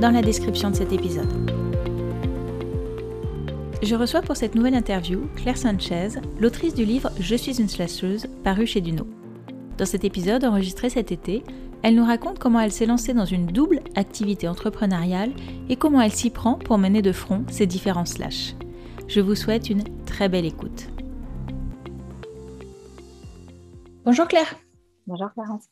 dans 0.00 0.10
la 0.10 0.22
description 0.22 0.70
de 0.70 0.76
cet 0.76 0.92
épisode. 0.92 1.28
Je 3.82 3.94
reçois 3.94 4.22
pour 4.22 4.34
cette 4.34 4.54
nouvelle 4.54 4.74
interview 4.74 5.28
Claire 5.36 5.58
Sanchez, 5.58 6.08
l'autrice 6.38 6.74
du 6.74 6.86
livre 6.86 7.10
Je 7.20 7.36
suis 7.36 7.60
une 7.60 7.68
slasheuse, 7.68 8.26
paru 8.42 8.66
chez 8.66 8.80
Duno. 8.80 9.06
Dans 9.76 9.84
cet 9.84 10.04
épisode 10.04 10.44
enregistré 10.44 10.88
cet 10.88 11.12
été, 11.12 11.42
elle 11.82 11.96
nous 11.96 12.04
raconte 12.04 12.38
comment 12.38 12.60
elle 12.60 12.72
s'est 12.72 12.86
lancée 12.86 13.12
dans 13.12 13.26
une 13.26 13.46
double 13.46 13.80
activité 13.94 14.48
entrepreneuriale 14.48 15.32
et 15.68 15.76
comment 15.76 16.00
elle 16.00 16.12
s'y 16.12 16.30
prend 16.30 16.54
pour 16.54 16.78
mener 16.78 17.02
de 17.02 17.12
front 17.12 17.44
ses 17.50 17.66
différents 17.66 18.06
slash. 18.06 18.54
Je 19.06 19.20
vous 19.20 19.34
souhaite 19.34 19.68
une 19.68 19.84
très 20.06 20.30
belle 20.30 20.46
écoute. 20.46 20.88
Bonjour 24.06 24.26
Claire. 24.28 24.54
Bonjour 25.06 25.28
Clarence. 25.34 25.66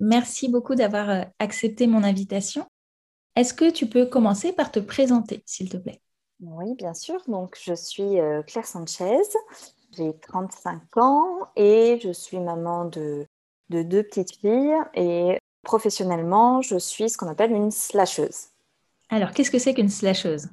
Merci 0.00 0.50
beaucoup 0.50 0.74
d'avoir 0.74 1.08
euh, 1.08 1.22
accepté 1.38 1.86
mon 1.86 2.04
invitation. 2.04 2.66
Est-ce 3.36 3.54
que 3.54 3.70
tu 3.70 3.86
peux 3.86 4.06
commencer 4.06 4.52
par 4.52 4.72
te 4.72 4.80
présenter, 4.80 5.42
s'il 5.46 5.68
te 5.68 5.76
plaît? 5.76 6.00
Oui, 6.40 6.74
bien 6.74 6.94
sûr. 6.94 7.20
Donc, 7.28 7.56
je 7.62 7.74
suis 7.74 8.18
euh, 8.18 8.42
Claire 8.42 8.66
Sanchez, 8.66 9.22
j'ai 9.96 10.18
35 10.20 10.96
ans 10.96 11.48
et 11.56 12.00
je 12.02 12.12
suis 12.12 12.38
maman 12.38 12.86
de, 12.86 13.26
deux 13.68 14.02
petites 14.02 14.36
filles. 14.36 14.74
Et 14.94 15.38
professionnellement, 15.62 16.62
je 16.62 16.78
suis 16.78 17.10
ce 17.10 17.16
qu'on 17.16 17.28
appelle 17.28 17.52
une 17.52 17.70
slasheuse. 17.70 18.48
Alors, 19.10 19.32
qu'est-ce 19.32 19.50
que 19.50 19.58
c'est 19.58 19.74
qu'une 19.74 19.88
slasheuse? 19.88 20.48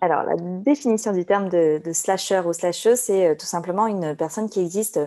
Alors, 0.00 0.22
la 0.22 0.36
définition 0.36 1.12
du 1.12 1.24
terme 1.24 1.48
de, 1.48 1.80
slasher 1.92 2.42
ou 2.46 2.52
slasheuse, 2.52 3.00
c'est 3.00 3.28
euh, 3.28 3.34
tout 3.34 3.46
simplement 3.46 3.86
une 3.86 4.14
personne 4.14 4.48
qui 4.48 4.60
existe 4.60 5.00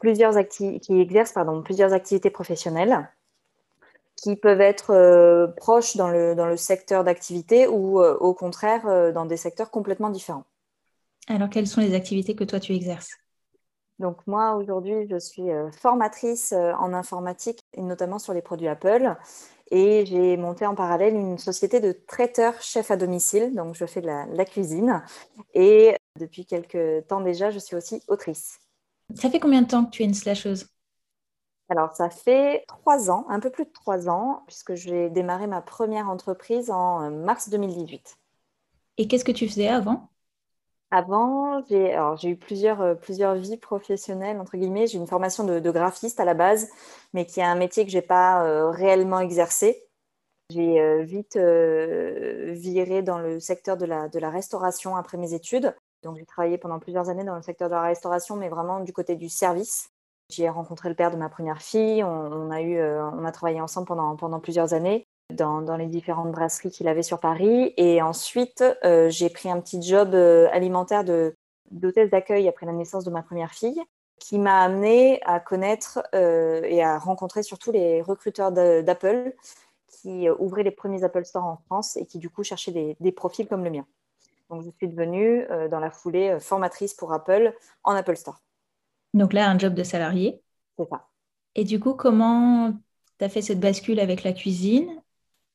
plusieurs 0.00 0.34
qui 0.48 0.80
exerce 0.88 1.32
pardon, 1.32 1.62
plusieurs 1.62 1.92
activités 1.92 2.30
professionnelles 2.30 3.08
qui 4.22 4.36
peuvent 4.36 4.60
être 4.60 4.90
euh, 4.90 5.48
proches 5.48 5.96
dans 5.96 6.08
le, 6.08 6.34
dans 6.34 6.46
le 6.46 6.56
secteur 6.56 7.02
d'activité 7.02 7.66
ou 7.66 8.00
euh, 8.00 8.16
au 8.18 8.34
contraire 8.34 8.86
euh, 8.86 9.10
dans 9.10 9.26
des 9.26 9.36
secteurs 9.36 9.70
complètement 9.70 10.10
différents. 10.10 10.44
Alors, 11.26 11.50
quelles 11.50 11.66
sont 11.66 11.80
les 11.80 11.94
activités 11.94 12.34
que 12.36 12.44
toi 12.44 12.60
tu 12.60 12.72
exerces? 12.72 13.10
Donc, 13.98 14.18
moi 14.26 14.54
aujourd'hui, 14.54 15.06
je 15.08 15.18
suis 15.18 15.48
formatrice 15.80 16.52
en 16.52 16.92
informatique 16.92 17.60
et 17.74 17.82
notamment 17.82 18.18
sur 18.18 18.32
les 18.32 18.42
produits 18.42 18.66
Apple. 18.66 19.14
Et 19.70 20.04
j'ai 20.06 20.36
monté 20.36 20.66
en 20.66 20.74
parallèle 20.74 21.14
une 21.14 21.38
société 21.38 21.78
de 21.78 21.92
traiteurs 21.92 22.60
chefs 22.60 22.90
à 22.90 22.96
domicile. 22.96 23.54
Donc, 23.54 23.76
je 23.76 23.86
fais 23.86 24.00
de 24.00 24.06
la, 24.06 24.26
la 24.26 24.44
cuisine. 24.44 25.04
Et 25.54 25.94
depuis 26.18 26.44
quelques 26.44 27.06
temps 27.06 27.20
déjà, 27.20 27.50
je 27.50 27.60
suis 27.60 27.76
aussi 27.76 28.02
autrice. 28.08 28.58
Ça 29.14 29.30
fait 29.30 29.38
combien 29.38 29.62
de 29.62 29.68
temps 29.68 29.84
que 29.84 29.90
tu 29.90 30.02
es 30.02 30.06
une 30.06 30.14
slasheuse? 30.14 30.66
Alors, 31.72 31.94
ça 31.96 32.10
fait 32.10 32.64
trois 32.68 33.10
ans, 33.10 33.24
un 33.30 33.40
peu 33.40 33.48
plus 33.48 33.64
de 33.64 33.70
trois 33.70 34.10
ans, 34.10 34.42
puisque 34.46 34.74
j'ai 34.74 35.08
démarré 35.08 35.46
ma 35.46 35.62
première 35.62 36.10
entreprise 36.10 36.70
en 36.70 37.04
euh, 37.04 37.08
mars 37.08 37.48
2018. 37.48 38.18
Et 38.98 39.08
qu'est-ce 39.08 39.24
que 39.24 39.32
tu 39.32 39.48
faisais 39.48 39.68
avant? 39.68 40.10
Avant, 40.90 41.64
j'ai 41.66 42.28
eu 42.28 42.36
plusieurs, 42.36 42.82
euh, 42.82 42.94
plusieurs 42.94 43.36
vies 43.36 43.56
professionnelles, 43.56 44.38
entre 44.38 44.58
guillemets. 44.58 44.86
J'ai 44.86 44.98
une 44.98 45.06
formation 45.06 45.44
de, 45.44 45.70
graphiste 45.70 46.20
à 46.20 46.26
la 46.26 46.34
base, 46.34 46.68
mais 47.14 47.24
qui 47.24 47.40
est 47.40 47.44
un 47.44 47.54
métier 47.54 47.86
que 47.86 47.90
je 47.90 47.96
n'ai 47.96 48.02
pas 48.02 48.44
euh, 48.44 48.68
réellement 48.68 49.20
exercé. 49.20 49.88
J'ai 50.50 51.02
vite 51.04 51.38
viré 51.38 53.00
dans 53.00 53.18
le 53.18 53.40
secteur 53.40 53.78
de 53.78 53.86
la, 53.86 54.10
de 54.10 54.18
la 54.18 54.28
restauration 54.28 54.94
après 54.94 55.16
mes 55.16 55.32
études. 55.32 55.74
Donc, 56.02 56.18
j'ai 56.18 56.26
travaillé 56.26 56.58
pendant 56.58 56.78
plusieurs 56.78 57.08
années 57.08 57.24
dans 57.24 57.36
le 57.36 57.40
secteur 57.40 57.70
de 57.70 57.74
la 57.74 57.80
restauration, 57.80 58.36
mais 58.36 58.50
vraiment 58.50 58.80
du 58.80 58.92
côté 58.92 59.16
du 59.16 59.30
service. 59.30 59.91
J'ai 60.32 60.48
rencontré 60.48 60.88
le 60.88 60.94
père 60.94 61.10
de 61.10 61.16
ma 61.16 61.28
première 61.28 61.60
fille. 61.60 62.02
On, 62.02 62.50
euh, 62.50 63.24
a 63.24 63.32
travaillé 63.32 63.60
ensemble 63.60 63.86
pendant, 63.86 64.40
plusieurs 64.40 64.72
années 64.72 65.06
dans, 65.30 65.76
les 65.76 65.86
différentes 65.86 66.32
brasseries 66.32 66.70
qu'il 66.70 66.88
avait 66.88 67.02
sur 67.02 67.20
Paris. 67.20 67.74
Et 67.76 68.00
ensuite, 68.00 68.64
euh, 68.84 69.10
j'ai 69.10 69.28
pris 69.28 69.50
un 69.50 69.60
petit 69.60 69.82
job 69.82 70.14
euh, 70.14 70.48
alimentaire 70.52 71.04
d'hôtesse 71.70 72.10
d'accueil 72.10 72.48
après 72.48 72.66
la 72.66 72.72
naissance 72.72 73.04
de 73.04 73.10
ma 73.10 73.22
première 73.22 73.52
fille 73.52 73.80
qui 74.18 74.38
m'a 74.38 74.62
amené 74.62 75.20
à 75.24 75.40
connaître 75.40 76.00
et 76.12 76.80
à 76.80 76.96
rencontrer 76.96 77.42
surtout 77.42 77.72
les 77.72 78.02
recruteurs 78.02 78.52
d'Apple 78.52 79.34
qui 79.88 80.30
ouvraient 80.30 80.62
les 80.62 80.70
premiers 80.70 81.02
Apple 81.02 81.24
Store 81.24 81.44
en 81.44 81.56
France 81.66 81.96
et 81.96 82.06
qui 82.06 82.18
du 82.18 82.30
coup 82.30 82.44
cherchaient 82.44 82.94
des, 83.00 83.12
profils 83.12 83.48
comme 83.48 83.64
le 83.64 83.70
mien. 83.70 83.84
Donc, 84.48 84.62
je 84.62 84.70
suis 84.76 84.86
devenue, 84.86 85.44
dans 85.72 85.80
la 85.80 85.90
foulée, 85.90 86.38
formatrice 86.38 86.94
pour 86.94 87.12
Apple 87.12 87.52
en 87.82 87.96
Apple 87.96 88.16
Store. 88.16 88.38
Donc 89.14 89.32
là, 89.32 89.48
un 89.48 89.58
job 89.58 89.74
de 89.74 89.82
salarié. 89.82 90.40
C'est 90.78 90.88
ça. 90.88 91.08
Et 91.54 91.64
du 91.64 91.78
coup, 91.80 91.94
comment 91.94 92.72
tu 93.18 93.24
as 93.24 93.28
fait 93.28 93.42
cette 93.42 93.60
bascule 93.60 94.00
avec 94.00 94.22
la 94.22 94.32
cuisine 94.32 94.88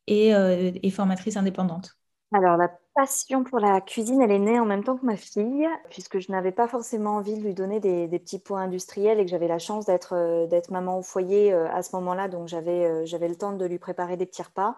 et, 0.06 0.34
euh, 0.36 0.72
formatrice 0.92 1.38
indépendante? 1.38 1.98
Alors, 2.34 2.58
la 2.58 2.70
passion 2.94 3.44
pour 3.44 3.60
la 3.60 3.82
cuisine, 3.82 4.22
elle 4.22 4.32
est 4.32 4.40
née 4.40 4.60
en 4.60 4.66
même 4.66 4.84
temps 4.84 4.98
que 4.98 5.06
ma 5.06 5.16
fille, 5.16 5.68
puisque 5.90 6.20
je 6.20 6.32
n'avais 6.32 6.52
pas 6.52 6.68
forcément 6.68 7.16
envie 7.16 7.38
de 7.38 7.44
lui 7.44 7.54
donner 7.54 7.80
des, 7.80 8.08
petits 8.20 8.40
points 8.40 8.64
industriels 8.64 9.20
et 9.20 9.26
que 9.26 9.32
j'avais 9.32 9.48
la 9.48 9.60
chance 9.60 9.86
d'être 9.86 10.72
maman 10.72 11.00
au 11.00 11.02
foyer 11.02 11.54
à 11.54 11.82
ce 11.84 11.96
moment-là. 11.96 12.28
Donc, 12.28 12.48
j'avais 12.48 13.06
le 13.06 13.36
temps 13.36 13.54
de 13.54 13.66
lui 13.66 13.80
préparer 13.80 14.18
des 14.18 14.26
petits 14.26 14.44
repas. 14.44 14.78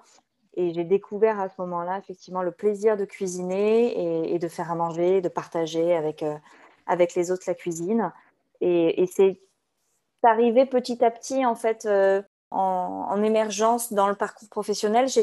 Et 0.55 0.73
j'ai 0.73 0.83
découvert 0.83 1.39
à 1.39 1.47
ce 1.47 1.55
moment-là, 1.59 1.99
effectivement, 1.99 2.41
le 2.41 2.51
plaisir 2.51 2.97
de 2.97 3.05
cuisiner 3.05 4.33
et, 4.33 4.39
de 4.39 4.47
faire 4.47 4.71
à 4.71 4.75
manger, 4.75 5.21
de 5.21 5.29
partager 5.29 5.95
avec, 5.95 6.23
euh, 6.23 6.35
avec 6.87 7.15
les 7.15 7.31
autres 7.31 7.43
la 7.47 7.53
cuisine. 7.53 8.11
Et, 8.61 9.05
c'est 9.07 9.39
arrivé 10.23 10.65
petit 10.65 11.03
à 11.03 11.11
petit, 11.11 11.45
en 11.45 11.55
fait, 11.55 11.85
euh, 11.85 12.21
en, 12.51 13.21
émergence 13.23 13.93
dans 13.93 14.07
le 14.07 14.15
parcours 14.15 14.49
professionnel. 14.49 15.07
Je 15.07 15.21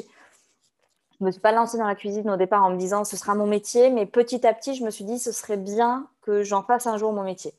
ne 1.20 1.26
me 1.26 1.30
suis 1.30 1.40
pas 1.40 1.52
lancée 1.52 1.78
dans 1.78 1.86
la 1.86 1.94
cuisine 1.94 2.30
au 2.30 2.36
départ 2.36 2.64
en 2.64 2.70
me 2.70 2.76
disant 2.76 3.04
ce 3.04 3.16
sera 3.16 3.34
mon 3.34 3.46
métier, 3.46 3.90
mais 3.90 4.06
petit 4.06 4.46
à 4.46 4.54
petit, 4.54 4.74
je 4.74 4.84
me 4.84 4.90
suis 4.90 5.04
dit 5.04 5.18
ce 5.18 5.32
serait 5.32 5.56
bien 5.56 6.08
que 6.22 6.42
j'en 6.42 6.62
fasse 6.62 6.86
un 6.86 6.96
jour 6.96 7.12
mon 7.12 7.24
métier. 7.24 7.52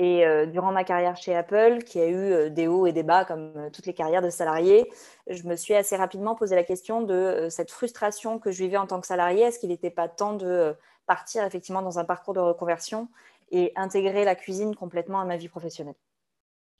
Et 0.00 0.24
euh, 0.24 0.46
durant 0.46 0.70
ma 0.70 0.84
carrière 0.84 1.16
chez 1.16 1.34
Apple, 1.34 1.78
qui 1.84 2.00
a 2.00 2.06
eu 2.06 2.14
euh, 2.14 2.50
des 2.50 2.68
hauts 2.68 2.86
et 2.86 2.92
des 2.92 3.02
bas 3.02 3.24
comme 3.24 3.68
toutes 3.72 3.86
les 3.86 3.94
carrières 3.94 4.22
de 4.22 4.30
salariés, 4.30 4.88
je 5.26 5.42
me 5.42 5.56
suis 5.56 5.74
assez 5.74 5.96
rapidement 5.96 6.36
posé 6.36 6.54
la 6.54 6.62
question 6.62 7.02
de 7.02 7.48
cette 7.50 7.72
frustration 7.72 8.38
que 8.38 8.52
je 8.52 8.62
vivais 8.62 8.76
en 8.76 8.86
tant 8.86 9.00
que 9.00 9.08
salarié. 9.08 9.42
Est-ce 9.42 9.58
qu'il 9.58 9.70
n'était 9.70 9.90
pas 9.90 10.06
temps 10.06 10.34
de 10.34 10.76
partir 11.06 11.42
effectivement 11.44 11.82
dans 11.82 11.98
un 11.98 12.04
parcours 12.04 12.34
de 12.34 12.40
reconversion 12.40 13.08
et 13.50 13.72
intégrer 13.76 14.24
la 14.24 14.34
cuisine 14.34 14.74
complètement 14.74 15.20
à 15.20 15.24
ma 15.24 15.36
vie 15.36 15.48
professionnelle 15.48 15.96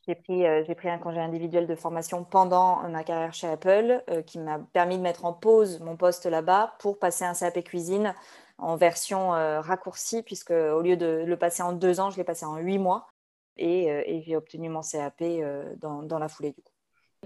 j'ai 0.06 0.14
pris, 0.74 0.88
un 0.88 0.96
congé 0.96 1.20
individuel 1.20 1.66
de 1.66 1.74
formation 1.74 2.24
pendant 2.24 2.88
ma 2.88 3.04
carrière 3.04 3.34
chez 3.34 3.46
Apple 3.46 4.02
qui 4.24 4.38
m'a 4.38 4.58
permis 4.58 4.96
de 4.96 5.02
mettre 5.02 5.26
en 5.26 5.34
pause 5.34 5.80
mon 5.80 5.98
poste 5.98 6.24
là-bas 6.24 6.76
pour 6.78 6.98
passer 6.98 7.26
un 7.26 7.34
CAP 7.34 7.62
cuisine 7.62 8.14
en 8.58 8.76
version 8.76 9.34
euh, 9.34 9.60
raccourcie, 9.60 10.22
puisque 10.22 10.50
au 10.50 10.82
lieu 10.82 10.96
de 10.96 11.24
le 11.26 11.36
passer 11.36 11.62
en 11.62 11.72
deux 11.72 12.00
ans, 12.00 12.10
je 12.10 12.16
l'ai 12.16 12.24
passé 12.24 12.44
en 12.44 12.56
huit 12.58 12.78
mois. 12.78 13.08
Et, 13.56 13.90
euh, 13.90 14.20
j'ai 14.24 14.36
obtenu 14.36 14.68
mon 14.68 14.82
CAP 14.82 15.22
euh, 15.22 15.74
dans, 15.76 16.18
la 16.18 16.28
foulée 16.28 16.52
du 16.52 16.62
coup. 16.62 16.72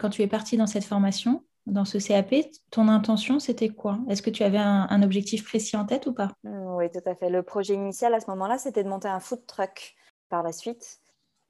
Quand 0.01 0.11
tu 0.11 0.23
es 0.23 0.27
partie 0.27 0.57
dans 0.57 0.67
cette 0.67 0.85
formation, 0.85 1.45
dans 1.67 1.85
ce 1.85 1.99
CAP, 1.99 2.35
ton 2.71 2.89
intention, 2.89 3.39
c'était 3.39 3.69
quoi? 3.69 3.99
Est-ce 4.09 4.23
que 4.23 4.31
tu 4.31 4.43
avais 4.43 4.59
un, 4.59 5.03
objectif 5.03 5.45
précis 5.45 5.77
en 5.77 5.85
tête 5.85 6.07
ou 6.07 6.13
pas? 6.13 6.31
Oui, 6.45 6.91
tout 6.91 7.09
à 7.09 7.15
fait. 7.15 7.31
Le 7.31 7.43
projet 7.43 7.75
initial 7.75 8.15
à 8.15 8.21
ce 8.21 8.29
moment-là, 8.31 8.59
c'était 8.59 8.83
de 8.83 8.89
monter 8.89 9.09
un 9.09 9.21
food 9.21 9.47
truck 9.47 9.95
par 10.29 10.43
la 10.43 10.53
suite. 10.53 10.99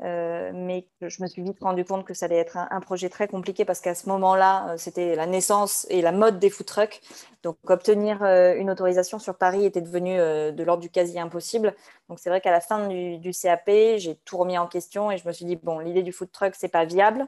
Euh, 0.04 0.50
mais 0.52 0.88
je 1.00 1.22
me 1.22 1.28
suis 1.28 1.42
vite 1.42 1.58
rendu 1.60 1.84
compte 1.84 2.04
que 2.04 2.12
ça 2.12 2.26
allait 2.26 2.36
être 2.36 2.56
un, 2.56 2.80
projet 2.80 3.08
très 3.08 3.28
compliqué 3.28 3.64
parce 3.64 3.80
qu'à 3.80 3.94
ce 3.94 4.08
moment-là, 4.08 4.70
euh, 4.70 4.76
c'était 4.76 5.14
la 5.14 5.26
naissance 5.26 5.86
et 5.90 6.02
la 6.02 6.10
mode 6.10 6.40
des 6.40 6.50
food 6.50 6.66
trucks. 6.66 7.00
Donc, 7.44 7.56
obtenir 7.68 8.22
euh, 8.22 8.54
une 8.56 8.70
autorisation 8.70 9.18
sur 9.20 9.36
Paris 9.36 9.64
était 9.64 9.80
devenu 9.80 10.16
de 10.16 10.62
l'ordre 10.62 10.82
du 10.82 10.90
quasi 10.90 11.18
impossible. 11.20 11.74
Donc, 12.08 12.18
c'est 12.18 12.30
vrai 12.30 12.40
qu'à 12.40 12.50
la 12.50 12.60
fin 12.60 12.88
du, 12.88 13.30
CAP, 13.30 13.70
j'ai 13.96 14.16
tout 14.24 14.38
remis 14.38 14.58
en 14.58 14.66
question 14.66 15.10
et 15.10 15.18
je 15.18 15.26
me 15.26 15.32
suis 15.32 15.44
dit, 15.44 15.56
bon, 15.56 15.78
l'idée 15.78 16.02
du 16.02 16.12
food 16.12 16.32
truck, 16.32 16.54
c'est 16.56 16.68
pas 16.68 16.84
viable. 16.84 17.26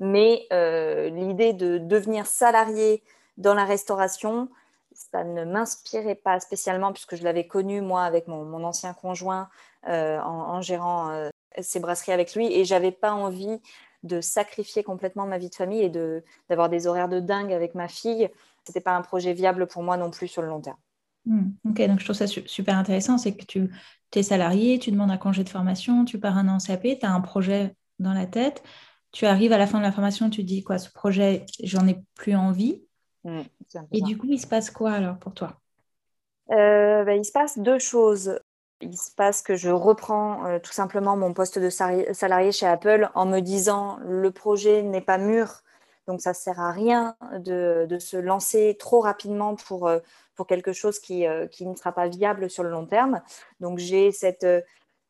Mais 0.00 0.46
l'idée 0.50 1.52
de 1.52 1.78
devenir 1.78 2.26
salarié 2.26 3.02
dans 3.36 3.54
la 3.54 3.64
restauration, 3.64 4.48
ça 4.92 5.24
ne 5.24 5.44
m'inspirait 5.44 6.14
pas 6.14 6.40
spécialement 6.40 6.92
puisque 6.92 7.16
je 7.16 7.22
l'avais 7.22 7.46
connu, 7.46 7.80
moi, 7.80 8.04
avec 8.04 8.26
mon, 8.26 8.64
ancien 8.64 8.94
conjoint 8.94 9.48
en, 9.86 10.60
gérant 10.62 11.28
ces 11.60 11.80
brasseries 11.80 12.12
avec 12.12 12.34
lui. 12.34 12.52
Et 12.52 12.64
j'avais 12.64 12.92
pas 12.92 13.12
envie 13.12 13.60
de 14.02 14.20
sacrifier 14.20 14.82
complètement 14.82 15.26
ma 15.26 15.38
vie 15.38 15.50
de 15.50 15.54
famille 15.54 15.82
et 15.82 15.90
de 15.90 16.24
d'avoir 16.48 16.68
des 16.68 16.86
horaires 16.86 17.08
de 17.08 17.20
dingue 17.20 17.52
avec 17.52 17.74
ma 17.74 17.88
fille. 17.88 18.30
N'était 18.68 18.80
pas 18.80 18.96
un 18.96 19.02
projet 19.02 19.32
viable 19.32 19.66
pour 19.66 19.82
moi 19.82 19.96
non 19.96 20.10
plus 20.10 20.28
sur 20.28 20.42
le 20.42 20.48
long 20.48 20.60
terme. 20.60 20.76
Hmm, 21.26 21.50
ok, 21.68 21.86
donc 21.86 21.98
je 21.98 22.04
trouve 22.04 22.16
ça 22.16 22.26
super 22.26 22.76
intéressant, 22.78 23.18
c'est 23.18 23.34
que 23.34 23.44
tu 23.44 23.70
es 24.14 24.22
salarié, 24.22 24.78
tu 24.78 24.90
demandes 24.90 25.10
un 25.10 25.18
congé 25.18 25.44
de 25.44 25.48
formation, 25.50 26.04
tu 26.04 26.18
pars 26.18 26.38
un 26.38 26.48
an 26.48 26.54
en 26.54 26.58
CAP, 26.58 26.82
tu 26.82 27.06
as 27.06 27.12
un 27.12 27.20
projet 27.20 27.74
dans 27.98 28.14
la 28.14 28.26
tête, 28.26 28.62
tu 29.12 29.26
arrives 29.26 29.52
à 29.52 29.58
la 29.58 29.66
fin 29.66 29.78
de 29.78 29.82
la 29.82 29.92
formation, 29.92 30.30
tu 30.30 30.44
dis 30.44 30.62
quoi, 30.62 30.78
ce 30.78 30.90
projet, 30.90 31.46
j'en 31.62 31.86
ai 31.86 31.98
plus 32.14 32.36
envie. 32.36 32.82
Hmm, 33.24 33.42
Et 33.92 34.00
du 34.02 34.16
coup, 34.16 34.28
il 34.30 34.40
se 34.40 34.46
passe 34.46 34.70
quoi 34.70 34.92
alors 34.92 35.18
pour 35.18 35.34
toi? 35.34 35.60
Euh, 36.50 37.04
ben, 37.04 37.18
Il 37.18 37.24
se 37.24 37.32
passe 37.32 37.58
deux 37.58 37.78
choses. 37.78 38.38
Il 38.80 38.96
se 38.96 39.10
passe 39.14 39.42
que 39.42 39.56
je 39.56 39.68
reprends 39.68 40.46
euh, 40.46 40.58
tout 40.58 40.72
simplement 40.72 41.16
mon 41.16 41.34
poste 41.34 41.58
de 41.58 41.68
salarié 41.68 42.52
chez 42.52 42.66
Apple 42.66 43.10
en 43.14 43.26
me 43.26 43.40
disant 43.40 43.98
le 44.02 44.30
projet 44.30 44.82
n'est 44.82 45.02
pas 45.02 45.18
mûr, 45.18 45.62
donc 46.06 46.22
ça 46.22 46.30
ne 46.30 46.34
sert 46.34 46.58
à 46.58 46.72
rien 46.72 47.14
de, 47.38 47.86
se 47.98 48.16
lancer 48.16 48.76
trop 48.78 49.00
rapidement 49.00 49.54
pour, 49.54 49.86
euh, 49.86 49.98
pour 50.34 50.46
quelque 50.46 50.72
chose 50.72 50.98
qui, 50.98 51.26
qui, 51.50 51.66
ne 51.66 51.76
sera 51.76 51.92
pas 51.92 52.08
viable 52.08 52.48
sur 52.48 52.62
le 52.62 52.70
long 52.70 52.86
terme. 52.86 53.20
Donc 53.60 53.78
j'ai 53.78 54.12
cette, 54.12 54.46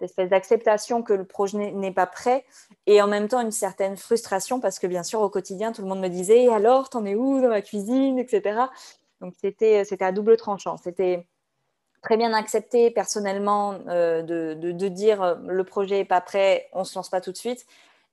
espèce 0.03 0.31
d'acceptation 0.31 1.03
que 1.03 1.13
le 1.13 1.25
projet 1.25 1.73
n'est 1.73 1.93
pas 1.93 2.07
prêt 2.07 2.45
et 2.87 3.03
en 3.03 3.07
même 3.07 3.29
temps 3.29 3.41
une 3.41 3.51
certaine 3.51 3.97
frustration 3.97 4.61
parce 4.61 4.79
que 4.79 4.87
bien 4.87 5.03
sûr 5.03 5.21
au 5.21 5.29
quotidien 5.29 5.73
tout 5.73 5.83
le 5.83 5.89
monde 5.89 6.01
me 6.01 6.09
disait 6.09 6.49
alors 6.49 6.89
t'en 6.89 7.05
es 7.05 7.15
où 7.15 7.41
dans 7.41 7.49
la 7.49 7.63
cuisine, 7.63 8.19
etc. 8.19 8.61
Donc 9.21 9.35
c'était 9.41 9.85
à 10.01 10.13
double 10.13 10.37
tranchant. 10.37 10.77
C'était 10.77 11.27
très 12.03 12.17
bien 12.17 12.33
accepté 12.33 12.91
personnellement 12.91 13.79
euh, 13.89 14.23
de, 14.23 14.89
dire 14.89 15.23
euh, 15.23 15.35
le 15.47 15.65
projet 15.65 15.99
n'est 15.99 16.05
pas 16.05 16.21
prêt, 16.21 16.69
on 16.73 16.85
se 16.85 16.95
lance 16.95 17.11
pas 17.11 17.21
tout 17.21 17.33
de 17.33 17.37
suite. 17.37 17.67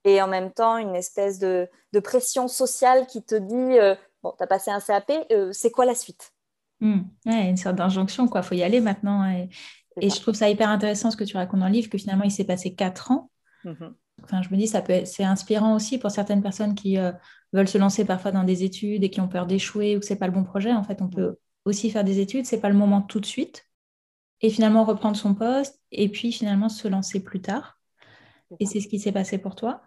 Et 0.04 0.22
en 0.22 0.28
même 0.28 0.52
temps, 0.52 0.78
une 0.78 0.96
espèce 0.96 1.40
de, 1.40 1.70
pression 2.04 2.48
sociale 2.48 3.08
qui 3.08 3.24
te 3.24 3.34
dit 3.34 3.80
euh, 3.80 3.96
Bon, 4.22 4.34
tu 4.38 4.44
as 4.44 4.48
passé 4.48 4.70
un 4.70 4.80
CAP, 4.80 5.12
c'est 5.52 5.72
quoi 5.72 5.86
la 5.86 5.96
suite? 5.96 6.32
Mmh. 6.80 7.02
Une 7.26 7.58
sorte 7.58 7.76
d'injonction, 7.76 8.28
quoi. 8.28 8.44
Faut 8.44 8.54
y 8.54 8.62
aller 8.62 8.80
maintenant. 8.82 9.26
Et, 9.26 9.50
je 10.02 10.20
trouve 10.22 10.36
ça 10.36 10.50
hyper 10.50 10.70
intéressant 10.70 11.12
ce 11.12 11.18
que 11.18 11.24
tu 11.24 11.38
racontes 11.38 11.60
dans 11.60 11.68
le 11.68 11.74
livre, 11.74 11.90
que 11.90 11.98
finalement, 11.98 12.24
il 12.24 12.32
s'est 12.32 12.46
passé 12.46 12.76
quatre 12.76 13.12
ans. 13.12 13.32
Mmh 13.64 13.88
enfin, 14.24 14.42
je 14.42 14.50
me 14.50 14.58
dis, 14.58 14.68
ça 14.68 14.82
peut 14.82 15.06
c'est 15.06 15.24
inspirant 15.24 15.76
aussi 15.76 16.00
pour 16.00 16.10
certaines 16.10 16.42
personnes 16.42 16.74
qui 16.74 16.98
veulent 17.54 17.68
se 17.68 17.78
lancer 17.78 18.04
parfois 18.04 18.32
dans 18.32 18.44
des 18.44 18.64
études 18.64 19.04
et 19.04 19.10
qui 19.10 19.22
ont 19.22 19.28
peur 19.28 19.46
d'échouer 19.46 19.96
ou 19.96 20.00
que 20.00 20.06
ce 20.06 20.14
n'est 20.14 20.20
pas 20.20 20.26
le 20.26 20.34
bon 20.34 20.44
projet. 20.44 20.74
En 20.74 20.84
fait, 20.84 21.02
on 21.02 21.08
peut 21.08 21.38
aussi 21.66 21.92
faire 21.92 22.04
des 22.04 22.20
études, 22.20 22.46
ce 22.46 22.56
n'est 22.56 22.62
pas 22.62 22.70
le 22.70 22.76
moment 22.76 23.02
tout 23.02 23.20
de 23.20 23.26
suite. 23.26 23.66
Et 24.42 24.50
finalement 24.50 24.84
reprendre 24.84 25.18
son 25.18 25.34
poste 25.34 25.82
et 25.92 26.10
puis 26.10 26.32
finalement 26.32 26.70
se 26.70 26.88
lancer 26.88 27.24
plus 27.24 27.42
tard. 27.42 27.80
Et 28.60 28.66
c'est 28.66 28.80
ce 28.80 28.88
qui 28.88 29.00
s'est 29.00 29.12
passé 29.12 29.38
pour 29.38 29.56
toi? 29.56 29.82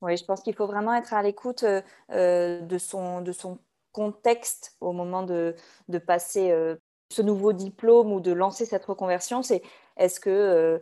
Oui, 0.00 0.16
je 0.16 0.24
pense 0.24 0.40
qu'il 0.42 0.54
faut 0.54 0.66
vraiment 0.66 0.94
être 0.94 1.12
à 1.12 1.22
l'écoute 1.22 1.64
euh, 1.64 1.82
euh, 2.12 2.60
de, 2.60 2.78
son, 2.78 3.20
de 3.20 3.32
son 3.32 3.58
contexte 3.92 4.76
au 4.80 4.92
moment 4.92 5.24
de, 5.24 5.56
de 5.88 5.98
passer 5.98 6.52
euh, 6.52 6.76
ce 7.10 7.22
nouveau 7.22 7.52
diplôme 7.52 8.12
ou 8.12 8.20
de 8.20 8.32
lancer 8.32 8.66
cette 8.66 8.84
reconversion. 8.84 9.42
C'est 9.42 9.62
est-ce 9.96 10.20
que 10.20 10.80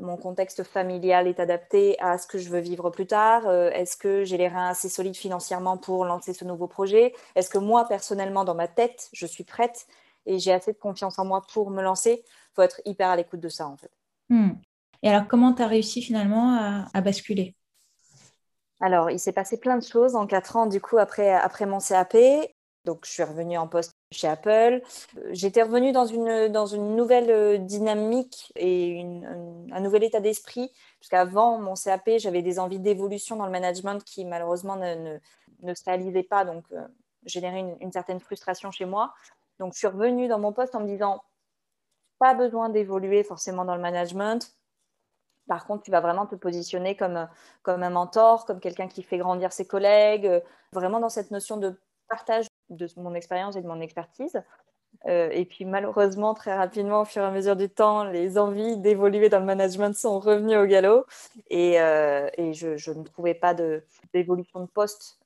mon 0.00 0.16
contexte 0.16 0.64
familial 0.64 1.28
est 1.28 1.40
adapté 1.40 1.96
à 2.00 2.18
ce 2.18 2.26
que 2.26 2.38
je 2.38 2.50
veux 2.50 2.58
vivre 2.58 2.90
plus 2.90 3.06
tard 3.06 3.50
Est-ce 3.50 3.96
que 3.96 4.24
j'ai 4.24 4.36
les 4.36 4.48
reins 4.48 4.68
assez 4.68 4.88
solides 4.88 5.16
financièrement 5.16 5.76
pour 5.76 6.04
lancer 6.04 6.34
ce 6.34 6.44
nouveau 6.44 6.66
projet 6.66 7.14
Est-ce 7.36 7.48
que 7.48 7.58
moi, 7.58 7.86
personnellement, 7.86 8.44
dans 8.44 8.56
ma 8.56 8.68
tête, 8.68 9.08
je 9.12 9.26
suis 9.26 9.44
prête 9.44 9.86
et 10.26 10.38
j'ai 10.38 10.52
assez 10.52 10.72
de 10.72 10.78
confiance 10.78 11.18
en 11.18 11.24
moi 11.24 11.42
pour 11.52 11.70
me 11.70 11.82
lancer 11.82 12.24
faut 12.54 12.62
être 12.62 12.80
hyper 12.84 13.08
à 13.08 13.16
l'écoute 13.16 13.40
de 13.40 13.48
ça, 13.48 13.66
en 13.66 13.76
fait. 13.76 13.90
Hmm. 14.28 14.50
Et 15.02 15.08
alors, 15.08 15.26
comment 15.28 15.52
tu 15.52 15.62
as 15.62 15.66
réussi 15.66 16.02
finalement 16.02 16.84
à, 16.92 17.00
basculer? 17.00 17.56
Alors, 18.80 19.10
il 19.10 19.18
s'est 19.18 19.32
passé 19.32 19.58
plein 19.58 19.76
de 19.76 19.84
choses 19.84 20.14
en 20.14 20.26
quatre 20.26 20.56
ans, 20.56 20.66
du 20.66 20.80
coup, 20.80 20.98
après, 20.98 21.32
après 21.32 21.66
mon 21.66 21.78
CAP. 21.78 22.16
Donc, 22.84 23.04
je 23.04 23.10
suis 23.10 23.22
revenue 23.22 23.58
en 23.58 23.68
poste 23.68 23.92
chez 24.10 24.26
Apple. 24.26 24.82
J'étais 25.30 25.62
revenue 25.62 25.92
dans 25.92 26.06
une, 26.06 26.48
dans 26.48 26.66
une 26.66 26.96
nouvelle 26.96 27.30
euh, 27.30 27.58
dynamique 27.58 28.52
et 28.56 29.04
un 29.72 29.80
nouvel 29.80 30.04
état 30.04 30.20
d'esprit, 30.20 30.72
puisqu'avant 30.98 31.58
mon 31.58 31.74
CAP, 31.74 32.10
j'avais 32.18 32.42
des 32.42 32.58
envies 32.58 32.80
d'évolution 32.80 33.36
dans 33.36 33.44
le 33.44 33.52
management 33.52 34.02
qui, 34.02 34.24
malheureusement, 34.24 34.76
ne, 34.76 35.18
ne, 35.62 35.74
se 35.74 35.84
réalisaient 35.84 36.22
pas, 36.22 36.44
donc 36.44 36.64
euh, 36.72 36.86
générait 37.26 37.60
une, 37.60 37.76
une, 37.80 37.92
certaine 37.92 38.20
frustration 38.20 38.70
chez 38.70 38.86
moi. 38.86 39.12
Donc, 39.58 39.74
je 39.74 39.78
suis 39.78 39.86
revenue 39.86 40.26
dans 40.26 40.38
mon 40.38 40.52
poste 40.52 40.74
en 40.74 40.80
me 40.80 40.86
disant, 40.86 41.22
pas 42.18 42.34
besoin 42.34 42.70
d'évoluer 42.70 43.24
forcément 43.24 43.64
dans 43.64 43.74
le 43.74 43.82
management. 43.82 44.54
Par 45.48 45.66
contre, 45.66 45.82
tu 45.82 45.90
vas 45.90 46.00
vraiment 46.00 46.26
te 46.26 46.36
positionner 46.36 46.96
comme, 46.96 47.28
comme 47.62 47.82
un 47.82 47.90
mentor, 47.90 48.46
comme 48.46 48.60
quelqu'un 48.60 48.88
qui 48.88 49.02
fait 49.02 49.18
grandir 49.18 49.52
ses 49.52 49.66
collègues, 49.66 50.26
euh, 50.26 50.40
vraiment 50.72 51.00
dans 51.00 51.08
cette 51.08 51.30
notion 51.30 51.56
de 51.56 51.78
partage 52.08 52.46
de 52.70 52.88
mon 52.96 53.14
expérience 53.14 53.56
et 53.56 53.62
de 53.62 53.66
mon 53.66 53.80
expertise. 53.80 54.42
Euh, 55.06 55.30
et 55.30 55.44
puis 55.44 55.64
malheureusement, 55.64 56.34
très 56.34 56.54
rapidement, 56.54 57.02
au 57.02 57.04
fur 57.04 57.22
et 57.22 57.26
à 57.26 57.30
mesure 57.30 57.56
du 57.56 57.68
temps, 57.68 58.04
les 58.04 58.38
envies 58.38 58.76
d'évoluer 58.76 59.28
dans 59.28 59.38
le 59.38 59.46
management 59.46 59.94
sont 59.94 60.18
revenues 60.18 60.56
au 60.56 60.66
galop. 60.66 61.06
Et, 61.48 61.80
euh, 61.80 62.28
et 62.36 62.52
je, 62.52 62.76
je, 62.76 62.92
ne 62.92 63.04
trouvais 63.04 63.34
pas 63.34 63.54
d'évolution 64.12 64.60
de, 64.60 64.66
poste 64.66 65.18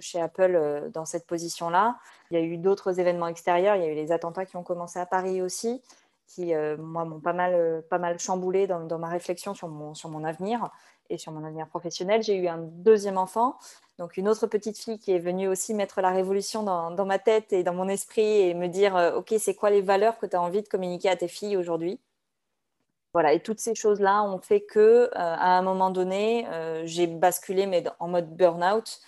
chez 0.00 0.20
Apple 0.20 0.90
dans 0.92 1.04
cette 1.04 1.26
position-là. 1.26 1.98
Il 2.30 2.38
y 2.38 2.40
a 2.40 2.42
eu 2.42 2.56
d'autres 2.56 2.98
événements 2.98 3.28
extérieurs. 3.28 3.76
Il 3.76 3.82
y 3.82 3.86
a 3.86 3.92
eu 3.92 3.94
les 3.94 4.10
attentats 4.10 4.46
qui 4.46 4.56
ont 4.56 4.64
commencé 4.64 4.98
à 4.98 5.06
Paris 5.06 5.42
aussi 5.42 5.82
qui, 6.26 6.54
euh, 6.54 6.76
moi, 6.76 7.04
m'ont 7.04 7.20
pas 7.20 7.32
mal, 7.32 7.54
euh, 7.54 7.80
pas 7.88 7.98
mal 7.98 8.18
chamboulé 8.18 8.66
dans, 8.66 8.80
dans, 8.80 8.98
ma 8.98 9.08
réflexion 9.08 9.54
sur 9.54 9.68
mon, 9.68 9.94
sur 9.94 10.08
mon 10.08 10.24
avenir 10.24 10.70
et 11.10 11.18
sur 11.18 11.32
mon 11.32 11.44
avenir 11.44 11.66
professionnel. 11.68 12.22
J'ai 12.22 12.36
eu 12.36 12.48
un 12.48 12.58
deuxième 12.58 13.18
enfant, 13.18 13.56
donc 13.98 14.16
une 14.16 14.28
autre 14.28 14.46
petite 14.46 14.78
fille 14.78 14.98
qui 14.98 15.12
est 15.12 15.18
venue 15.18 15.48
aussi 15.48 15.74
mettre 15.74 16.00
la 16.00 16.10
révolution 16.10 16.62
dans, 16.62 17.04
ma 17.04 17.18
tête 17.18 17.52
et 17.52 17.62
dans 17.62 17.74
mon 17.74 17.88
esprit 17.88 18.40
et 18.40 18.54
me 18.54 18.68
dire, 18.68 18.96
euh, 18.96 19.16
OK, 19.16 19.34
c'est 19.38 19.54
quoi 19.54 19.70
les 19.70 19.82
valeurs 19.82 20.18
que 20.18 20.26
tu 20.26 20.36
as 20.36 20.42
envie 20.42 20.62
de 20.62 20.68
communiquer 20.68 21.08
à 21.08 21.16
tes 21.16 21.28
filles 21.28 21.56
aujourd'hui? 21.56 22.00
Voilà, 23.12 23.32
et 23.32 23.40
toutes 23.40 23.60
ces 23.60 23.74
choses-là 23.74 24.24
ont 24.24 24.40
fait 24.40 24.62
que, 24.62 25.08
à 25.14 25.56
un 25.56 25.62
moment 25.62 25.90
donné, 25.90 26.48
j'ai 26.84 27.06
basculé 27.06 27.66
mais 27.66 27.84
en 28.00 28.08
mode 28.08 28.34
burn-out 28.36 29.00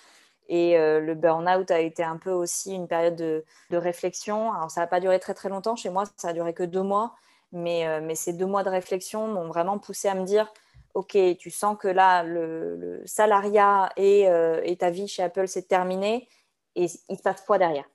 et 0.48 0.78
euh, 0.78 1.00
le 1.00 1.14
burn-out 1.14 1.70
a 1.70 1.80
été 1.80 2.04
un 2.04 2.16
peu 2.16 2.30
aussi 2.30 2.72
une 2.74 2.86
période 2.86 3.16
de, 3.16 3.44
réflexion. 3.72 4.52
Alors, 4.52 4.70
ça 4.70 4.80
n'a 4.80 4.86
pas 4.86 5.00
duré 5.00 5.18
très 5.18 5.34
très 5.34 5.48
longtemps 5.48 5.76
chez 5.76 5.90
moi, 5.90 6.04
ça 6.16 6.28
a 6.28 6.32
duré 6.32 6.54
que 6.54 6.62
deux 6.62 6.82
mois. 6.82 7.14
Mais, 7.52 7.86
euh, 7.86 8.00
mais 8.02 8.14
ces 8.14 8.32
deux 8.32 8.46
mois 8.46 8.64
de 8.64 8.68
réflexion 8.68 9.28
m'ont 9.28 9.48
vraiment 9.48 9.78
poussé 9.78 10.08
à 10.08 10.14
me 10.14 10.24
dire, 10.24 10.52
OK, 10.96 11.16
tu 11.38 11.50
sens 11.50 11.76
que 11.78 11.88
là, 11.88 12.22
le, 12.22 13.02
salariat 13.04 13.90
euh, 13.98 14.60
et, 14.64 14.76
ta 14.76 14.90
vie 14.90 15.08
chez 15.08 15.22
Apple, 15.22 15.46
c'est 15.48 15.68
terminé. 15.68 16.28
Et 16.74 16.86
il 17.08 17.16
se 17.16 17.22
passe 17.22 17.42
quoi 17.42 17.58
derrière? 17.58 17.88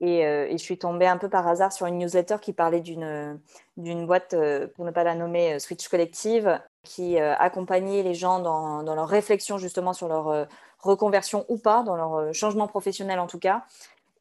Et, 0.00 0.20
et, 0.20 0.52
je 0.52 0.62
suis 0.62 0.78
tombée 0.78 1.06
un 1.06 1.16
peu 1.16 1.28
par 1.28 1.46
hasard 1.46 1.72
sur 1.72 1.86
une 1.86 1.98
newsletter 1.98 2.36
qui 2.40 2.52
parlait 2.52 2.80
d'une 2.80 4.06
boîte, 4.06 4.34
pour 4.74 4.84
ne 4.84 4.90
pas 4.90 5.04
la 5.04 5.14
nommer, 5.14 5.58
Switch 5.58 5.88
Collective, 5.88 6.60
qui 6.82 7.18
accompagnait 7.18 8.02
les 8.02 8.14
gens 8.14 8.40
dans, 8.40 8.82
leur 8.82 9.08
réflexion 9.08 9.56
justement 9.58 9.92
sur 9.92 10.08
leur 10.08 10.46
reconversion 10.84 11.44
ou 11.48 11.58
pas, 11.58 11.82
dans 11.82 11.96
leur 11.96 12.14
euh, 12.14 12.32
changement 12.32 12.68
professionnel 12.68 13.18
en 13.18 13.26
tout 13.26 13.38
cas. 13.38 13.64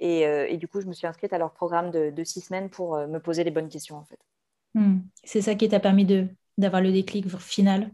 Euh, 0.02 0.48
et, 0.50 0.58
du 0.58 0.68
coup, 0.68 0.82
je 0.82 0.88
me 0.88 0.94
suis 0.94 1.08
inscrite 1.08 1.32
à 1.32 1.38
leur 1.38 1.52
programme 1.52 1.92
de, 1.92 2.24
six 2.24 2.42
semaines 2.42 2.70
pour 2.70 2.96
euh, 2.96 3.08
me 3.08 3.20
poser 3.20 3.44
les 3.44 3.52
bonnes 3.52 3.70
questions 3.70 3.98
en 3.98 4.04
fait. 4.04 4.20
Hmm. 4.74 5.00
C'est 5.24 5.42
ça 5.42 5.56
qui 5.56 5.70
t'a 5.70 5.80
permis 5.80 6.06
d'avoir 6.58 6.82
le 6.82 6.92
déclic 6.92 7.28
final 7.38 7.90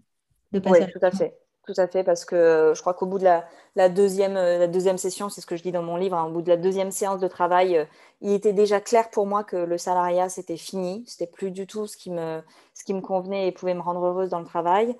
de 0.52 0.60
passer 0.60 0.86
Oui, 0.86 0.92
tout 0.92 1.06
à 1.06 1.12
fait. 1.12 1.38
Tout 1.66 1.80
à 1.80 1.88
fait, 1.88 2.04
parce 2.04 2.26
que 2.26 2.74
je 2.76 2.82
crois 2.82 2.96
qu'au 2.96 3.06
bout 3.06 3.20
de 3.20 3.28
la, 3.76 3.90
deuxième, 3.90 4.34
la 4.34 4.66
deuxième 4.66 4.98
session, 4.98 5.30
c'est 5.30 5.40
ce 5.40 5.46
que 5.46 5.56
je 5.56 5.62
dis 5.62 5.72
dans 5.72 5.84
mon 5.84 5.98
livre, 5.98 6.18
hein, 6.18 6.26
au 6.26 6.32
bout 6.32 6.42
de 6.42 6.50
la 6.50 6.58
deuxième 6.58 6.90
séance 6.90 7.20
de 7.20 7.28
travail, 7.28 7.88
il 8.22 8.32
était 8.34 8.54
déjà 8.54 8.82
clair 8.82 9.12
pour 9.12 9.28
moi 9.28 9.44
que 9.44 9.56
le 9.56 9.78
salariat, 9.78 10.30
c'était 10.30 10.58
fini. 10.58 11.04
C'était 11.06 11.28
plus 11.28 11.52
du 11.52 11.68
tout 11.68 11.86
ce 11.86 11.96
qui, 11.96 12.10
me, 12.10 12.42
ce 12.74 12.84
qui 12.84 12.96
me 12.96 13.02
convenait 13.02 13.48
et 13.48 13.52
pouvait 13.52 13.76
me 13.76 13.82
rendre 13.82 14.04
heureuse 14.04 14.30
dans 14.30 14.40
le 14.40 14.46
travail. 14.46 14.98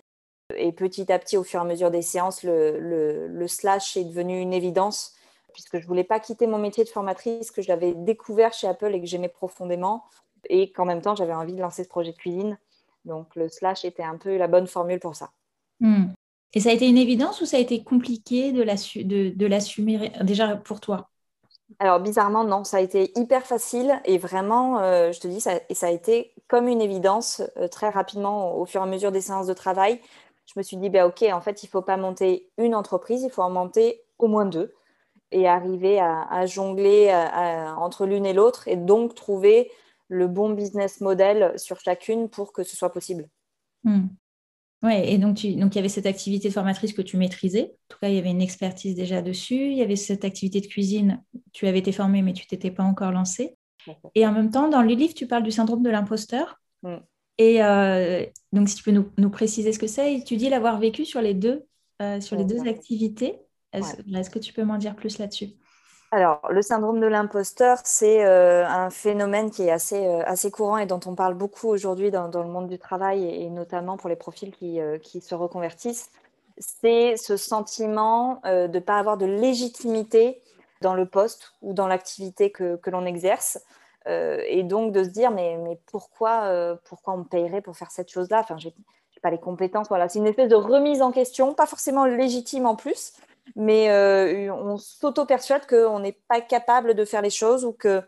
Et 0.56 0.72
petit 0.72 1.12
à 1.12 1.20
petit, 1.20 1.38
au 1.38 1.44
fur 1.44 1.60
et 1.60 1.64
à 1.64 1.66
mesure 1.66 1.92
des 1.92 2.02
séances, 2.02 2.44
le, 2.44 3.46
slash 3.48 3.98
est 3.98 4.06
devenu 4.06 4.40
une 4.40 4.54
évidence, 4.54 5.14
puisque 5.54 5.78
je 5.78 5.84
ne 5.84 5.88
voulais 5.88 6.04
pas 6.04 6.20
quitter 6.20 6.48
mon 6.48 6.58
métier 6.58 6.84
de 6.84 6.90
formatrice, 6.90 7.52
que 7.52 7.62
je 7.62 7.68
l'avais 7.68 7.94
découvert 7.94 8.54
chez 8.54 8.68
Apple 8.68 8.94
et 8.94 9.00
que 9.00 9.06
j'aimais 9.06 9.30
profondément, 9.30 10.06
et 10.50 10.72
qu'en 10.72 10.86
même 10.86 11.02
temps, 11.02 11.16
j'avais 11.16 11.34
envie 11.34 11.54
de 11.54 11.62
lancer 11.62 11.84
ce 11.84 11.90
projet 11.90 12.12
de 12.12 12.18
cuisine. 12.18 12.58
Donc 13.06 13.36
le 13.36 13.50
slash 13.50 13.86
était 13.86 14.04
un 14.04 14.18
peu 14.18 14.38
la 14.38 14.48
bonne 14.48 14.68
formule 14.68 15.00
pour 15.00 15.16
ça. 15.16 15.32
Hmm. 15.80 16.08
Et 16.54 16.60
ça 16.60 16.70
a 16.70 16.74
été 16.74 16.88
une 16.88 16.98
évidence 16.98 17.42
ou 17.42 17.46
ça 17.46 17.58
a 17.58 17.60
été 17.60 17.84
compliqué 17.84 18.52
de 18.52 19.46
l'assumer 19.46 20.12
déjà 20.22 20.56
pour 20.56 20.80
toi? 20.80 21.10
Alors 21.78 22.00
bizarrement, 22.00 22.44
non, 22.44 22.64
ça 22.64 22.78
a 22.78 22.80
été 22.80 23.12
hyper 23.16 23.46
facile 23.46 24.02
et 24.06 24.18
vraiment, 24.18 24.80
euh, 24.80 25.12
je 25.12 25.20
te 25.20 25.28
dis, 25.28 25.40
ça, 25.40 25.60
et 25.70 25.76
ça 25.76 25.88
a 25.88 25.92
été 25.92 26.34
comme 26.48 26.68
une 26.68 26.82
évidence 26.82 27.44
euh, 27.58 27.68
très 27.68 27.90
rapidement 27.90 28.58
au 28.58 28.66
fur 28.66 28.82
et 28.82 28.84
à 28.84 28.88
mesure 28.88 29.12
des 29.12 29.22
séances 29.22 29.46
de 29.46 29.54
travail 29.54 30.02
je 30.50 30.60
me 30.60 30.64
suis 30.64 30.78
dit, 30.78 30.90
ben, 30.90 31.06
OK, 31.06 31.22
en 31.32 31.42
fait, 31.42 31.62
il 31.62 31.68
ne 31.68 31.70
faut 31.70 31.82
pas 31.82 31.98
monter 31.98 32.50
une 32.58 32.74
entreprise, 32.74 33.22
il 33.24 33.30
faut 33.30 33.44
en 33.44 33.52
monter 33.52 34.02
au 34.18 34.28
moins 34.28 34.46
deux 34.46 34.74
et 35.32 35.48
arriver 35.48 36.00
à, 36.00 36.46
jongler 36.48 37.14
entre 37.78 38.08
l'une 38.08 38.26
et 38.26 38.34
l'autre 38.34 38.68
et 38.68 38.76
donc 38.76 39.14
trouver 39.14 39.72
le 40.10 40.28
bon 40.28 40.50
business 40.52 41.02
model 41.02 41.58
sur 41.58 41.80
chacune 41.80 42.30
pour 42.30 42.52
que 42.52 42.64
ce 42.64 42.76
soit 42.76 42.92
possible. 42.92 43.30
Hmm. 43.84 44.08
Oui, 44.82 44.94
et 44.96 45.18
donc, 45.18 45.38
tu, 45.38 45.56
donc 45.56 45.76
il 45.76 45.78
y 45.78 45.80
avait 45.80 45.90
cette 45.90 46.06
activité 46.06 46.48
de 46.48 46.54
formatrice 46.54 46.94
que 46.94 47.02
tu 47.02 47.18
maîtrisais. 47.18 47.72
En 47.74 47.88
tout 47.90 47.98
cas, 48.02 48.10
il 48.10 48.16
y 48.16 48.18
avait 48.18 48.32
une 48.32 48.42
expertise 48.42 48.96
déjà 48.96 49.22
dessus. 49.22 49.72
Il 49.72 49.78
y 49.78 49.82
avait 49.82 49.98
cette 49.98 50.24
activité 50.24 50.62
de 50.62 50.68
cuisine. 50.68 51.22
Tu 51.52 51.68
avais 51.68 51.80
été 51.80 51.92
formée, 51.92 52.22
mais 52.22 52.34
tu 52.34 52.48
t'étais 52.48 52.72
pas 52.72 52.84
encore 52.84 53.12
lancée. 53.12 53.58
Et 54.16 54.26
en 54.26 54.32
même 54.32 54.52
temps, 54.52 54.70
dans 54.70 54.82
le 54.82 54.94
livre, 54.94 55.14
tu 55.14 55.28
parles 55.28 55.44
du 55.44 55.52
syndrome 55.52 55.84
de 55.84 55.90
l'imposteur. 55.90 56.62
Mm. 56.84 56.98
Et 57.40 57.64
euh, 57.64 58.26
donc, 58.54 58.70
si 58.70 58.76
tu 58.76 58.84
peux 58.84 58.92
nous, 58.92 59.30
préciser 59.30 59.74
ce 59.74 59.80
que 59.80 59.88
c'est, 59.88 60.24
tu 60.26 60.38
dis 60.38 60.50
l'avoir 60.50 60.80
vécu 60.80 61.06
sur 61.06 61.22
les 61.22 61.34
deux, 61.34 61.66
euh, 62.02 62.22
sur 62.22 62.38
les 62.38 62.46
deux 62.46 62.68
activités. 62.68 63.40
Est-ce 63.74 64.30
que 64.30 64.40
tu 64.40 64.54
peux 64.54 64.64
m'en 64.64 64.78
dire 64.78 64.96
plus 64.96 65.18
là-dessus? 65.18 65.50
Alors, 66.12 66.42
le 66.50 66.64
syndrome 66.64 67.00
de 67.00 67.06
l'imposteur, 67.06 67.78
c'est 67.84 68.26
euh, 68.26 68.66
un 68.66 68.90
phénomène 68.90 69.52
qui 69.52 69.64
est 69.64 69.72
assez, 69.72 70.08
euh, 70.08 70.24
assez 70.26 70.50
courant 70.50 70.78
et 70.78 70.88
dont 70.88 71.00
on 71.06 71.14
parle 71.14 71.36
beaucoup 71.36 71.68
aujourd'hui 71.68 72.10
dans, 72.10 72.28
le 72.28 72.50
monde 72.50 72.68
du 72.68 72.80
travail 72.80 73.24
et, 73.26 73.48
notamment 73.52 73.96
pour 73.96 74.10
les 74.10 74.16
profils 74.16 74.52
qui, 74.52 74.82
euh, 74.82 74.98
qui 74.98 75.22
se 75.22 75.36
reconvertissent. 75.36 76.10
C'est 76.58 77.16
ce 77.16 77.38
sentiment 77.38 78.42
de 78.44 78.68
ne 78.68 78.80
pas 78.80 78.98
avoir 78.98 79.18
de 79.18 79.26
légitimité 79.26 80.42
dans 80.82 80.94
le 80.94 81.06
poste 81.06 81.54
ou 81.62 81.74
dans 81.74 81.88
l'activité 81.88 82.52
que, 82.52 82.76
que 82.76 82.90
l'on 82.90 83.06
exerce. 83.06 83.60
et 84.06 84.64
donc 84.64 84.92
de 84.92 85.06
se 85.06 85.10
dire, 85.10 85.32
mais, 85.32 85.58
mais 85.58 85.80
pourquoi, 85.86 86.78
pourquoi 86.84 87.14
on 87.14 87.20
me 87.20 87.24
payerait 87.24 87.62
pour 87.62 87.78
faire 87.78 87.92
cette 87.92 88.12
chose-là? 88.12 88.42
Enfin, 88.42 88.58
je 88.58 88.68
n'ai 88.68 88.74
pas 89.22 89.30
les 89.30 89.40
compétences. 89.40 89.88
Voilà, 89.88 90.10
c'est 90.10 90.20
une 90.20 90.28
espèce 90.28 90.50
de 90.50 90.56
remise 90.56 91.02
en 91.02 91.14
question, 91.14 91.54
pas 91.54 91.66
forcément 91.66 92.04
légitime 92.04 92.66
en 92.66 92.76
plus, 92.76 93.14
mais 93.56 93.90
euh, 93.90 94.54
on 94.54 94.78
s'auto-persuade 94.78 95.68
qu'on 95.68 96.00
n'est 96.00 96.18
pas 96.28 96.42
capable 96.42 96.94
de 96.94 97.06
faire 97.06 97.22
les 97.22 97.30
choses 97.30 97.66
ou 97.66 97.72
que 97.72 98.02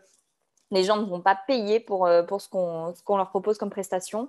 les 0.70 0.84
gens 0.84 0.96
ne 0.96 1.04
vont 1.04 1.20
pas 1.20 1.38
payer 1.46 1.80
pour, 1.80 2.06
euh, 2.06 2.22
pour 2.22 2.40
ce 2.40 2.48
qu'on 2.48 3.16
leur 3.16 3.30
propose 3.30 3.58
comme 3.58 3.70
prestation. 3.70 4.28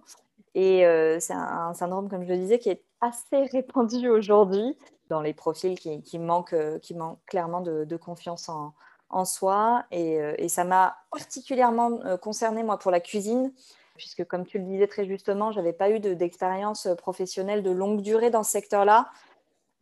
Et 0.56 0.86
euh, 0.86 1.20
c'est 1.20 1.34
un, 1.34 1.74
syndrome, 1.74 2.10
comme 2.10 2.24
je 2.24 2.30
le 2.30 2.38
disais, 2.38 2.60
qui 2.60 2.70
est 2.70 2.84
assez 3.02 3.46
répandu 3.52 4.10
aujourd'hui 4.10 4.78
dans 5.10 5.22
les 5.22 5.34
profils 5.34 5.80
qui, 5.80 6.02
qui, 6.02 6.20
manquent, 6.20 6.56
qui 6.82 6.94
manquent 6.94 7.24
clairement 7.26 7.62
de, 7.62 7.98
confiance 7.98 8.50
en, 8.50 8.74
en 9.10 9.26
soi. 9.26 9.86
Et, 9.92 10.16
et 10.38 10.50
ça 10.50 10.64
m'a 10.64 10.98
particulièrement 11.12 12.00
concernée, 12.22 12.64
moi, 12.64 12.78
pour 12.78 12.92
la 12.92 13.00
cuisine, 13.00 13.52
puisque, 13.96 14.26
comme 14.26 14.46
tu 14.46 14.58
le 14.58 14.66
disais 14.66 14.88
très 14.88 15.06
justement, 15.06 15.52
je 15.52 15.58
n'avais 15.60 15.74
pas 15.74 15.90
eu 15.90 16.00
d'expérience 16.00 16.88
professionnelle 16.98 17.64
de 17.64 17.72
longue 17.72 18.02
durée 18.02 18.30
dans 18.30 18.44
ce 18.44 18.52
secteur-là. 18.52 19.10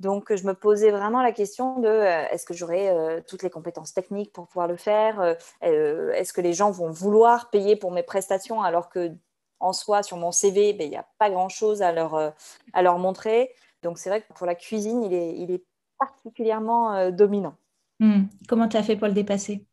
Donc, 0.02 0.36
je 0.36 0.48
me 0.48 0.56
posais 0.56 0.90
vraiment 0.90 1.22
la 1.22 1.32
question 1.32 1.80
de 1.80 1.88
euh, 1.88 2.28
est-ce 2.32 2.44
que 2.48 2.56
j'aurai 2.56 2.90
euh, 2.90 3.22
toutes 3.28 3.44
les 3.44 3.52
compétences 3.52 3.94
techniques 3.94 4.34
pour 4.34 4.48
pouvoir 4.48 4.68
le 4.68 4.76
faire 4.76 5.22
euh, 5.22 6.12
Est-ce 6.14 6.34
que 6.34 6.42
les 6.42 6.54
gens 6.54 6.72
vont 6.72 6.90
vouloir 6.90 7.52
payer 7.52 7.76
pour 7.76 7.92
mes 7.92 8.02
prestations 8.02 8.64
alors 8.64 8.90
que 8.90 9.12
en 9.60 9.74
soi, 9.74 10.02
sur 10.02 10.18
mon 10.18 10.32
CV, 10.32 10.74
ben, 10.74 10.88
il 10.88 10.90
n'y 10.90 10.98
a 10.98 11.06
pas 11.20 11.30
grand-chose 11.30 11.84
à 11.84 11.92
leur, 11.92 12.34
à 12.74 12.82
leur 12.82 12.98
montrer. 12.98 13.54
Donc, 13.84 14.00
c'est 14.00 14.10
vrai 14.10 14.24
que 14.24 14.34
pour 14.34 14.48
la 14.48 14.56
cuisine, 14.56 15.04
il 15.04 15.14
est, 15.14 15.38
il 15.38 15.52
est 15.52 15.64
particulièrement 16.00 17.12
dominant. 17.12 17.54
Hmm. 18.00 18.24
Comment 18.50 18.68
tu 18.68 18.78
as 18.78 18.82
fait 18.82 18.96
pour 18.96 19.08
le 19.08 19.14
dépasser? 19.14 19.68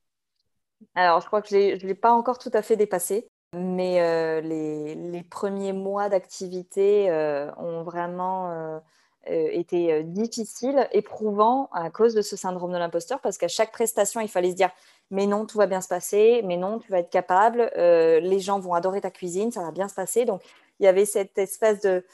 Alors, 0.94 1.22
je 1.22 1.26
crois 1.26 1.40
que 1.40 1.48
je 1.48 1.56
ne 1.82 1.88
l'ai 1.88 1.94
pas 1.94 2.12
encore 2.12 2.38
tout 2.38 2.50
à 2.52 2.60
fait 2.60 2.76
dépassé. 2.76 3.30
Mais 3.54 4.42
les, 4.42 4.94
les, 4.94 5.22
premiers 5.22 5.72
mois 5.72 6.10
d'activité 6.10 7.10
ont 7.56 7.82
vraiment 7.82 8.82
était 9.28 9.92
euh, 9.92 10.02
difficile, 10.02 10.88
éprouvant 10.92 11.68
à 11.72 11.90
cause 11.90 12.14
de 12.14 12.22
ce 12.22 12.36
syndrome 12.36 12.72
de 12.72 12.78
l'imposteur, 12.78 13.20
parce 13.20 13.38
qu'à 13.38 13.48
chaque 13.48 13.72
prestation, 13.72 14.20
il 14.20 14.28
fallait 14.28 14.50
se 14.50 14.56
dire, 14.56 14.70
mais 15.10 15.26
non, 15.26 15.46
tout 15.46 15.58
va 15.58 15.66
bien 15.66 15.80
se 15.80 15.88
passer, 15.88 16.42
mais 16.44 16.56
non, 16.56 16.78
tu 16.78 16.90
vas 16.90 16.98
être 17.00 17.10
capable, 17.10 17.70
euh, 17.76 18.20
les 18.20 18.40
gens 18.40 18.58
vont 18.58 18.74
adorer 18.74 19.00
ta 19.00 19.10
cuisine, 19.10 19.52
ça 19.52 19.62
va 19.62 19.70
bien 19.70 19.88
se 19.88 19.94
passer. 19.94 20.24
Donc, 20.24 20.42
il 20.80 20.84
y 20.84 20.86
avait 20.86 21.04
cette 21.04 21.38
espèce 21.38 21.80
de, 21.80 22.04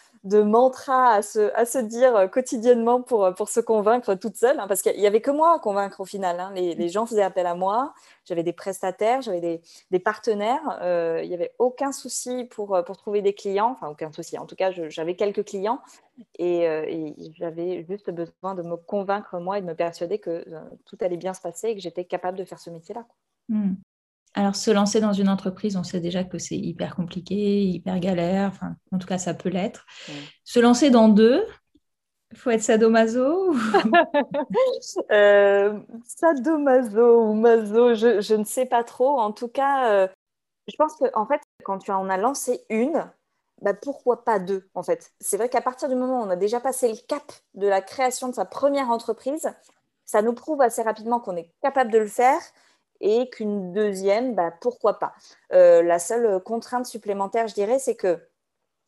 mantra 0.43 1.17
à 1.17 1.23
se, 1.23 1.79
dire 1.83 2.17
euh, 2.17 2.27
quotidiennement 2.29 3.03
pour, 3.03 3.27
euh, 3.27 3.33
pour 3.33 3.51
se 3.51 3.61
convaincre 3.61 4.15
toute 4.15 4.37
seule, 4.37 4.59
hein, 4.59 4.67
parce 4.67 4.81
qu'il 4.81 4.99
n'y 4.99 5.07
avait 5.07 5.21
que 5.21 5.31
moi 5.31 5.55
à 5.55 5.59
convaincre 5.59 6.01
au 6.01 6.07
final. 6.07 6.41
Hein. 6.41 6.51
Les, 6.55 6.89
gens 6.89 7.05
faisaient 7.05 7.23
appel 7.23 7.47
à 7.47 7.55
moi, 7.55 7.93
j'avais 8.25 8.43
des 8.43 8.55
prestataires, 8.55 9.21
j'avais 9.21 9.61
des, 9.91 9.99
partenaires, 9.99 10.79
euh, 10.81 11.21
il 11.23 11.29
n'y 11.29 11.35
avait 11.35 11.53
aucun 11.59 11.93
souci 11.93 12.45
pour, 12.45 12.83
trouver 12.97 13.21
des 13.21 13.35
clients, 13.35 13.73
enfin 13.73 13.89
aucun 13.89 14.13
souci, 14.13 14.39
en 14.39 14.47
tout 14.47 14.57
cas 14.57 14.71
j'avais 14.71 15.15
quelques 15.15 15.45
clients 15.45 15.81
et, 16.39 16.67
j'avais 17.37 17.85
juste 17.89 18.11
besoin 18.11 18.55
de 18.55 18.63
me 18.63 18.77
convaincre 18.77 19.39
moi 19.39 19.59
et 19.59 19.61
de 19.61 19.67
me 19.67 19.75
persuader 19.75 20.19
que 20.19 20.45
tout 20.87 20.97
allait 21.01 21.17
bien 21.19 21.35
se 21.35 21.41
passer 21.41 21.69
et 21.69 21.75
que 21.75 21.83
j'étais 21.83 22.05
capable 22.05 22.39
de 22.39 22.45
faire 22.45 22.59
ce 22.59 22.71
métier-là. 22.71 23.05
Alors, 24.35 24.57
se 24.57 24.71
lancer 24.71 25.01
dans 25.01 25.13
une 25.13 25.29
entreprise, 25.29 25.77
on 25.77 25.85
sait 25.85 26.01
déjà 26.01 26.25
que 26.25 26.39
c'est 26.39 26.57
hyper 26.57 26.97
compliqué, 26.97 27.63
hyper 27.63 28.01
galère. 28.01 28.49
Enfin, 28.49 28.75
en 28.91 28.99
tout 28.99 29.07
cas, 29.07 29.19
ça 29.19 29.33
peut 29.33 29.49
l'être. 29.49 29.87
Se 30.45 30.59
lancer 30.59 30.91
dans 30.91 31.09
deux, 31.09 31.45
il 32.33 32.39
faut 32.39 32.51
être 32.51 32.63
sadomaso 32.63 33.55
euh, 35.13 35.79
Sadomaso 36.05 37.29
ou 37.29 37.35
maso, 37.35 37.95
je, 37.95 38.35
ne 38.35 38.45
sais 38.45 38.67
pas 38.67 38.83
trop. 38.83 39.21
En 39.21 39.31
tout 39.31 39.47
cas, 39.47 39.89
euh, 39.91 40.09
je 40.67 40.75
pense 40.77 40.97
qu'en 40.97 41.09
en 41.15 41.27
fait, 41.27 41.41
quand 41.65 41.79
tu 41.79 41.93
en 41.93 42.11
as 42.11 42.17
lancé 42.17 42.65
une, 42.71 43.09
bah, 43.63 43.73
pourquoi 43.73 44.25
pas 44.25 44.41
deux 44.41 44.69
en 44.75 44.83
fait? 44.83 45.13
C'est 45.21 45.37
vrai 45.37 45.49
qu'à 45.49 45.61
partir 45.61 45.89
du 45.89 45.95
moment 45.95 46.21
où 46.21 46.25
on 46.25 46.31
a 46.31 46.37
déjà 46.37 46.59
passé 46.59 46.89
le 46.89 46.99
cap 47.07 47.23
de 47.55 47.69
la 47.69 47.81
création 47.81 48.29
de 48.29 48.35
sa 48.35 48.45
première 48.45 48.91
entreprise, 48.91 49.49
ça 50.05 50.21
nous 50.21 50.35
prouve 50.35 50.61
assez 50.61 50.83
rapidement 50.83 51.21
qu'on 51.21 51.37
est 51.37 51.53
capable 51.63 51.93
de 51.93 51.99
le 51.99 52.09
faire 52.09 52.41
et 53.01 53.29
qu'une 53.31 53.73
deuxième, 53.73 54.35
bah, 54.35 54.53
pourquoi 54.61 54.99
pas. 54.99 55.15
Euh, 55.53 55.83
la 55.83 55.99
seule 55.99 56.41
contrainte 56.43 56.87
supplémentaire, 56.87 57.49
je 57.49 57.55
dirais, 57.55 57.79
c'est 57.79 57.97
que 57.97 58.19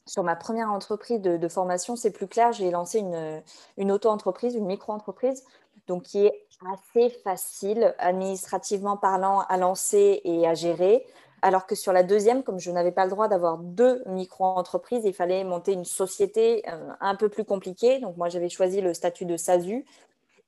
sur 0.06 0.22
ma 0.22 0.36
première 0.36 0.70
entreprise 0.70 1.20
de, 1.20 1.48
formation, 1.48 1.96
c'est 1.96 2.12
plus 2.12 2.28
clair, 2.28 2.52
j'ai 2.52 2.70
lancé 2.70 3.00
une, 3.00 3.42
une 3.76 3.90
auto-entreprise, 3.90 4.54
une 4.54 4.66
micro-entreprise, 4.66 5.42
donc 5.88 6.04
qui 6.04 6.26
est 6.26 6.46
assez 6.72 7.10
facile 7.10 7.94
administrativement 7.98 8.96
parlant 8.96 9.40
à 9.48 9.56
lancer 9.56 10.20
et 10.24 10.46
à 10.46 10.54
gérer. 10.54 11.04
Alors 11.42 11.66
que 11.66 11.74
sur 11.74 11.92
la 11.92 12.02
deuxième, 12.02 12.42
comme 12.42 12.58
je 12.58 12.70
n'avais 12.70 12.92
pas 12.92 13.04
le 13.04 13.10
droit 13.10 13.28
d'avoir 13.28 13.58
deux 13.58 14.02
micro-entreprises, 14.06 15.02
il 15.04 15.12
fallait 15.12 15.44
monter 15.44 15.72
une 15.72 15.84
société 15.84 16.62
euh, 16.68 16.90
un 17.00 17.14
peu 17.14 17.28
plus 17.28 17.44
compliquée. 17.44 17.98
Donc 17.98 18.16
moi, 18.16 18.28
j'avais 18.28 18.48
choisi 18.48 18.80
le 18.80 18.94
statut 18.94 19.26
de 19.26 19.36
SASU, 19.36 19.84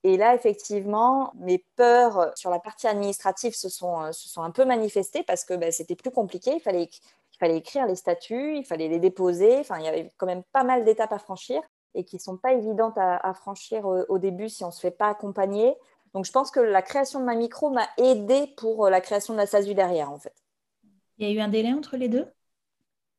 et 0.04 0.16
là, 0.16 0.34
effectivement, 0.34 1.32
mes 1.36 1.64
peurs 1.76 2.32
sur 2.36 2.50
la 2.50 2.60
partie 2.60 2.86
administrative 2.86 3.54
se 3.54 3.68
sont, 3.68 4.02
euh, 4.02 4.12
se 4.12 4.28
sont 4.28 4.42
un 4.42 4.50
peu 4.50 4.64
manifestées 4.64 5.24
parce 5.24 5.44
que 5.44 5.54
ben, 5.54 5.72
c'était 5.72 5.96
plus 5.96 6.10
compliqué. 6.10 6.54
Il 6.54 6.60
fallait, 6.60 6.84
il 6.84 7.38
fallait 7.38 7.56
écrire 7.56 7.86
les 7.86 7.96
statuts, 7.96 8.56
il 8.56 8.64
fallait 8.64 8.88
les 8.88 9.00
déposer. 9.00 9.58
Enfin, 9.58 9.78
il 9.78 9.84
y 9.84 9.88
avait 9.88 10.10
quand 10.16 10.26
même 10.26 10.44
pas 10.52 10.62
mal 10.62 10.84
d'étapes 10.84 11.12
à 11.12 11.18
franchir 11.18 11.60
et 11.94 12.04
qui 12.04 12.16
ne 12.16 12.20
sont 12.20 12.36
pas 12.36 12.52
évidentes 12.52 12.96
à, 12.96 13.34
franchir 13.34 13.86
au, 13.86 14.18
début 14.18 14.48
si 14.48 14.62
on 14.62 14.68
ne 14.68 14.72
se 14.72 14.80
fait 14.80 14.92
pas 14.92 15.08
accompagner. 15.08 15.74
Donc, 16.14 16.26
je 16.26 16.32
pense 16.32 16.50
que 16.50 16.60
la 16.60 16.82
création 16.82 17.18
de 17.18 17.24
ma 17.24 17.34
micro 17.34 17.70
m'a 17.70 17.88
aidé 17.96 18.46
pour 18.56 18.86
euh, 18.86 18.90
la 18.90 19.00
création 19.00 19.34
de 19.34 19.38
la 19.38 19.46
SASU 19.46 19.74
derrière, 19.74 20.10
en 20.10 20.18
fait. 20.18 20.34
Il 21.18 21.26
y 21.26 21.30
a 21.30 21.34
eu 21.34 21.40
un 21.40 21.48
délai 21.48 21.72
entre 21.72 21.96
les 21.96 22.08
deux? 22.08 22.26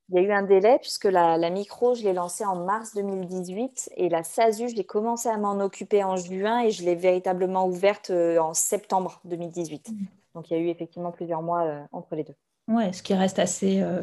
Il 0.09 0.15
y 0.15 0.19
a 0.19 0.21
eu 0.21 0.31
un 0.31 0.41
délai 0.41 0.79
puisque 0.79 1.05
la, 1.05 1.37
micro, 1.49 1.93
je 1.93 2.03
l'ai 2.03 2.13
lancée 2.13 2.45
en 2.45 2.55
mars 2.55 2.95
2018 2.95 3.91
et 3.95 4.09
la 4.09 4.23
SASU, 4.23 4.69
j'ai 4.69 4.83
commencé 4.83 5.29
à 5.29 5.37
m'en 5.37 5.59
occuper 5.59 6.03
en 6.03 6.15
juin 6.15 6.61
et 6.61 6.71
je 6.71 6.83
l'ai 6.83 6.95
véritablement 6.95 7.67
ouverte 7.67 8.09
euh, 8.09 8.39
en 8.39 8.53
septembre 8.53 9.21
2018. 9.25 9.89
Mmh. 9.89 9.95
Donc 10.35 10.49
il 10.49 10.57
y 10.57 10.59
a 10.59 10.63
eu 10.63 10.69
effectivement 10.69 11.11
plusieurs 11.11 11.41
mois 11.41 11.63
euh, 11.63 11.81
entre 11.91 12.15
les 12.15 12.23
deux. 12.23 12.35
Ouais, 12.67 12.91
ce 12.91 13.03
qui 13.03 13.13
reste 13.13 13.39
assez, 13.39 13.81
euh, 13.81 14.01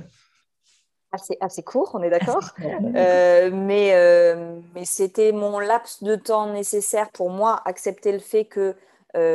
assez, 1.10 1.36
assez, 1.40 1.62
court, 1.62 1.90
on 1.94 2.02
est 2.02 2.10
d'accord. 2.10 2.50
mais 2.58 3.52
mais 4.74 4.84
c'était 4.84 5.32
mon 5.32 5.58
laps 5.58 6.02
de 6.02 6.14
temps 6.14 6.52
nécessaire 6.52 7.10
pour 7.10 7.30
moi 7.30 7.62
accepter 7.64 8.12
le 8.12 8.18
fait 8.18 8.44
que 8.44 8.76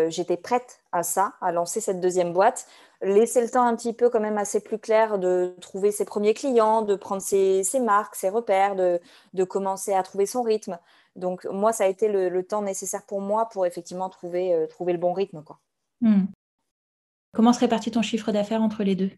j'étais 0.10 0.38
prête 0.38 0.80
à 0.92 1.04
ça, 1.04 1.34
à 1.42 1.52
lancer 1.52 1.82
cette 1.82 2.00
deuxième 2.00 2.34
boîte 2.34 2.68
laisser 3.02 3.42
le 3.42 3.50
temps 3.50 3.66
un 3.66 3.76
petit 3.76 3.94
peu 3.94 4.10
quand 4.10 4.20
même 4.20 4.38
assez 4.38 4.60
plus 4.60 4.78
clair 4.78 5.20
de 5.20 5.56
trouver 5.60 5.92
ses 5.92 6.06
premiers 6.06 6.34
clients, 6.34 6.82
de 6.82 6.96
prendre 6.96 7.22
ses, 7.22 7.64
marques, 7.82 8.16
ses 8.16 8.30
repères, 8.30 8.76
de, 8.76 9.44
commencer 9.44 9.94
à 9.94 10.04
trouver 10.04 10.26
son 10.26 10.44
rythme. 10.44 10.78
Donc 11.16 11.46
moi, 11.46 11.74
ça 11.74 11.86
a 11.86 11.88
été 11.88 12.08
le, 12.08 12.44
temps 12.44 12.62
nécessaire 12.62 13.06
pour 13.06 13.22
moi 13.22 13.50
pour 13.50 13.66
effectivement 13.66 14.10
trouver, 14.10 14.54
euh, 14.54 14.68
trouver 14.68 14.94
le 14.94 15.00
bon 15.00 15.14
rythme. 15.14 15.44
Quoi. 15.44 15.60
Hmm. 16.02 16.26
Comment 17.34 17.54
se 17.54 17.60
répartit 17.60 17.92
ton 17.92 18.02
chiffre 18.02 18.32
d'affaires 18.32 18.62
entre 18.62 18.84
les 18.84 18.96
deux? 18.96 19.12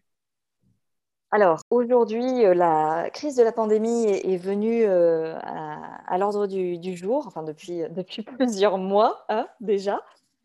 Alors 1.30 1.62
aujourd'hui, 1.70 2.44
euh, 2.44 2.54
la 2.54 3.10
crise 3.10 3.34
de 3.34 3.42
la 3.42 3.50
pandémie 3.50 4.04
est, 4.04 4.36
venue 4.36 4.84
euh, 4.84 5.36
à, 5.42 6.16
l'ordre 6.16 6.46
du, 6.46 6.96
jour, 6.96 7.26
enfin 7.26 7.42
depuis, 7.42 7.82
depuis 7.90 8.22
plusieurs 8.38 8.78
mois 8.78 9.24
hein, 9.28 9.48
déjà. 9.60 10.00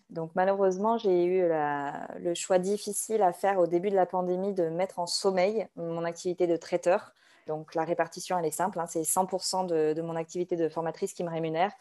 Donc 0.10 0.32
malheureusement, 0.36 0.98
j'ai 0.98 1.25
eu 1.25 1.48
le 1.48 2.34
choix 2.34 2.60
difficile 2.60 3.22
à 3.22 3.32
faire 3.32 3.60
au 3.60 3.68
début 3.68 3.89
de 3.89 3.96
la 3.96 4.06
pandémie 4.06 4.54
de 4.54 4.70
mettre 4.70 5.00
en 5.00 5.06
sommeil 5.06 5.68
mon 5.75 6.04
activité 6.04 6.48
de 6.48 6.56
traiteur. 6.58 7.13
Donc 7.48 7.75
la 7.75 7.84
répartition, 7.84 8.38
elle 8.38 8.46
est 8.46 8.51
simple, 8.51 8.80
hein. 8.80 8.86
c'est 8.88 9.01
100% 9.01 9.66
de, 9.66 10.01
mon 10.01 10.16
activité 10.16 10.56
de 10.56 10.70
formatrice 10.70 11.13
qui 11.13 11.24
me 11.24 11.30
rémunère 11.30 11.72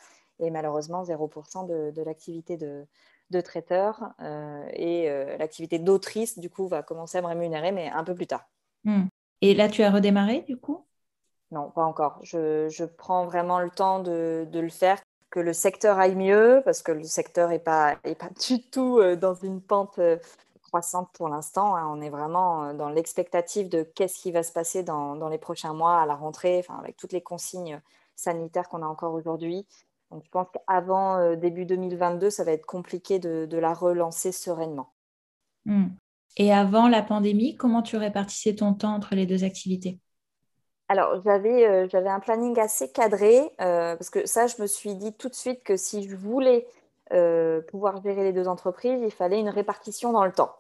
et 0.41 0.51
malheureusement 0.51 1.03
0% 1.03 1.67
de, 1.67 2.03
l'activité 2.03 2.57
de, 2.57 3.41
traiteur. 3.41 4.13
Euh, 4.21 4.67
et 4.73 5.11
euh, 5.11 5.37
l'activité 5.37 5.79
d'autrice, 5.79 6.39
du 6.39 6.49
coup, 6.49 6.69
va 6.69 6.83
commencer 6.83 7.19
à 7.19 7.23
me 7.23 7.27
rémunérer, 7.27 7.73
mais 7.73 7.91
un 7.91 8.05
peu 8.05 8.15
plus 8.15 8.27
tard. 8.27 8.49
Hmm. 8.85 9.07
Et 9.41 9.55
là, 9.55 9.69
tu 9.69 9.83
as 9.83 9.91
redémarré, 9.91 10.41
du 10.41 10.57
coup? 10.57 10.85
Non, 11.51 11.71
pas 11.71 11.85
encore. 11.85 12.19
Je, 12.23 12.85
prends 12.85 13.25
vraiment 13.25 13.61
le 13.61 13.71
temps 13.71 14.01
de, 14.01 14.47
le 14.53 14.69
faire, 14.69 15.01
que 15.31 15.41
le 15.41 15.53
secteur 15.53 15.99
aille 15.99 16.17
mieux, 16.17 16.63
parce 16.65 16.83
que 16.83 16.93
le 16.93 17.05
secteur 17.05 17.51
n'est 17.51 17.59
pas, 17.59 17.97
pas 17.97 18.31
du 18.49 18.63
tout 18.63 18.99
euh, 18.99 19.17
dans 19.17 19.35
une 19.35 19.61
pente 19.61 19.99
euh, 19.99 20.17
croissante 20.63 21.11
pour 21.13 21.29
l'instant. 21.29 21.77
Hein. 21.77 21.87
On 21.91 22.01
est 22.01 22.11
vraiment 22.11 22.65
euh, 22.65 22.75
dans 22.75 22.89
l'expectative 22.89 23.69
de 23.69 23.83
qu'est-ce 23.83 24.19
qui 24.21 24.33
va 24.33 24.43
se 24.43 24.53
passer 24.53 24.83
dans, 24.83 25.29
les 25.29 25.39
prochains 25.39 25.75
mois 25.75 26.01
à 26.01 26.07
la 26.07 26.15
rentrée, 26.15 26.65
avec 26.81 26.97
toutes 26.97 27.13
les 27.13 27.21
consignes 27.21 27.81
sanitaires 28.17 28.69
qu'on 28.69 28.83
a 28.83 28.87
encore 28.87 29.15
aujourd'hui. 29.15 29.67
Donc, 30.11 30.25
je 30.25 30.31
pense 30.31 30.47
qu'avant 30.53 31.37
début 31.37 31.67
2022, 31.67 32.31
ça 32.31 32.43
va 32.43 32.53
être 32.53 32.65
compliqué 32.65 33.19
de, 33.19 33.59
la 33.59 33.75
relancer 33.75 34.33
sereinement. 34.33 34.95
Hmm. 35.67 35.89
Et 36.39 36.51
avant 36.51 36.89
la 36.89 37.03
pandémie, 37.03 37.57
comment 37.57 37.83
tu 37.83 37.99
répartissais 37.99 38.55
ton 38.55 38.73
temps 38.73 38.95
entre 38.95 39.15
les 39.15 39.27
deux 39.27 39.45
activités? 39.45 40.01
Alors, 40.89 41.21
euh, 41.27 41.87
j'avais 41.91 42.09
un 42.09 42.21
planning 42.21 42.59
assez 42.59 42.91
cadré, 42.91 43.53
euh, 43.61 43.95
parce 43.95 44.09
que 44.09 44.27
ça, 44.27 44.47
je 44.47 44.61
me 44.61 44.67
suis 44.67 44.95
dit 44.95 45.13
tout 45.13 45.29
de 45.29 45.35
suite 45.35 45.63
que 45.63 45.77
si 45.77 46.09
je 46.09 46.17
voulais 46.17 46.67
euh, 47.13 47.61
pouvoir 47.61 48.03
gérer 48.03 48.25
les 48.25 48.33
deux 48.33 48.49
entreprises, 48.49 48.99
il 49.03 49.11
fallait 49.11 49.39
une 49.39 49.51
répartition 49.51 50.13
dans 50.13 50.25
le 50.25 50.33
temps. 50.33 50.57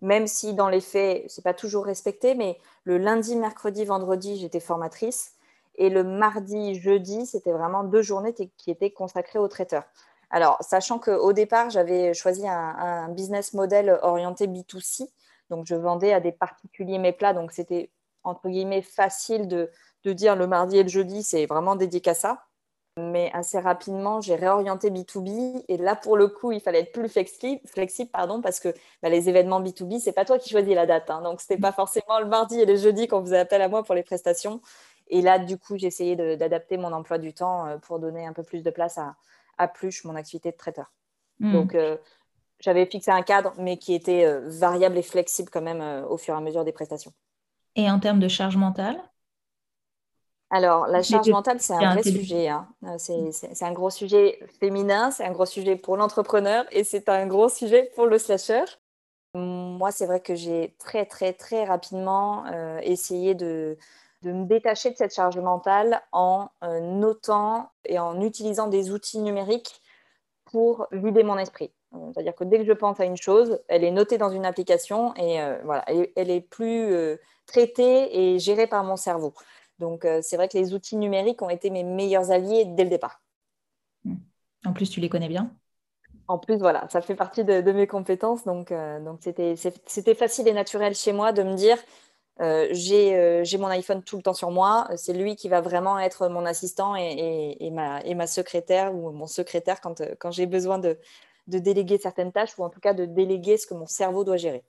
Même 0.00 0.28
si 0.28 0.54
dans 0.54 0.68
les 0.68 0.80
faits, 0.80 1.28
ce 1.28 1.40
n'est 1.40 1.42
pas 1.42 1.54
toujours 1.54 1.84
respecté, 1.84 2.36
mais 2.36 2.58
le 2.84 2.96
lundi, 2.96 3.34
mercredi, 3.34 3.84
vendredi, 3.84 4.36
j'étais 4.36 4.60
formatrice. 4.60 5.32
Et 5.76 5.90
le 5.90 6.04
mardi, 6.04 6.74
jeudi, 6.80 7.26
c'était 7.26 7.52
vraiment 7.52 7.82
deux 7.82 8.02
journées 8.02 8.34
qui 8.34 8.70
étaient 8.70 8.90
consacrées 8.92 9.38
aux 9.38 9.48
traiteurs. 9.48 9.84
Alors, 10.30 10.58
sachant 10.60 10.98
qu'au 10.98 11.32
départ, 11.32 11.70
j'avais 11.70 12.14
choisi 12.14 12.46
un, 12.48 12.52
un, 12.52 13.08
business 13.08 13.52
model 13.52 13.98
orienté 14.02 14.46
B2C, 14.46 15.08
donc 15.50 15.66
je 15.66 15.74
vendais 15.74 16.12
à 16.12 16.20
des 16.20 16.32
particuliers 16.32 16.98
mes 16.98 17.12
plats, 17.12 17.34
donc 17.34 17.52
c'était 17.52 17.90
entre 18.24 18.48
guillemets, 18.48 18.82
facile 18.82 19.48
de, 19.48 19.70
dire 20.04 20.36
le 20.36 20.46
mardi 20.46 20.78
et 20.78 20.82
le 20.82 20.88
jeudi, 20.88 21.22
c'est 21.22 21.46
vraiment 21.46 21.76
dédié 21.76 22.02
à 22.06 22.14
ça. 22.14 22.44
Mais 22.98 23.30
assez 23.32 23.58
rapidement, 23.58 24.20
j'ai 24.20 24.34
réorienté 24.34 24.90
B2B. 24.90 25.64
Et 25.68 25.78
là, 25.78 25.96
pour 25.96 26.16
le 26.16 26.28
coup, 26.28 26.52
il 26.52 26.60
fallait 26.60 26.80
être 26.80 26.92
plus 26.92 27.08
flexible, 27.08 27.60
flexible 27.66 28.10
pardon, 28.10 28.42
parce 28.42 28.60
que 28.60 28.68
bah, 29.02 29.08
les 29.08 29.30
événements 29.30 29.62
B2B, 29.62 29.98
c'est 29.98 30.12
pas 30.12 30.26
toi 30.26 30.38
qui 30.38 30.50
choisis 30.50 30.74
la 30.74 30.84
date. 30.84 31.08
Hein. 31.08 31.22
donc, 31.22 31.40
ce 31.40 31.46
n'était 31.50 31.60
pas 31.60 31.72
forcément 31.72 32.20
le 32.20 32.26
mardi 32.26 32.60
et 32.60 32.66
le 32.66 32.76
jeudi 32.76 33.08
qu'on 33.08 33.22
faisait 33.22 33.38
appel 33.38 33.62
à 33.62 33.68
moi 33.68 33.82
pour 33.82 33.94
les 33.94 34.02
prestations. 34.02 34.60
Et 35.08 35.20
là, 35.20 35.38
du 35.38 35.58
coup, 35.58 35.76
j'ai 35.76 35.88
essayé 35.88 36.16
d'adapter 36.16 36.78
mon 36.78 36.92
emploi 36.92 37.18
du 37.18 37.34
temps 37.34 37.66
euh, 37.66 37.76
pour 37.76 37.98
donner 37.98 38.26
un 38.26 38.32
peu 38.32 38.42
plus 38.42 38.62
de 38.62 38.70
place 38.70 38.98
à, 38.98 39.14
à 39.58 39.68
Pluche, 39.68 40.04
mon 40.04 40.16
activité 40.16 40.50
de 40.50 40.56
traiteur. 40.56 40.90
Hmm. 41.38 41.52
Donc, 41.52 41.74
euh, 41.74 41.98
j'avais 42.60 42.86
fixé 42.86 43.10
un 43.10 43.22
cadre, 43.22 43.52
mais 43.58 43.76
qui 43.76 43.94
était 43.94 44.24
euh, 44.24 44.40
variable 44.46 44.96
et 44.96 45.02
flexible 45.02 45.50
quand 45.50 45.60
même 45.60 46.04
au 46.08 46.16
fur 46.16 46.34
et 46.34 46.36
à 46.36 46.40
mesure 46.40 46.64
des 46.64 46.72
prestations. 46.72 47.12
Et 47.76 47.90
en 47.90 47.98
termes 47.98 48.20
de 48.20 48.28
charge 48.28 48.56
mentale? 48.56 49.00
Alors, 50.50 50.86
la 50.86 51.02
charge 51.02 51.30
mentale, 51.30 51.60
c'est 51.60 51.72
un 51.72 51.94
vrai 51.94 52.02
sujet. 52.02 52.48
Hein. 52.48 52.68
Euh, 52.84 52.98
c'est 52.98 53.64
un 53.64 53.72
gros 53.72 53.88
sujet 53.88 54.38
féminin, 54.60 55.10
c'est 55.10 55.24
un 55.24 55.32
gros 55.32 55.46
sujet 55.46 55.76
pour 55.76 55.96
l'entrepreneur 55.96 56.66
et 56.72 56.84
c'est 56.84 57.08
un 57.08 57.26
gros 57.26 57.48
sujet 57.48 57.90
pour 57.94 58.04
le 58.04 58.18
slasher. 58.18 58.64
Moi, 59.34 59.90
c'est 59.92 60.04
vrai 60.04 60.20
que 60.20 60.34
j'ai 60.34 60.76
très, 60.78 61.06
très, 61.06 61.32
très 61.32 61.64
rapidement 61.64 62.44
euh, 62.52 62.78
essayé 62.82 63.34
de, 63.34 63.78
me 64.22 64.44
détacher 64.44 64.90
de 64.90 64.96
cette 64.96 65.14
charge 65.14 65.38
mentale 65.38 66.02
en 66.12 66.50
euh, 66.62 66.80
notant 66.80 67.70
et 67.86 67.98
en 67.98 68.20
utilisant 68.20 68.66
des 68.66 68.90
outils 68.90 69.20
numériques 69.20 69.80
pour 70.44 70.86
vider 70.92 71.22
mon 71.22 71.38
esprit. 71.38 71.72
C'est-à-dire 72.12 72.34
que 72.34 72.44
dès 72.44 72.58
que 72.58 72.64
je 72.64 72.72
pense 72.72 73.00
à 73.00 73.04
une 73.04 73.16
chose, 73.16 73.60
elle 73.68 73.84
est 73.84 73.90
notée 73.90 74.18
dans 74.18 74.30
une 74.30 74.46
application 74.46 75.14
et 75.16 75.38
voilà, 75.64 75.84
elle, 76.16 76.30
est 76.30 76.40
plus 76.40 77.18
traité 77.46 78.34
et 78.34 78.38
géré 78.38 78.66
par 78.66 78.82
mon 78.82 78.96
cerveau. 78.96 79.34
Donc, 79.82 80.04
euh, 80.04 80.20
c'est 80.22 80.36
vrai 80.36 80.48
que 80.48 80.56
les 80.56 80.74
outils 80.74 80.96
numériques 80.96 81.42
ont 81.42 81.50
été 81.50 81.68
mes 81.68 81.82
meilleurs 81.82 82.30
alliés 82.30 82.64
dès 82.64 82.84
le 82.84 82.90
départ. 82.90 83.20
Hmm. 84.04 84.14
En 84.64 84.72
plus, 84.72 84.88
tu 84.88 85.00
les 85.00 85.08
connais 85.08 85.28
bien 85.28 85.52
En 86.28 86.38
plus, 86.38 86.58
voilà, 86.58 86.86
ça 86.88 87.00
fait 87.00 87.16
partie 87.16 87.44
de, 87.44 87.72
mes 87.72 87.88
compétences. 87.88 88.44
Donc, 88.44 88.70
euh, 88.70 89.00
donc 89.00 89.20
c'était 89.22 90.14
facile 90.14 90.46
et 90.46 90.52
naturel 90.52 90.94
chez 90.94 91.12
moi 91.12 91.32
de 91.32 91.42
me 91.42 91.54
dire 91.54 91.78
euh, 92.40 92.68
j'ai 92.72 93.58
mon 93.58 93.66
iPhone 93.66 94.04
tout 94.04 94.16
le 94.16 94.22
temps 94.22 94.34
sur 94.34 94.52
moi. 94.52 94.88
C'est 94.96 95.14
lui 95.14 95.34
qui 95.34 95.48
va 95.48 95.60
vraiment 95.60 95.98
être 95.98 96.28
mon 96.28 96.46
assistant 96.46 96.94
et, 96.96 97.56
et, 97.58 97.70
ma, 97.72 98.00
et 98.02 98.14
ma, 98.14 98.28
secrétaire 98.28 98.94
ou 98.94 99.10
mon 99.10 99.26
secrétaire 99.26 99.80
quand, 99.80 100.00
quand 100.20 100.30
j'ai 100.30 100.46
besoin 100.46 100.78
de, 100.78 100.96
de 101.46 101.58
déléguer 101.58 101.98
certaines 101.98 102.32
tâches 102.32 102.58
ou 102.58 102.64
en 102.64 102.70
tout 102.70 102.80
cas 102.80 102.94
de 102.94 103.04
déléguer 103.04 103.56
ce 103.56 103.66
que 103.66 103.74
mon 103.74 103.86
cerveau 103.86 104.24
doit 104.24 104.36
gérer. 104.36 104.64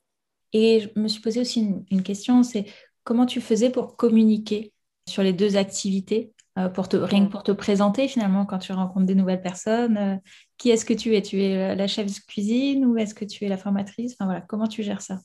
Et 0.53 0.81
je 0.81 0.99
me 0.99 1.07
suis 1.07 1.21
posé 1.21 1.41
aussi 1.41 1.67
une, 1.89 2.03
question, 2.03 2.43
c'est 2.43 2.65
comment 3.03 3.25
tu 3.25 3.41
faisais 3.41 3.69
pour 3.69 3.95
communiquer 3.95 4.71
sur 5.07 5.23
les 5.23 5.33
deux 5.33 5.57
activités, 5.57 6.31
euh, 6.57 6.69
pour 6.69 6.87
te, 6.87 6.95
rien 6.95 7.25
que 7.25 7.31
pour 7.31 7.43
te 7.43 7.51
présenter 7.51 8.07
finalement 8.07 8.45
quand 8.45 8.59
tu 8.59 8.71
rencontres 8.71 9.05
des 9.05 9.15
nouvelles 9.15 9.41
personnes. 9.41 9.97
Euh, 9.97 10.15
qui 10.57 10.69
est-ce 10.69 10.85
que 10.85 10.93
tu 10.93 11.15
es? 11.15 11.21
Tu 11.21 11.41
es 11.41 11.75
la 11.75 11.87
chef 11.87 12.07
de 12.07 12.19
cuisine 12.27 12.85
ou 12.85 12.97
est-ce 12.97 13.15
que 13.15 13.25
tu 13.25 13.43
es 13.45 13.49
la 13.49 13.57
formatrice? 13.57 14.13
Enfin 14.13 14.25
voilà, 14.25 14.41
comment 14.41 14.67
tu 14.67 14.83
gères 14.83 15.01
ça? 15.01 15.17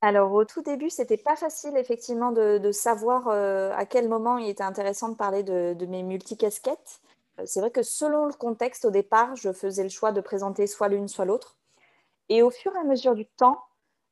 Alors 0.00 0.32
au 0.32 0.44
tout 0.44 0.62
début, 0.62 0.90
c'était 0.90 1.16
pas 1.16 1.34
facile 1.34 1.76
effectivement 1.76 2.30
de, 2.30 2.70
savoir 2.72 3.28
euh, 3.28 3.72
à 3.74 3.84
quel 3.84 4.08
moment 4.08 4.38
il 4.38 4.48
était 4.48 4.62
intéressant 4.62 5.08
de 5.08 5.16
parler 5.16 5.42
de, 5.42 5.74
de 5.74 5.86
mes 5.86 6.02
multicasquettes. 6.02 7.00
C'est 7.44 7.60
vrai 7.60 7.70
que 7.70 7.82
selon 7.82 8.26
le 8.26 8.32
contexte, 8.32 8.84
au 8.84 8.90
départ, 8.90 9.36
je 9.36 9.52
faisais 9.52 9.82
le 9.82 9.88
choix 9.88 10.12
de 10.12 10.20
présenter 10.20 10.66
soit 10.66 10.88
l'une, 10.88 11.08
soit 11.08 11.24
l'autre. 11.24 11.56
Et 12.28 12.42
au 12.42 12.50
fur 12.50 12.74
et 12.74 12.78
à 12.78 12.84
mesure 12.84 13.14
du 13.14 13.26
temps, 13.26 13.62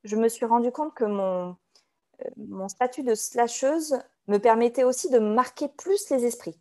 je 0.05 0.17
me 0.17 0.29
suis 0.29 0.47
rendu 0.47 0.71
compte 0.71 0.95
que 0.95 1.05
mon, 1.05 1.57
euh, 2.25 2.31
mon 2.37 2.69
statut 2.69 3.03
de 3.03 3.15
slasheuse 3.15 3.99
me 4.29 4.39
permettait 4.39 4.85
aussi 4.85 5.11
de 5.11 5.19
marquer 5.19 5.69
plus 5.69 6.11
les 6.11 6.25
esprits. 6.25 6.59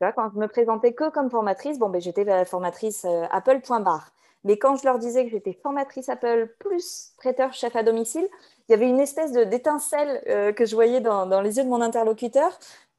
quand 0.00 0.30
je 0.34 0.38
me 0.38 0.48
présentais 0.48 0.92
que 0.92 1.10
comme 1.10 1.30
formatrice, 1.30 1.78
bon, 1.78 1.88
ben, 1.88 2.00
j'étais 2.00 2.44
formatrice 2.44 3.04
euh, 3.04 3.24
Apple.bar. 3.30 4.12
Mais 4.44 4.58
quand 4.58 4.76
je 4.76 4.84
leur 4.84 5.00
disais 5.00 5.24
que 5.24 5.30
j'étais 5.30 5.54
formatrice 5.54 6.08
Apple 6.08 6.54
plus 6.60 7.12
traiteur 7.16 7.52
chef 7.52 7.74
à 7.74 7.82
domicile, 7.82 8.28
il 8.68 8.72
y 8.72 8.74
avait 8.74 8.88
une 8.88 9.00
espèce 9.00 9.32
d'étincelle 9.32 10.22
euh, 10.28 10.52
que 10.52 10.64
je 10.64 10.74
voyais 10.74 11.00
dans, 11.00 11.40
les 11.40 11.56
yeux 11.56 11.64
de 11.64 11.68
mon 11.68 11.80
interlocuteur. 11.80 12.56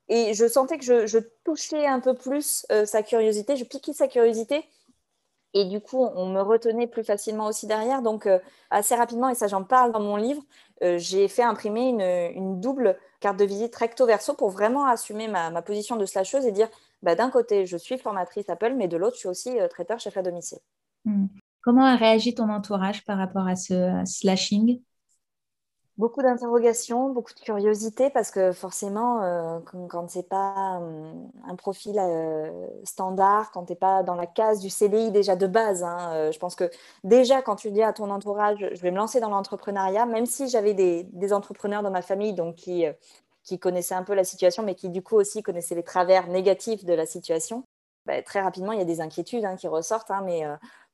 Et 0.09 0.33
je 0.33 0.47
sentais 0.47 0.77
que 0.77 1.05
je, 1.05 1.17
touchais 1.43 1.85
un 1.85 1.99
peu 1.99 2.13
plus 2.13 2.65
sa 2.85 3.03
curiosité, 3.03 3.55
je 3.55 3.65
piquais 3.65 3.93
sa 3.93 4.07
curiosité 4.07 4.63
et 5.53 5.65
du 5.65 5.81
coup, 5.81 6.05
on 6.15 6.27
me 6.27 6.41
retenait 6.41 6.87
plus 6.87 7.03
facilement 7.03 7.47
aussi 7.47 7.67
derrière. 7.67 8.01
Donc, 8.01 8.27
euh, 8.27 8.39
assez 8.69 8.95
rapidement, 8.95 9.29
et 9.29 9.35
ça 9.35 9.47
j'en 9.47 9.63
parle 9.63 9.91
dans 9.91 9.99
mon 9.99 10.15
livre, 10.15 10.43
euh, 10.83 10.97
j'ai 10.97 11.27
fait 11.27 11.43
imprimer 11.43 11.89
une, 12.35 12.59
double 12.59 12.97
carte 13.19 13.37
de 13.37 13.45
visite 13.45 13.75
recto 13.75 14.05
verso 14.05 14.33
pour 14.35 14.49
vraiment 14.49 14.85
assumer 14.85 15.27
ma, 15.27 15.61
position 15.61 15.95
de 15.95 16.05
slasheuse 16.05 16.45
et 16.45 16.51
dire, 16.51 16.69
bah, 17.01 17.15
d'un 17.15 17.29
côté, 17.29 17.65
je 17.65 17.77
suis 17.77 17.97
formatrice 17.97 18.49
Apple, 18.49 18.73
mais 18.75 18.87
de 18.87 18.97
l'autre, 18.97 19.15
je 19.15 19.21
suis 19.21 19.29
aussi 19.29 19.59
euh, 19.59 19.67
traiteur 19.67 19.99
chef 19.99 20.15
à 20.17 20.21
domicile. 20.21 20.59
Hmm. 21.05 21.25
Comment 21.61 21.85
a 21.85 21.95
réagi 21.95 22.35
ton 22.35 22.49
entourage 22.49 23.03
par 23.03 23.17
rapport 23.17 23.47
à 23.47 23.55
ce 23.55 24.03
slashing? 24.05 24.81
Beaucoup 25.97 26.21
d'interrogations, 26.21 27.09
beaucoup 27.09 27.33
de 27.33 27.39
curiosité 27.39 28.09
parce 28.09 28.31
que 28.31 28.51
forcément, 28.51 29.23
euh, 29.23 29.59
quand, 29.89 30.09
ce 30.09 30.19
n'est 30.19 30.23
pas 30.23 30.79
euh, 30.81 31.11
un 31.47 31.55
profil 31.55 31.97
euh, 31.99 32.67
standard, 32.83 33.51
quand 33.51 33.65
tu 33.65 33.71
n'es 33.71 33.75
pas 33.75 34.03
dans 34.03 34.15
la 34.15 34.27
case 34.27 34.59
du 34.59 34.69
CDI 34.69 35.11
déjà 35.11 35.35
de 35.35 35.47
base, 35.47 35.83
hein, 35.83 36.31
je 36.31 36.37
pense 36.39 36.55
que 36.55 36.69
déjà 37.03 37.41
quand 37.41 37.55
tu 37.55 37.71
dis 37.71 37.83
à 37.83 37.93
ton 37.93 38.09
entourage, 38.11 38.69
je 38.71 38.81
vais 38.81 38.91
me 38.91 38.97
lancer 38.97 39.19
dans 39.19 39.29
l'entrepreneuriat, 39.29 40.05
même 40.05 40.25
si 40.25 40.47
j'avais 40.47 40.73
des, 40.73 41.33
entrepreneurs 41.33 41.83
dans 41.83 41.91
ma 41.91 42.01
famille 42.01 42.33
donc 42.33 42.55
qui 42.55 43.59
connaissaient 43.59 43.95
un 43.95 44.03
peu 44.03 44.13
la 44.13 44.23
situation, 44.23 44.63
mais 44.63 44.75
qui 44.75 44.89
du 44.89 45.01
coup 45.01 45.15
aussi 45.15 45.43
connaissaient 45.43 45.75
les 45.75 45.83
travers 45.83 46.27
négatifs 46.27 46.85
de 46.85 46.93
la 46.93 47.05
situation, 47.05 47.63
bah, 48.07 48.21
très 48.23 48.41
rapidement, 48.41 48.71
il 48.71 48.79
y 48.79 48.81
a 48.81 48.85
des 48.85 49.01
inquiétudes 49.01 49.45
hein, 49.45 49.55
qui 49.55 49.67
ressortent, 49.67 50.09
hein, 50.11 50.21
mais 50.25 50.43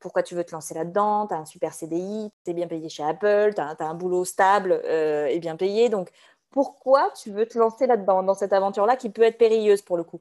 pourquoi 0.03 0.21
tu 0.21 0.35
veux 0.35 0.43
te 0.43 0.51
lancer 0.51 0.73
là-dedans, 0.73 1.27
tu 1.27 1.33
as 1.33 1.37
un 1.37 1.45
super 1.45 1.73
CDI, 1.73 2.29
tu 2.43 2.51
es 2.51 2.53
bien 2.53 2.67
payé 2.67 2.89
chez 2.89 3.03
Apple, 3.03 3.53
tu 3.55 3.61
as, 3.61 3.75
un 3.79 3.93
boulot 3.93 4.25
stable 4.25 4.81
euh, 4.83 5.27
et 5.27 5.39
bien 5.39 5.55
payé. 5.55 5.87
Donc, 5.87 6.11
pourquoi 6.51 7.09
tu 7.11 7.31
veux 7.31 7.47
te 7.47 7.57
lancer 7.57 7.87
là-dedans, 7.87 8.21
dans 8.21 8.33
cette 8.33 8.51
aventure-là 8.51 8.97
qui 8.97 9.09
peut 9.09 9.23
être 9.23 9.37
périlleuse 9.37 9.81
pour 9.81 9.95
le 9.95 10.03
coup? 10.03 10.19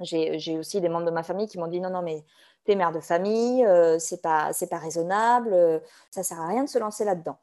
J'ai 0.00 0.58
aussi 0.58 0.80
des 0.80 0.88
membres 0.88 1.06
de 1.06 1.10
ma 1.10 1.22
famille 1.22 1.46
qui 1.46 1.58
m'ont 1.58 1.66
dit 1.66 1.80
non, 1.80 1.90
non, 1.90 2.02
mais 2.02 2.24
tu 2.66 2.72
es 2.72 2.74
mère 2.74 2.92
de 2.92 3.00
famille, 3.00 3.64
euh, 3.64 3.98
c'est 3.98 4.20
pas, 4.20 4.50
pas 4.70 4.78
raisonnable, 4.78 5.50
euh, 5.52 5.78
ça 6.10 6.22
sert 6.22 6.40
à 6.40 6.46
rien 6.46 6.64
de 6.64 6.68
se 6.68 6.78
lancer 6.78 7.04
là-dedans. 7.04 7.38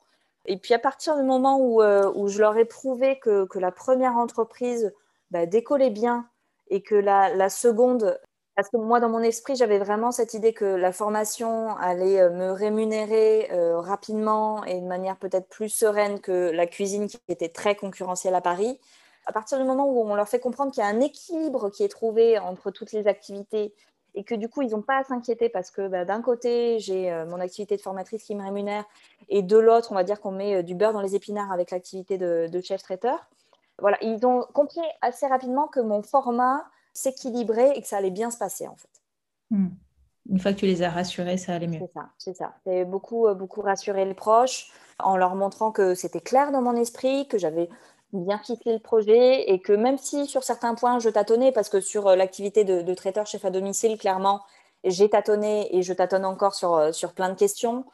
Et 0.45 0.57
puis 0.57 0.73
à 0.75 0.79
partir 0.79 1.17
du 1.17 1.23
moment 1.23 1.59
où, 1.59 1.83
où 1.83 2.27
je 2.29 2.39
leur 2.39 2.55
ai 2.57 2.65
prouvé 2.65 3.19
que, 3.19 3.45
que 3.45 3.59
la 3.59 3.71
première 3.71 4.15
entreprise 4.15 4.93
bah, 5.31 5.45
décollait 5.45 5.89
bien 5.89 6.29
et 6.69 6.81
que 6.81 6.95
la, 6.95 7.33
la 7.33 7.49
seconde 7.49 8.17
parce 8.57 8.69
que 8.69 8.77
moi, 8.77 8.99
dans 8.99 9.09
mon 9.09 9.21
esprit, 9.21 9.55
j'avais 9.55 9.77
vraiment 9.77 10.11
cette 10.11 10.33
idée 10.33 10.51
que 10.51 10.65
la 10.65 10.91
formation 10.91 11.77
allait 11.77 12.19
euh, 12.19 12.31
me 12.31 12.49
rémunérer 12.49 13.49
euh, 13.51 13.79
rapidement 13.79 14.63
et 14.63 14.81
de 14.81 14.85
manière 14.87 15.15
peut-être 15.17 15.47
plus 15.47 15.69
sereine 15.69 16.19
que 16.19 16.49
la 16.49 16.65
cuisine 16.65 17.05
qui 17.05 17.19
était 17.29 17.49
très 17.49 17.75
concurrentielle 17.75 18.33
à 18.33 18.41
Paris. 18.41 18.79
À 19.27 19.31
partir 19.31 19.59
du 19.59 19.63
moment 19.63 19.87
où 19.87 20.01
on 20.01 20.15
leur 20.15 20.27
fait 20.27 20.39
comprendre 20.39 20.71
qu'il 20.71 20.81
y 20.81 20.87
a 20.87 20.89
un 20.89 21.01
équilibre 21.01 21.69
qui 21.69 21.83
est 21.83 21.87
trouvé 21.87 22.39
entre 22.39 22.71
toutes 22.71 22.93
les 22.93 23.07
activités 23.07 23.75
et 24.15 24.23
que 24.23 24.33
du 24.33 24.49
coup, 24.49 24.63
ils 24.63 24.71
n'ont 24.71 24.81
pas 24.81 24.97
à 24.97 25.03
s'inquiéter 25.03 25.49
parce 25.49 25.69
que 25.69 25.87
bah, 25.87 26.03
d'un 26.03 26.23
côté, 26.23 26.79
j'ai 26.79 27.11
euh, 27.11 27.27
mon 27.27 27.39
activité 27.39 27.77
de 27.77 27.81
formatrice 27.81 28.23
qui 28.23 28.33
me 28.33 28.41
rémunère 28.41 28.85
et 29.29 29.43
de 29.43 29.57
l'autre, 29.57 29.91
on 29.91 29.95
va 29.95 30.03
dire 30.03 30.19
qu'on 30.19 30.31
met 30.31 30.63
du 30.63 30.73
beurre 30.73 30.93
dans 30.93 31.01
les 31.01 31.13
épinards 31.13 31.51
avec 31.51 31.69
l'activité 31.69 32.17
de, 32.17 32.61
chef 32.61 32.81
traiteur. 32.81 33.27
voilà, 33.77 33.99
ils 34.01 34.25
ont 34.25 34.47
compris 34.55 34.81
assez 35.01 35.27
rapidement 35.27 35.67
que 35.67 35.79
mon 35.79 36.01
format 36.01 36.65
s'équilibrait 36.97 37.77
et 37.77 37.81
que 37.81 37.87
ça 37.87 37.97
allait 37.97 38.11
bien 38.11 38.31
se 38.31 38.37
passer 38.37 38.67
en 38.67 38.75
fait. 38.75 38.89
Hmm. 39.51 39.69
Une 40.29 40.39
fois 40.39 40.51
que 40.51 40.59
tu 40.59 40.65
les 40.65 40.83
as 40.83 40.89
rassurés, 40.89 41.37
ça 41.37 41.53
allait 41.53 41.67
mieux. 41.67 41.79
C'est 41.79 41.93
ça, 41.93 42.09
c'est 42.17 42.33
ça. 42.35 42.53
C'est 42.65 42.83
beaucoup, 42.83 43.33
beaucoup 43.33 43.61
rassurer 43.61 44.03
les 44.03 44.13
proches 44.13 44.69
en 44.99 45.15
leur 45.15 45.35
montrant 45.35 45.71
que 45.71 45.95
c'était 45.95 46.19
clair 46.19 46.51
dans 46.51 46.61
mon 46.61 46.75
esprit, 46.75 47.27
que 47.29 47.37
j'avais 47.37 47.69
bien 48.11 48.37
ficelé 48.39 48.73
le 48.73 48.79
projet 48.79 49.49
et 49.49 49.59
que 49.59 49.73
même 49.73 49.97
si 49.97 50.27
sur 50.27 50.43
certains 50.43 50.75
points 50.75 50.99
je 50.99 51.09
tâtonnais, 51.09 51.51
parce 51.53 51.69
que 51.69 51.79
sur 51.79 52.15
l'activité 52.15 52.65
de, 52.65 52.81
de 52.81 52.93
traiteur 52.93 53.25
chef 53.25 53.45
à 53.45 53.51
domicile, 53.51 53.97
clairement, 53.97 54.41
j'ai 54.83 55.09
tâtonné 55.09 55.75
et 55.75 55.81
je 55.81 55.93
tâtonne 55.93 56.25
encore 56.25 56.55
sur, 56.55 56.75
euh, 56.75 56.91
sur 56.91 57.13
plein 57.13 57.29
de 57.29 57.35
questions. 57.35 57.85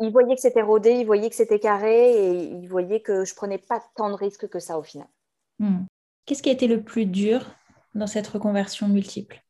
Ils 0.00 0.10
voyaient 0.10 0.34
que 0.34 0.40
c'était 0.40 0.62
rodé, 0.62 0.92
ils 0.92 1.06
voyaient 1.06 1.30
que 1.30 1.36
c'était 1.36 1.60
carré 1.60 2.12
et 2.12 2.32
ils 2.44 2.68
voyaient 2.68 3.00
que 3.00 3.24
je 3.24 3.34
prenais 3.34 3.58
pas 3.58 3.82
tant 3.94 4.10
de 4.10 4.14
risques 4.14 4.48
que 4.48 4.58
ça 4.58 4.78
au 4.78 4.82
final. 4.82 5.06
Hmm. 5.58 5.84
Qu'est-ce 6.24 6.42
qui 6.42 6.48
a 6.48 6.52
été 6.52 6.66
le 6.66 6.82
plus 6.82 7.06
dur 7.06 7.44
dans 7.94 8.06
cette 8.06 8.26
reconversion 8.28 8.88
multiple 8.88 9.42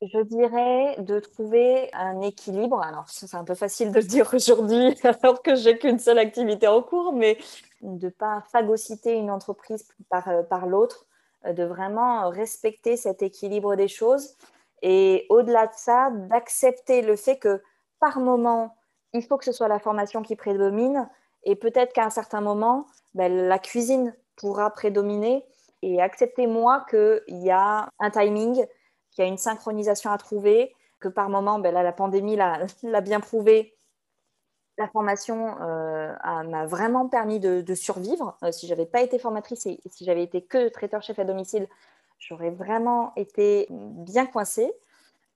je 0.00 0.20
dirais 0.20 0.96
de 1.00 1.18
trouver 1.18 1.90
un 1.92 2.20
équilibre. 2.20 2.80
Alors, 2.80 3.08
c'est 3.08 3.34
un 3.34 3.44
peu 3.44 3.54
facile 3.54 3.90
de 3.90 3.98
le 3.98 4.06
dire 4.06 4.32
aujourd'hui 4.32 4.96
alors 5.02 5.42
que 5.42 5.54
j'ai 5.54 5.78
qu'une 5.78 5.98
seule 5.98 6.18
activité 6.18 6.68
en 6.68 6.82
cours, 6.82 7.12
mais 7.12 7.38
de 7.82 8.06
ne 8.06 8.10
pas 8.10 8.44
phagocyter 8.52 9.14
une 9.14 9.30
entreprise 9.30 9.88
par, 10.08 10.28
euh, 10.28 10.42
par 10.42 10.66
l'autre, 10.66 11.06
euh, 11.46 11.52
de 11.52 11.64
vraiment 11.64 12.28
respecter 12.30 12.96
cet 12.96 13.22
équilibre 13.22 13.74
des 13.76 13.88
choses 13.88 14.36
et 14.82 15.26
au-delà 15.28 15.66
de 15.66 15.74
ça, 15.74 16.10
d'accepter 16.10 17.02
le 17.02 17.16
fait 17.16 17.36
que 17.36 17.60
par 17.98 18.20
moment, 18.20 18.76
il 19.12 19.24
faut 19.24 19.36
que 19.36 19.44
ce 19.44 19.52
soit 19.52 19.68
la 19.68 19.80
formation 19.80 20.22
qui 20.22 20.36
prédomine 20.36 21.08
et 21.42 21.56
peut-être 21.56 21.92
qu'à 21.92 22.04
un 22.04 22.10
certain 22.10 22.40
moment, 22.40 22.86
ben, 23.14 23.48
la 23.48 23.58
cuisine 23.58 24.14
pourra 24.36 24.70
prédominer 24.70 25.44
et 25.82 26.00
accepter 26.00 26.46
moi 26.46 26.84
qu'il 26.90 27.22
y 27.28 27.50
a 27.50 27.88
un 27.98 28.10
timing, 28.10 28.54
qu'il 29.10 29.24
y 29.24 29.26
a 29.26 29.30
une 29.30 29.38
synchronisation 29.38 30.10
à 30.10 30.18
trouver, 30.18 30.74
que 31.00 31.08
par 31.08 31.28
moment, 31.28 31.58
ben, 31.58 31.72
là, 31.72 31.82
la 31.82 31.92
pandémie 31.92 32.36
l'a 32.36 33.00
bien 33.00 33.20
prouvé, 33.20 33.76
la 34.78 34.88
formation 34.88 35.60
euh, 35.60 36.12
m'a 36.44 36.66
vraiment 36.66 37.08
permis 37.08 37.40
de, 37.40 37.74
survivre. 37.74 38.36
Euh, 38.44 38.52
si 38.52 38.66
je 38.66 38.72
n'avais 38.72 38.86
pas 38.86 39.02
été 39.02 39.18
formatrice 39.18 39.66
et 39.66 39.80
si 39.90 40.04
j'avais 40.04 40.22
été 40.22 40.42
que 40.42 40.68
traiteur 40.68 41.02
chef 41.02 41.18
à 41.18 41.24
domicile, 41.24 41.68
j'aurais 42.18 42.50
vraiment 42.50 43.12
été 43.16 43.66
bien 43.70 44.26
coincée. 44.26 44.72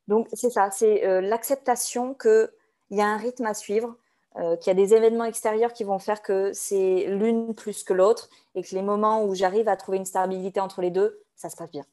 Donc, 0.09 0.28
c'est 0.33 0.50
ça, 0.50 0.70
c'est 0.70 1.05
euh, 1.05 1.20
l'acceptation 1.20 2.14
qu'il 2.14 2.48
y 2.90 3.00
a 3.00 3.07
un 3.07 3.16
rythme 3.16 3.46
à 3.46 3.55
suivre, 3.55 3.96
euh, 4.37 4.57
qu'il 4.57 4.68
y 4.68 4.71
a 4.71 4.75
des 4.75 4.95
événements 4.95 5.25
extérieurs 5.25 5.73
qui 5.73 5.85
vont 5.85 5.99
faire 5.99 6.23
que 6.23 6.53
c'est 6.53 7.07
l'une 7.09 7.55
plus 7.55 7.85
que 7.85 7.92
l'autre 7.92 8.29
et 8.55 8.62
que 8.62 8.75
les 8.75 8.83
moments 8.83 9.25
où 9.25 9.35
j'arrive 9.35 9.68
à 9.68 9.77
trouver 9.77 9.99
une 9.99 10.05
stabilité 10.05 10.61
entre 10.61 10.81
les 10.81 10.90
deux, 10.90 11.21
ça 11.37 11.51
se 11.51 11.57
passe 11.57 11.71
bien. 11.71 11.85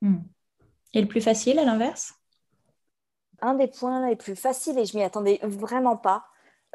Hmm. 0.00 0.20
Et 0.94 1.00
le 1.00 1.08
plus 1.08 1.20
facile 1.20 1.58
à 1.58 1.64
l'inverse? 1.64 2.14
Un 3.40 3.54
des 3.54 3.68
points 3.68 4.08
les 4.08 4.16
plus 4.16 4.36
faciles, 4.36 4.78
et 4.78 4.84
je 4.84 4.96
m'y 4.96 5.02
attendais 5.02 5.40
vraiment 5.42 5.96
pas, 5.96 6.24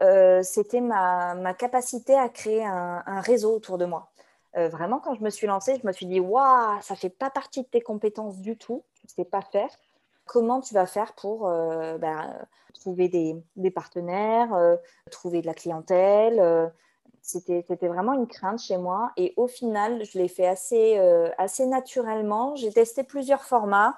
euh, 0.02 0.42
c'était 0.44 0.82
ma, 0.82 1.54
capacité 1.54 2.14
à 2.16 2.28
créer 2.28 2.66
un 2.66 3.22
réseau 3.22 3.56
autour 3.56 3.78
de 3.78 3.86
moi. 3.86 4.12
Euh, 4.58 4.70
vraiment, 4.70 5.00
quand 5.00 5.14
je 5.14 5.22
me 5.22 5.30
suis 5.30 5.46
lancée, 5.46 5.78
je 5.82 5.86
me 5.86 5.92
suis 5.92 6.06
dit, 6.06 6.20
waouh, 6.20 6.82
ça 6.82 6.96
fait 6.96 7.10
pas 7.10 7.30
partie 7.30 7.62
de 7.62 7.68
tes 7.68 7.82
compétences 7.82 8.40
du 8.40 8.58
tout, 8.58 8.84
tu 8.96 9.06
ne 9.06 9.10
sais 9.10 9.30
pas 9.30 9.42
faire. 9.42 9.70
Comment 10.28 10.62
tu 10.62 10.74
vas 10.74 10.86
faire 10.86 11.14
pour 11.14 11.48
euh, 11.48 11.98
ben, 11.98 12.36
trouver 12.74 13.10
des, 13.10 13.72
partenaires, 13.72 14.54
euh, 14.54 14.76
trouver 15.12 15.42
de 15.42 15.48
la 15.48 15.54
clientèle 15.54 16.72
C'était 17.22 17.64
vraiment 17.88 18.14
une 18.14 18.28
crainte 18.28 18.60
chez 18.60 18.78
moi. 18.78 19.12
Et 19.18 19.34
au 19.38 19.48
final, 19.48 20.04
je 20.04 20.18
l'ai 20.18 20.28
fait 20.28 20.48
assez, 20.48 21.66
naturellement. 21.66 22.56
J'ai 22.56 22.72
testé 22.72 23.04
plusieurs 23.04 23.44
formats. 23.44 23.98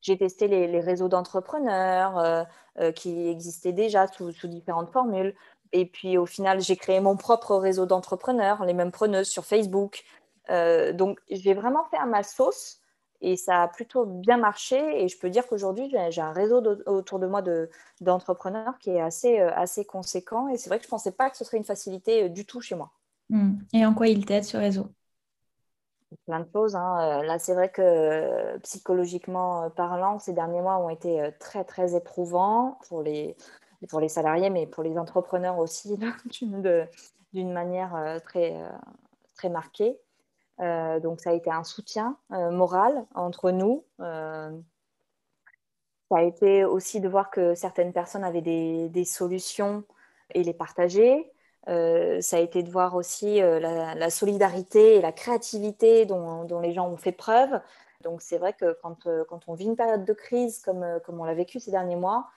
J'ai 0.00 0.16
testé 0.16 0.48
les, 0.48 0.80
réseaux 0.80 1.08
d'entrepreneurs 1.08 2.46
qui 2.94 3.28
existaient 3.28 3.72
déjà 3.72 4.06
sous, 4.06 4.32
différentes 4.44 4.90
formules. 4.90 5.34
Et 5.72 5.86
puis 5.86 6.16
au 6.16 6.26
final, 6.26 6.60
j'ai 6.60 6.76
créé 6.76 7.00
mon 7.00 7.16
propre 7.16 7.56
réseau 7.56 7.84
d'entrepreneurs, 7.84 8.64
les 8.64 8.74
mêmes 8.74 8.92
preneuses 8.92 9.28
sur 9.28 9.44
Facebook. 9.44 10.04
Euh, 10.50 10.92
donc 10.92 11.20
j'ai 11.30 11.54
vraiment 11.54 11.84
fait 11.90 11.98
à 11.98 12.06
ma 12.06 12.22
sauce 12.22 12.80
et 13.20 13.36
ça 13.36 13.62
a 13.62 13.68
plutôt 13.68 14.04
bien 14.04 14.36
marché. 14.36 15.02
Et 15.02 15.08
je 15.08 15.18
peux 15.18 15.30
dire 15.30 15.46
qu'aujourd'hui, 15.46 15.92
j'ai 16.10 16.20
un 16.20 16.32
réseau 16.32 16.62
autour 16.86 17.18
de 17.18 17.26
moi 17.26 17.42
d'entrepreneurs 18.00 18.78
qui 18.78 18.90
est 18.90 19.00
assez, 19.00 19.40
euh, 19.40 19.50
assez 19.54 19.84
conséquent. 19.84 20.48
Et 20.48 20.56
c'est 20.56 20.68
vrai 20.68 20.78
que 20.78 20.84
je 20.84 20.88
ne 20.88 20.90
pensais 20.90 21.12
pas 21.12 21.30
que 21.30 21.36
ce 21.36 21.44
serait 21.44 21.58
une 21.58 21.64
facilité 21.64 22.24
euh, 22.24 22.28
du 22.28 22.44
tout 22.44 22.60
chez 22.60 22.74
moi. 22.74 22.90
Hmm. 23.30 23.54
Et 23.72 23.84
en 23.84 23.94
quoi 23.94 24.08
il 24.08 24.24
t'aide 24.24 24.44
ce 24.44 24.56
réseau? 24.56 24.88
Plein 26.26 26.40
de 26.40 26.48
choses. 26.50 26.74
Hein. 26.74 27.22
Là, 27.22 27.38
c'est 27.38 27.52
vrai 27.52 27.70
que 27.70 28.56
psychologiquement 28.58 29.68
parlant, 29.68 30.18
ces 30.18 30.32
derniers 30.32 30.62
mois 30.62 30.78
ont 30.78 30.88
été 30.88 31.30
très, 31.38 31.64
très 31.64 31.94
éprouvants 31.94 32.78
pour 32.88 33.02
les, 33.02 33.36
pour 33.86 34.00
les 34.00 34.08
salariés, 34.08 34.50
mais 34.50 34.66
pour 34.66 34.82
les 34.82 34.98
entrepreneurs 34.98 35.58
aussi, 35.58 35.96
d'une 37.32 37.52
manière 37.52 37.94
euh, 37.94 38.18
très, 38.18 38.54
euh, 38.56 38.68
très 39.36 39.48
marquée. 39.48 39.98
Euh, 40.60 41.00
donc, 41.00 41.20
ça 41.20 41.30
a 41.30 41.32
été 41.32 41.50
un 41.50 41.64
soutien 41.64 42.16
moral 42.30 43.04
entre 43.14 43.50
nous. 43.50 43.84
ça 43.98 44.50
a 46.10 46.22
été 46.22 46.64
aussi 46.64 47.00
de 47.00 47.08
voir 47.08 47.30
que 47.30 47.54
certaines 47.54 47.92
personnes 47.92 48.24
avaient 48.24 48.40
des, 48.40 49.04
solutions 49.04 49.84
et 50.34 50.42
les 50.42 50.54
partager. 50.54 51.30
ça 51.66 52.36
a 52.36 52.40
été 52.40 52.62
de 52.62 52.70
voir 52.70 52.94
aussi 52.94 53.40
la, 53.40 54.10
solidarité 54.10 54.96
et 54.96 55.00
la 55.00 55.12
créativité 55.12 56.06
dont, 56.06 56.60
les 56.60 56.72
gens 56.72 56.88
ont 56.88 56.96
fait 56.96 57.12
preuve. 57.12 57.60
Donc 58.02 58.22
c'est 58.22 58.38
vrai 58.38 58.52
que 58.52 58.78
quand, 58.82 59.06
on 59.48 59.54
vit 59.54 59.66
une 59.66 59.76
période 59.76 60.04
de 60.04 60.12
crise 60.12 60.60
comme, 60.60 60.84
comme 61.04 61.20
on 61.20 61.24
l'a 61.24 61.34
vécu 61.34 61.60
ces 61.60 61.70
derniers 61.70 61.96
mois, 61.96 62.28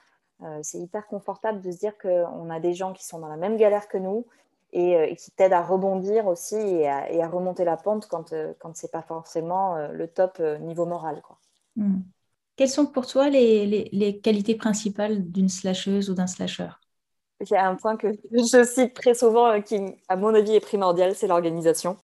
euh, 0.44 0.60
c'est 0.64 0.80
hyper 0.80 1.06
confortable 1.08 1.62
de 1.62 1.72
se 1.72 1.78
dire 1.78 1.98
qu'on 1.98 2.50
a 2.50 2.60
des 2.60 2.74
gens 2.74 2.94
qui 2.94 3.06
sont 3.06 3.20
dans 3.20 3.28
la 3.28 3.38
même 3.38 3.58
galère 3.58 3.88
que 3.88 3.98
nous 3.98 4.26
et, 4.74 4.96
euh, 4.96 5.14
qui 5.16 5.32
t'aident 5.32 5.54
à 5.54 5.62
rebondir 5.62 6.28
aussi 6.28 6.56
et 6.56 6.88
à, 6.88 7.28
remonter 7.28 7.66
la 7.66 7.78
pente 7.78 8.08
quand, 8.08 8.34
euh, 8.34 8.54
quand 8.60 8.76
ce 8.76 8.86
n'est 8.86 8.92
pas 8.92 9.02
forcément 9.02 9.78
le 9.88 10.08
top 10.08 10.40
niveau 10.62 10.86
moral. 10.86 11.22
Quoi. 11.22 11.38
Hmm. 11.76 12.02
Quelles 12.56 12.70
sont 12.70 12.86
pour 12.86 13.08
toi 13.08 13.30
les, 13.30 13.90
les, 13.92 14.20
qualités 14.20 14.56
principales 14.56 15.32
d'une 15.32 15.50
slasheuse 15.50 16.10
ou 16.10 16.14
d'un 16.14 16.28
slasher 16.28 16.70
Il 17.40 17.50
y 17.50 17.56
a 17.56 17.68
un 17.68 17.76
point 17.76 17.98
que 17.98 18.08
je 18.32 18.64
cite 18.64 18.94
très 18.94 19.14
souvent 19.14 19.62
qui, 19.62 19.80
à 20.10 20.16
mon 20.16 20.34
avis, 20.34 20.56
est 20.56 20.60
primordial, 20.60 21.16
c'est 21.16 21.28
l'organisation. 21.28 21.98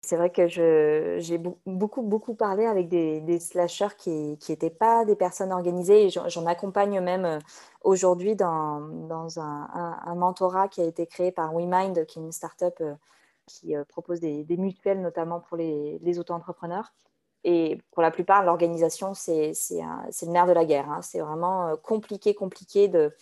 C'est 0.00 0.16
vrai 0.16 0.30
que 0.30 0.46
j'ai 0.46 1.38
beaucoup, 1.66 2.02
beaucoup 2.02 2.34
parlé 2.34 2.66
avec 2.66 2.88
des, 2.88 3.20
des 3.20 3.40
slashers 3.40 3.96
qui 3.98 4.38
n'étaient 4.48 4.70
pas 4.70 5.04
des 5.04 5.16
personnes 5.16 5.52
organisées 5.52 6.08
j'en 6.08 6.46
accompagne 6.46 7.00
même 7.00 7.24
euh, 7.24 7.38
aujourd'hui 7.82 8.36
dans, 8.36 8.80
dans 8.80 9.40
un, 9.40 10.14
mentorat 10.14 10.68
qui 10.68 10.80
a 10.80 10.84
été 10.84 11.06
créé 11.06 11.32
par 11.32 11.52
WeMind, 11.52 12.06
qui 12.06 12.20
est 12.20 12.22
une 12.22 12.32
start-up 12.32 12.76
euh, 12.80 12.94
qui 13.46 13.76
euh, 13.76 13.84
propose 13.84 14.20
des, 14.20 14.44
mutuelles 14.56 15.00
notamment 15.02 15.40
pour 15.40 15.56
les, 15.56 15.98
les 16.00 16.18
auto-entrepreneurs. 16.18 16.92
Et 17.44 17.78
pour 17.90 18.02
la 18.02 18.10
plupart, 18.10 18.44
l'organisation, 18.44 19.14
c'est 19.14 19.52
le 19.70 20.30
nerf 20.30 20.46
de 20.46 20.52
la 20.52 20.64
guerre. 20.64 20.90
Hein. 20.90 21.02
C'est 21.02 21.20
vraiment 21.20 21.76
compliqué, 21.76 22.34
compliqué 22.34 22.88
de, 22.88 23.14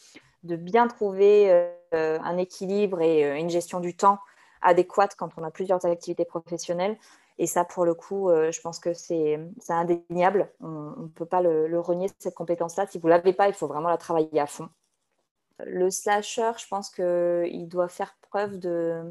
de 0.42 0.56
bien 0.56 0.88
trouver 0.88 1.68
un 1.92 2.38
équilibre 2.38 3.02
et 3.02 3.38
une 3.38 3.50
gestion 3.50 3.78
du 3.78 3.94
temps 3.94 4.18
adéquate 4.62 5.14
quand 5.16 5.30
on 5.36 5.44
a 5.44 5.50
plusieurs 5.50 5.84
activités 5.84 6.24
professionnelles. 6.24 6.96
Et 7.38 7.46
ça, 7.46 7.64
pour 7.64 7.84
le 7.84 7.94
coup, 7.94 8.30
euh, 8.30 8.50
je 8.50 8.60
pense 8.60 8.78
que 8.78 8.94
c'est 8.94 9.38
indéniable. 9.68 10.50
On 10.60 11.02
ne 11.02 11.08
peut 11.08 11.26
pas 11.26 11.42
le, 11.42 11.78
renier, 11.78 12.08
cette 12.18 12.34
compétence-là. 12.34 12.86
Si 12.86 12.98
vous 12.98 13.08
ne 13.08 13.12
l'avez 13.12 13.32
pas, 13.32 13.48
il 13.48 13.54
faut 13.54 13.66
vraiment 13.66 13.88
la 13.88 13.98
travailler 13.98 14.40
à 14.40 14.46
fond. 14.46 14.68
Le 15.64 15.90
slasher, 15.90 16.52
je 16.58 16.66
pense 16.68 16.90
qu'il 16.90 17.68
doit 17.68 17.88
faire 17.88 18.16
preuve 18.22 18.58
de, 18.58 19.02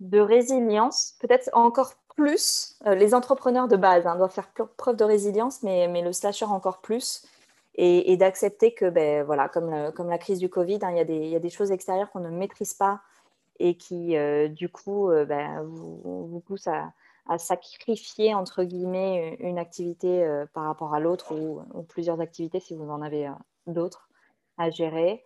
de 0.00 0.18
résilience, 0.18 1.14
peut-être 1.20 1.50
encore 1.52 1.94
plus. 2.16 2.76
Euh, 2.86 2.94
les 2.94 3.14
entrepreneurs 3.14 3.68
de 3.68 3.76
base 3.76 4.06
hein, 4.06 4.16
doivent 4.16 4.32
faire 4.32 4.50
preuve 4.76 4.96
de 4.96 5.04
résilience, 5.04 5.62
mais, 5.62 5.88
mais 5.88 6.02
le 6.02 6.12
slasher 6.12 6.46
encore 6.46 6.80
plus. 6.80 7.26
Et, 7.76 8.16
d'accepter 8.16 8.72
que, 8.72 8.88
ben, 8.88 9.24
voilà, 9.24 9.48
comme, 9.48 9.90
comme 9.96 10.08
la 10.08 10.18
crise 10.18 10.38
du 10.38 10.48
Covid, 10.48 10.78
hein, 10.82 10.92
il 10.92 11.10
y, 11.10 11.30
y, 11.30 11.34
a 11.34 11.40
des 11.40 11.50
choses 11.50 11.72
extérieures 11.72 12.08
qu'on 12.12 12.20
ne 12.20 12.30
maîtrise 12.30 12.72
pas 12.72 13.00
et 13.58 13.76
qui, 13.76 14.16
euh, 14.16 14.48
du 14.48 14.68
coup, 14.68 15.10
euh, 15.10 15.24
vous, 15.64 16.28
vous, 16.28 16.40
pousse 16.40 16.66
à, 16.66 16.92
sacrifier, 17.38 18.34
entre 18.34 18.64
guillemets, 18.64 19.36
une 19.40 19.58
activité 19.58 20.24
euh, 20.24 20.44
par 20.52 20.64
rapport 20.64 20.94
à 20.94 21.00
l'autre 21.00 21.34
ou, 21.34 21.62
plusieurs 21.84 22.20
activités 22.20 22.60
si 22.60 22.74
vous 22.74 22.90
en 22.90 23.00
avez 23.00 23.30
d'autres 23.66 24.10
à 24.58 24.70
gérer. 24.70 25.24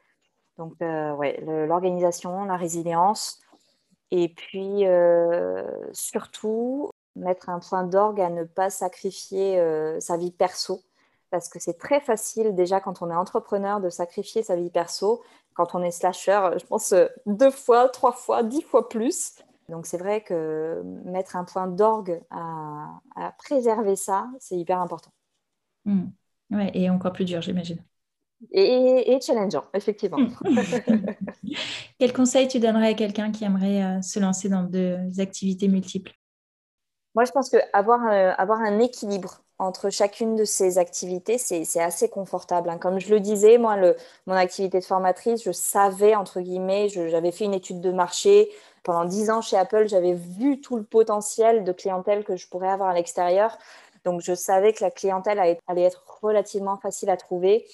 Donc, 0.59 0.75
ouais, 0.81 1.41
l'organisation, 1.67 2.45
la 2.45 2.57
résilience. 2.57 3.41
Et 4.11 4.29
puis, 4.29 4.85
surtout, 5.93 6.91
mettre 7.17 7.49
un 7.49 7.59
point 7.59 7.85
d'orgue 7.85 8.21
à 8.21 8.31
ne 8.31 8.45
pas 8.45 8.71
sacrifier 8.71 9.61
sa 10.01 10.17
vie 10.17 10.33
perso 10.33 10.83
parce 11.31 11.49
que 11.49 11.59
c'est 11.59 11.79
très 11.79 12.01
facile 12.01 12.55
déjà 12.55 12.81
quand 12.81 13.03
on 13.03 13.11
est 13.11 13.15
entrepreneur 13.15 13.81
de 13.81 13.91
sacrifier 13.91 14.43
sa 14.43 14.57
vie 14.57 14.71
perso 14.71 15.23
quand 15.59 15.75
on 15.75 15.83
est 15.83 15.91
slasher, 15.91 16.51
je 16.61 16.65
pense 16.65 16.93
euh, 16.93 17.07
deux 17.27 17.51
fois, 17.51 17.89
trois 17.89 18.13
fois, 18.13 18.45
dix 18.45 18.63
fois 18.63 18.89
plus. 18.89 19.35
Donc 19.69 19.87
c'est 19.87 19.99
vrai 19.99 20.23
que 20.23 20.81
mettre 21.05 21.35
un 21.35 21.45
point 21.45 21.67
d'orgue 21.67 22.23
à, 22.31 23.01
préserver 23.39 23.97
ça, 23.97 24.29
c'est 24.39 24.57
hyper 24.57 24.81
important. 24.81 25.11
Hmm. 25.85 26.07
Ouais, 26.51 26.71
et 26.75 26.89
encore 26.89 27.13
plus 27.13 27.25
dur, 27.25 27.43
j'imagine. 27.43 27.83
Et, 28.53 29.19
challengeant, 29.21 29.65
effectivement. 29.75 30.19
Quel 31.99 32.13
conseil 32.13 32.47
tu 32.47 32.61
donnerais 32.61 32.91
à 32.91 32.95
quelqu'un 32.95 33.33
qui 33.33 33.43
aimerait 33.45 33.83
euh, 33.83 34.01
se 34.01 34.21
lancer 34.21 34.49
dans 34.49 34.63
des 34.63 35.19
activités 35.19 35.67
multiples? 35.67 36.13
Moi, 37.17 37.25
je 37.25 37.33
pense 37.33 37.51
qu'avoir 37.51 38.07
euh, 38.07 38.33
avoir 38.39 38.61
un 38.61 38.79
équilibre 38.79 39.43
entre 39.59 39.91
chacune 39.91 40.37
de 40.37 40.45
ces 40.45 40.79
activités, 40.79 41.37
c'est 41.37 41.81
assez 41.81 42.09
confortable. 42.09 42.71
Hein. 42.71 42.79
Comme 42.79 43.01
je 43.01 43.11
le 43.11 43.21
disais, 43.21 43.59
moi, 43.59 43.77
mon 44.27 44.35
activité 44.35 44.79
de 44.79 44.85
formatrice, 44.85 45.43
je 45.43 45.51
savais, 45.51 46.15
entre 46.15 46.41
guillemets, 46.41 46.89
j'avais 46.89 47.33
fait 47.33 47.45
une 47.45 47.55
étude 47.55 47.81
de 47.81 47.91
marché. 47.91 48.51
Pendant 48.85 49.05
dix 49.05 49.31
ans 49.31 49.41
chez 49.41 49.57
Apple, 49.57 49.89
j'avais 49.89 50.15
vu 50.15 50.61
tout 50.61 50.77
le 50.77 50.85
potentiel 50.85 51.65
de 51.65 51.73
clientèle 51.73 52.25
que 52.25 52.37
je 52.37 52.49
pourrais 52.49 52.69
avoir 52.69 52.91
à 52.91 52.95
l'extérieur. 52.95 53.59
Donc, 54.05 54.21
je 54.21 54.33
savais 54.33 54.73
que 54.73 54.85
la 54.85 54.93
clientèle 54.93 55.41
allait 55.67 55.83
être 55.83 56.05
relativement 56.23 56.77
facile 56.77 57.11
à 57.11 57.17
trouver 57.17 57.67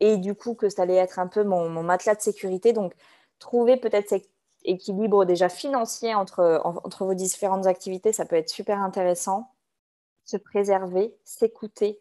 et 0.00 0.16
du 0.16 0.34
coup 0.34 0.54
que 0.54 0.68
ça 0.68 0.82
allait 0.82 0.96
être 0.96 1.18
un 1.18 1.26
peu 1.26 1.42
mon, 1.42 1.68
matelas 1.82 2.14
de 2.14 2.20
sécurité. 2.20 2.72
Donc, 2.72 2.94
trouver 3.40 3.76
peut-être 3.76 4.08
cet 4.08 4.28
équilibre 4.64 5.24
déjà 5.24 5.48
financier 5.48 6.14
entre, 6.14 6.60
entre 6.64 7.04
vos 7.04 7.14
différentes 7.14 7.66
activités, 7.66 8.12
ça 8.12 8.24
peut 8.24 8.36
être 8.36 8.48
super 8.48 8.78
intéressant. 8.80 9.53
Se 10.24 10.36
préserver, 10.36 11.14
s'écouter, 11.24 12.00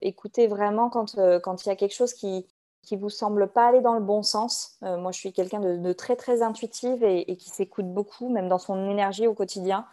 écouter 0.00 0.46
vraiment 0.46 0.90
quand, 0.90 1.18
euh, 1.18 1.38
quand 1.40 1.64
il 1.64 1.68
y 1.68 1.72
a 1.72 1.76
quelque 1.76 1.94
chose 1.94 2.14
qui 2.14 2.46
qui 2.82 2.96
vous 2.96 3.10
semble 3.10 3.48
pas 3.48 3.68
aller 3.68 3.80
dans 3.80 3.94
le 3.94 4.00
bon 4.00 4.22
sens. 4.22 4.78
Euh, 4.84 4.96
moi, 4.96 5.12
je 5.12 5.18
suis 5.18 5.32
quelqu'un 5.32 5.60
de, 5.60 5.92
très 5.92 6.16
très 6.16 6.42
intuitive 6.42 7.04
et, 7.04 7.36
qui 7.36 7.50
s'écoute 7.50 7.86
beaucoup, 7.86 8.28
même 8.30 8.48
dans 8.48 8.58
son 8.58 8.88
énergie 8.90 9.26
au 9.26 9.34
quotidien. 9.34 9.86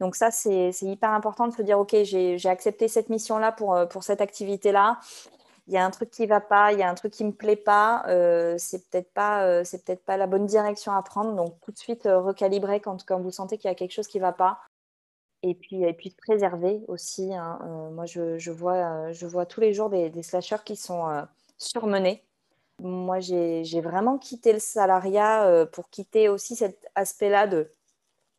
Donc 0.00 0.16
ça, 0.16 0.30
c'est 0.32 0.72
hyper 0.82 1.10
important 1.10 1.46
de 1.46 1.52
se 1.52 1.62
dire, 1.62 1.78
OK, 1.78 1.94
j'ai 2.02 2.48
accepté 2.48 2.88
cette 2.88 3.08
mission-là 3.08 3.52
pour, 3.52 3.74
euh, 3.74 3.86
pour 3.86 4.02
cette 4.02 4.20
activité-là 4.20 4.98
il 5.66 5.72
y 5.72 5.78
a 5.78 5.84
un 5.84 5.90
truc 5.90 6.10
qui 6.10 6.26
va 6.26 6.40
pas, 6.40 6.72
il 6.72 6.78
y 6.78 6.82
a 6.82 6.90
un 6.90 6.94
truc 6.94 7.12
qui 7.12 7.24
me 7.24 7.32
plaît 7.32 7.56
pas, 7.56 8.04
c'est 8.58 8.86
peut-être 8.90 9.12
pas, 9.14 10.16
la 10.16 10.26
bonne 10.26 10.46
direction 10.46 10.92
à 10.92 11.02
prendre. 11.02 11.34
Donc 11.34 11.58
tout 11.62 11.72
de 11.72 11.78
suite 11.78 12.06
euh, 12.06 12.20
recalibrer 12.20 12.80
quand, 12.80 13.04
quand 13.04 13.18
vous 13.18 13.30
sentez 13.30 13.56
qu'il 13.56 13.68
y 13.68 13.72
a 13.72 13.74
quelque 13.74 13.92
chose 13.92 14.06
qui 14.06 14.18
va 14.18 14.32
pas. 14.32 14.58
Et 15.46 15.54
puis, 15.54 15.82
et 15.82 15.92
puis 15.92 16.10
préserver 16.10 16.80
aussi. 16.88 17.34
Hein. 17.34 17.58
moi, 17.92 18.06
je, 18.06 18.50
vois, 18.50 19.12
je 19.12 19.26
vois 19.26 19.44
tous 19.44 19.60
les 19.60 19.74
jours 19.74 19.90
des, 19.90 20.08
des 20.08 20.22
slashers 20.22 20.64
qui 20.64 20.74
sont 20.74 21.26
surmenés. 21.58 22.24
Moi, 22.82 23.20
j'ai 23.20 23.80
vraiment 23.82 24.16
quitté 24.16 24.54
le 24.54 24.58
salariat 24.58 25.66
pour 25.70 25.90
quitter 25.90 26.30
aussi 26.30 26.56
cet 26.56 26.88
aspect-là 26.94 27.46
de 27.46 27.70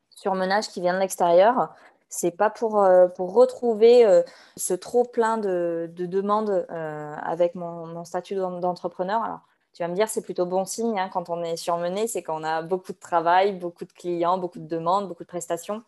surmenage 0.09 0.69
qui 0.69 0.81
vient 0.81 0.95
de 0.95 0.99
l'extérieur 0.99 1.75
c'est 2.15 2.31
pas 2.31 2.49
pour, 2.49 2.81
euh, 2.81 3.07
pour 3.07 3.33
retrouver 3.33 4.05
euh, 4.05 4.23
ce 4.57 4.73
trop 4.73 5.03
plein 5.03 5.37
de, 5.37 5.89
de 5.93 6.05
demandes 6.05 6.65
euh, 6.69 7.15
avec 7.21 7.55
mon, 7.55 7.87
mon 7.87 8.05
statut 8.05 8.35
d'entrepreneur. 8.35 9.23
Alors, 9.23 9.39
tu 9.73 9.83
vas 9.83 9.89
me 9.89 9.95
dire, 9.95 10.07
c'est 10.07 10.21
plutôt 10.21 10.45
bon 10.45 10.65
signe 10.65 10.97
hein, 10.99 11.09
quand 11.11 11.29
on 11.29 11.43
est 11.43 11.57
surmené, 11.57 12.07
c'est 12.07 12.23
qu'on 12.23 12.43
a 12.43 12.61
beaucoup 12.61 12.93
de 12.93 12.99
travail, 12.99 13.53
beaucoup 13.53 13.83
de 13.83 13.91
clients, 13.91 14.37
beaucoup 14.37 14.59
de 14.59 14.67
demandes, 14.67 15.07
beaucoup 15.07 15.23
de 15.23 15.27
prestations. 15.27 15.83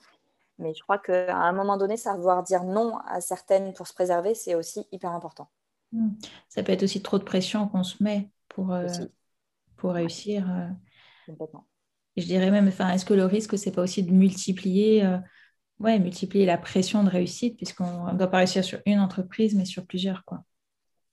Mais 0.60 0.74
je 0.74 0.82
crois 0.82 0.98
qu'à 0.98 1.36
un 1.36 1.54
moment 1.54 1.78
donné, 1.78 1.98
savoir 1.98 2.43
dire 2.43 2.63
non 2.63 2.98
à 3.08 3.22
certaines 3.22 3.74
pour 3.74 3.88
se 3.88 3.93
préserver, 3.93 4.34
c'est 4.34 4.56
aussi 4.56 4.88
hyper 4.91 5.12
important. 5.12 5.50
Mmh. 5.91 6.10
Ça 6.50 6.63
peut 6.63 6.72
être 6.72 6.84
aussi 6.84 7.02
trop 7.02 7.20
de 7.20 7.24
pression 7.24 7.67
qu'on 7.67 7.84
se 7.84 8.04
met 8.04 8.30
pour, 8.50 8.76
pour 9.76 9.91
réussir. 9.91 10.46
Complètement. 11.26 11.67
je 12.15 12.26
dirais 12.26 12.52
même, 12.52 12.67
enfin, 12.67 12.89
est-ce 12.89 13.06
que 13.06 13.13
le 13.13 13.26
risque, 13.26 13.58
c'est 13.58 13.72
pas 13.72 13.84
aussi 13.84 14.04
de 14.04 14.12
multiplier 14.12 15.06
ouais, 15.80 16.00
multiplier 16.00 16.46
la 16.46 16.58
pression 16.58 17.04
de 17.04 17.10
réussite, 17.10 17.58
puisqu'on 17.58 18.12
ne 18.12 18.17
doit 18.17 18.28
pas 18.28 18.38
réussir 18.38 18.63
sur 18.63 18.80
une 18.86 19.00
entreprise, 19.00 19.56
mais 19.56 19.65
sur 19.65 19.86
plusieurs. 19.86 20.24
quoi. 20.26 20.43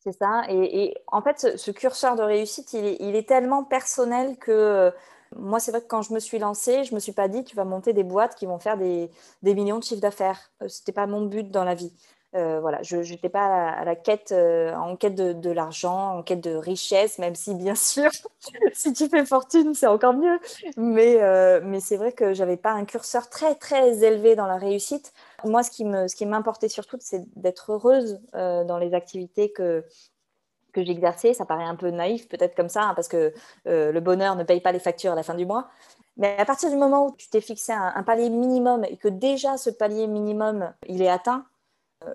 C'est 0.00 0.12
ça. 0.12 0.42
Et, 0.48 0.94
en 1.06 1.22
fait, 1.22 1.56
ce, 1.56 1.70
curseur 1.70 2.16
de 2.16 2.22
réussite, 2.22 2.72
il 2.72 2.84
est, 2.84 3.28
tellement 3.28 3.64
personnel 3.64 4.36
que 4.38 4.50
euh, 4.50 4.90
moi, 5.36 5.60
c'est 5.60 5.70
vrai 5.70 5.80
que 5.80 5.86
quand 5.86 6.02
je 6.02 6.12
me 6.12 6.20
suis 6.20 6.38
lancée, 6.38 6.84
je 6.84 6.90
ne 6.90 6.96
me 6.96 7.00
suis 7.00 7.12
pas 7.12 7.28
dit, 7.28 7.44
tu 7.44 7.56
vas 7.56 7.64
monter 7.64 7.92
des 7.92 8.04
boîtes 8.04 8.34
qui 8.34 8.46
vont 8.46 8.58
faire 8.58 8.76
des, 8.76 9.10
millions 9.42 9.78
de 9.78 9.84
chiffres 9.84 10.00
d'affaires. 10.00 10.52
Euh, 10.62 10.68
ce 10.68 10.80
n'était 10.80 10.92
pas 10.92 11.06
mon 11.06 11.22
but 11.22 11.50
dans 11.50 11.64
la 11.64 11.74
vie. 11.74 11.92
Euh, 12.34 12.58
voilà, 12.60 12.82
je 12.82 12.96
n'étais 12.96 13.28
pas 13.28 13.68
à 13.68 13.84
la, 13.84 13.94
quête, 13.94 14.32
euh, 14.32 14.74
en 14.74 14.96
quête 14.96 15.14
de, 15.14 15.50
l'argent, 15.50 16.18
en 16.18 16.22
quête 16.24 16.40
de 16.40 16.56
richesse, 16.56 17.18
même 17.18 17.36
si 17.36 17.54
bien 17.54 17.74
sûr, 17.76 18.10
si 18.72 18.92
tu 18.92 19.08
fais 19.08 19.24
fortune, 19.24 19.72
c'est 19.74 19.86
encore 19.86 20.14
mieux. 20.14 20.40
Mais, 20.76 21.20
mais 21.62 21.78
c'est 21.78 21.96
vrai 21.96 22.12
que 22.12 22.34
j'avais 22.34 22.56
pas 22.56 22.72
un 22.72 22.84
curseur 22.86 23.28
très 23.28 23.54
très 23.54 24.02
élevé 24.02 24.34
dans 24.34 24.46
la 24.46 24.56
réussite. 24.56 25.12
Moi, 25.44 25.62
ce 25.62 25.70
qui 25.70 25.84
ce 25.84 26.16
qui 26.16 26.26
m'importait 26.26 26.68
surtout, 26.68 26.96
c'est 26.98 27.22
d'être 27.36 27.70
heureuse 27.70 28.20
dans 28.32 28.78
les 28.78 28.94
activités 28.94 29.52
que 29.52 29.84
que 30.74 30.84
j'exerçais. 30.84 31.32
Ça 31.32 31.46
paraît 31.46 31.64
un 31.64 31.76
peu 31.76 31.90
naïf 31.90 32.28
peut-être 32.28 32.54
comme 32.54 32.68
ça, 32.68 32.82
hein, 32.82 32.94
parce 32.94 33.08
que 33.08 33.32
le 33.64 33.98
bonheur 34.00 34.36
ne 34.36 34.44
paye 34.44 34.60
pas 34.60 34.72
les 34.72 34.78
factures 34.78 35.12
à 35.12 35.14
la 35.14 35.22
fin 35.22 35.34
du 35.34 35.46
mois. 35.46 35.68
Mais 36.16 36.36
à 36.38 36.44
partir 36.44 36.70
du 36.70 36.76
moment 36.76 37.06
où 37.06 37.16
tu 37.16 37.28
t'es 37.28 37.40
fixé 37.40 37.72
un, 37.72 38.02
palier 38.04 38.30
minimum 38.30 38.84
et 38.84 38.96
que 38.96 39.08
déjà 39.08 39.56
ce 39.56 39.70
palier 39.70 40.06
minimum, 40.06 40.72
il 40.86 41.02
est 41.02 41.08
atteint, 41.08 41.46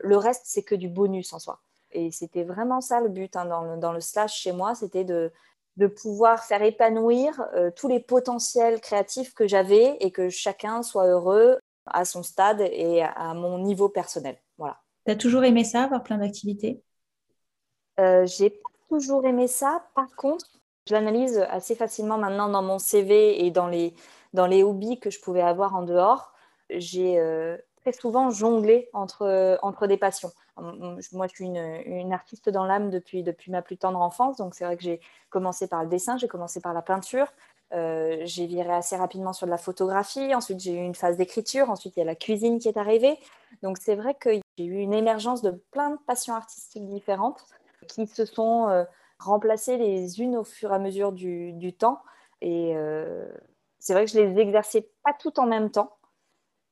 le 0.02 0.18
reste, 0.18 0.44
c'est 0.46 0.64
que 0.64 0.76
du 0.76 0.88
bonus 0.88 1.34
en 1.34 1.40
soi. 1.40 1.60
Et 1.92 2.12
c'était 2.12 2.44
vraiment 2.44 2.82
ça 2.82 3.02
le 3.02 3.10
but 3.10 3.36
hein, 3.36 3.46
dans, 3.78 3.92
le, 3.92 4.00
slash 4.00 4.36
chez 4.36 4.52
moi, 4.52 4.76
c'était 4.76 5.04
de, 5.04 5.32
pouvoir 6.02 6.44
faire 6.44 6.62
épanouir 6.62 7.42
euh, 7.56 7.72
tous 7.74 7.88
les 7.88 8.02
potentiels 8.02 8.82
créatifs 8.82 9.34
que 9.34 9.48
j'avais 9.48 9.96
et 10.02 10.12
que 10.12 10.30
chacun 10.30 10.84
soit 10.84 11.08
heureux 11.08 11.58
à 11.86 12.04
son 12.04 12.22
stade 12.22 12.60
et 12.60 13.02
à 13.02 13.34
mon 13.34 13.60
niveau 13.60 13.88
personnel. 13.88 14.38
Voilà. 14.58 14.82
Tu 15.06 15.12
as 15.14 15.16
toujours 15.16 15.46
aimé 15.46 15.64
ça, 15.64 15.84
avoir 15.84 16.04
plein 16.04 16.18
d'activités? 16.18 16.84
Euh, 18.00 18.26
J'ai 18.26 18.60
toujours 18.90 19.26
aimé 19.26 19.48
ça. 19.48 19.86
Par 19.96 20.16
contre, 20.16 20.46
je 20.88 20.94
l'analyse 20.94 21.46
assez 21.50 21.76
facilement 21.76 22.18
maintenant 22.18 22.50
dans 22.50 22.64
mon 22.64 22.80
CV 22.80 23.46
et 23.46 23.52
dans 23.52 23.68
les, 23.68 23.94
dans 24.34 24.48
les 24.48 24.64
hobbies 24.64 25.00
que 25.00 25.10
je 25.10 25.20
pouvais 25.20 25.42
avoir 25.42 25.76
en 25.76 25.84
dehors. 25.84 26.34
J'ai 26.70 27.20
euh, 27.20 27.58
très 27.82 27.92
souvent 27.92 28.30
jongler 28.32 28.90
entre, 28.94 29.60
entre 29.62 29.88
des 29.88 29.98
passions. 29.98 30.32
Moi, 30.58 31.28
je 31.28 31.36
suis 31.36 31.46
une, 31.46 32.14
artiste 32.14 32.50
dans 32.50 32.66
l'âme 32.66 32.90
depuis, 32.90 33.24
depuis 33.24 33.52
ma 33.52 33.62
plus 33.62 33.78
tendre 33.78 34.02
enfance, 34.02 34.38
donc 34.38 34.56
c'est 34.56 34.66
vrai 34.66 34.76
que 34.76 34.84
j'ai 34.84 35.00
commencé 35.30 35.68
par 35.68 35.84
le 35.84 35.90
dessin, 35.90 36.18
j'ai 36.18 36.28
commencé 36.28 36.60
par 36.60 36.74
la 36.74 36.82
peinture, 36.82 37.28
euh, 37.74 38.22
j'ai 38.26 38.46
viré 38.46 38.74
assez 38.74 38.96
rapidement 38.98 39.32
sur 39.32 39.46
de 39.46 39.52
la 39.52 39.58
photographie, 39.58 40.34
ensuite 40.34 40.60
j'ai 40.60 40.74
eu 40.74 40.84
une 40.84 40.96
phase 40.96 41.18
d'écriture, 41.18 41.70
ensuite 41.70 41.96
il 41.96 42.00
y 42.00 42.02
a 42.02 42.06
la 42.06 42.16
cuisine 42.16 42.60
qui 42.60 42.68
est 42.68 42.78
arrivée. 42.78 43.18
Donc 43.62 43.78
c'est 43.80 43.96
vrai 43.96 44.16
que 44.16 44.32
j'ai 44.58 44.66
eu 44.66 44.80
une 44.80 44.94
émergence 44.94 45.42
de 45.42 45.52
plein 45.72 45.92
de 45.92 45.98
passions 46.08 46.34
artistiques 46.34 46.88
différentes 46.88 47.46
qui 47.90 48.08
se 48.08 48.26
sont 48.26 48.70
euh, 48.70 48.86
remplacées 49.20 49.78
les 49.78 50.22
unes 50.22 50.38
au 50.38 50.44
fur 50.44 50.72
et 50.72 50.76
à 50.76 50.80
mesure 50.80 51.12
du, 51.12 51.74
temps. 51.78 52.02
Et 52.42 52.74
euh, 52.76 53.28
c'est 53.80 53.94
vrai 53.94 54.06
que 54.06 54.12
je 54.12 54.20
les 54.20 54.40
exerçais 54.40 54.90
pas 55.04 55.14
toutes 55.14 55.40
en 55.40 55.48
même 55.48 55.72
temps. 55.72 55.98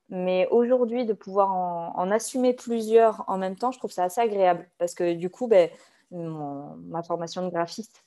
Mais 0.09 0.47
aujourd'hui, 0.51 1.05
de 1.05 1.13
pouvoir 1.13 1.53
en, 1.53 2.11
assumer 2.11 2.53
plusieurs 2.53 3.25
en 3.27 3.37
même 3.37 3.57
temps, 3.57 3.71
je 3.71 3.79
trouve 3.79 3.91
ça 3.91 4.05
assez 4.05 4.21
agréable 4.21 4.69
parce 4.77 4.93
que 4.93 5.13
du 5.13 5.29
coup, 5.29 5.47
ben, 5.47 5.69
ma 6.11 7.03
formation 7.03 7.43
de 7.45 7.49
graphiste 7.51 8.05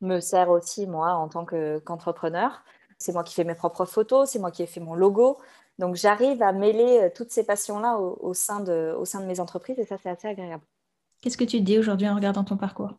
me 0.00 0.20
sert 0.20 0.50
aussi, 0.50 0.86
moi, 0.86 1.12
en 1.12 1.28
tant 1.28 1.46
qu'entrepreneur. 1.46 2.64
c'est 2.98 3.12
moi 3.12 3.24
qui 3.24 3.34
fais 3.34 3.44
mes 3.44 3.54
propres 3.54 3.84
photos, 3.84 4.30
c'est 4.30 4.38
moi 4.40 4.50
qui 4.50 4.62
ai 4.62 4.66
fait 4.66 4.80
mon 4.80 4.94
logo. 4.94 5.38
Donc, 5.78 5.96
j'arrive 5.96 6.42
à 6.42 6.52
mêler 6.52 7.00
euh, 7.02 7.10
toutes 7.14 7.30
ces 7.30 7.44
passions-là 7.44 7.98
au 7.98 8.34
sein 8.34 8.60
de 8.60 9.26
mes 9.26 9.40
entreprises 9.40 9.78
et 9.78 9.86
ça, 9.86 9.96
c'est 10.02 10.10
assez 10.10 10.28
agréable. 10.28 10.64
Qu'est-ce 11.22 11.38
que 11.38 11.44
tu 11.44 11.58
te 11.58 11.62
dis 11.62 11.78
aujourd'hui 11.78 12.08
en 12.08 12.14
regardant 12.14 12.44
ton 12.44 12.58
parcours? 12.58 12.98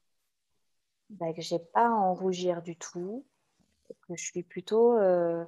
Ben, 1.09 1.33
Que 1.33 1.41
je 1.43 1.53
n'ai 1.53 1.62
pas 1.73 1.88
à 1.88 1.91
en 1.91 2.15
rougir 2.15 2.63
du 2.63 2.75
tout, 2.75 3.23
que 4.07 4.15
je 4.15 4.23
suis 4.23 4.43
plutôt... 4.43 4.97
Euh, 4.97 5.45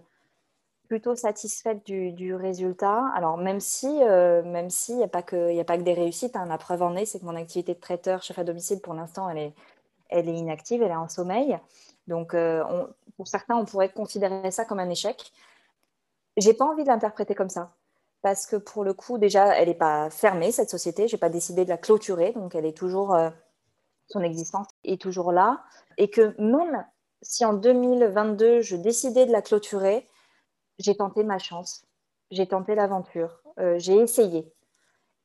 plutôt 0.88 1.16
satisfaite 1.16 1.84
du, 1.86 2.36
résultat. 2.36 3.08
Alors 3.16 3.38
même 3.38 3.60
si, 3.60 3.88
euh, 4.04 4.44
même 4.44 4.70
si 4.70 4.92
il 4.92 4.98
n'y 4.98 5.04
a 5.04 5.08
pas 5.08 5.24
que, 5.24 5.60
a 5.60 5.64
pas 5.64 5.78
que 5.78 5.84
des 5.84 5.94
réussites. 5.94 6.36
Hein. 6.36 6.46
La 6.46 6.58
preuve 6.58 6.84
en 6.84 6.96
est, 6.96 7.06
c'est 7.06 7.20
que 7.20 7.26
mon 7.26 7.36
activité 7.36 7.74
de 7.74 7.80
traiteur 7.80 8.22
chef 8.22 8.38
à 8.38 8.44
domicile, 8.44 8.80
pour 8.82 8.94
l'instant, 8.94 9.30
elle 9.30 9.38
est, 9.40 9.54
elle 10.10 10.30
est 10.30 10.36
inactive, 10.36 10.84
elle 10.84 10.92
est 10.92 10.96
en 10.96 11.10
sommeil. 11.10 11.58
Donc 12.08 12.34
euh, 12.34 12.64
pour 13.18 13.28
certains, 13.28 13.56
on 13.56 13.66
pourrait 13.66 13.90
considérer 13.90 14.52
ça 14.52 14.66
comme 14.66 14.80
un 14.80 14.90
échec. 14.90 15.32
J'ai 16.38 16.54
pas 16.54 16.66
envie 16.66 16.84
de 16.84 16.90
l'interpréter 16.90 17.34
comme 17.34 17.50
ça. 17.50 17.74
Parce 18.26 18.48
que 18.48 18.56
pour 18.56 18.84
le 18.84 18.96
coup, 18.96 19.20
déjà, 19.20 19.56
elle 19.56 19.68
n'est 19.68 19.76
pas 19.76 20.10
fermée, 20.10 20.52
cette 20.52 20.72
société. 20.72 21.08
Je 21.08 21.16
n'ai 21.16 21.20
pas 21.20 21.30
décidé 21.30 21.64
de 21.64 21.70
la 21.70 21.78
clôturer. 21.78 22.32
Donc, 22.32 22.56
elle 22.56 22.66
est 22.66 22.76
toujours, 22.76 23.14
euh, 23.14 23.30
son 24.08 24.22
existence 24.22 24.66
est 24.84 25.00
toujours 25.00 25.32
là. 25.32 25.64
Et 26.00 26.10
que 26.10 26.34
même 26.42 26.88
si 27.22 27.46
en 27.46 27.54
2022, 27.54 28.62
je 28.62 28.78
décidais 28.78 29.28
de 29.28 29.32
la 29.32 29.44
clôturer, 29.44 30.10
j'ai 30.80 30.98
tenté 30.98 31.24
ma 31.24 31.38
chance, 31.38 31.86
j'ai 32.32 32.48
tenté 32.48 32.74
l'aventure, 32.74 33.44
euh, 33.60 33.78
j'ai 33.78 33.98
essayé. 33.98 34.52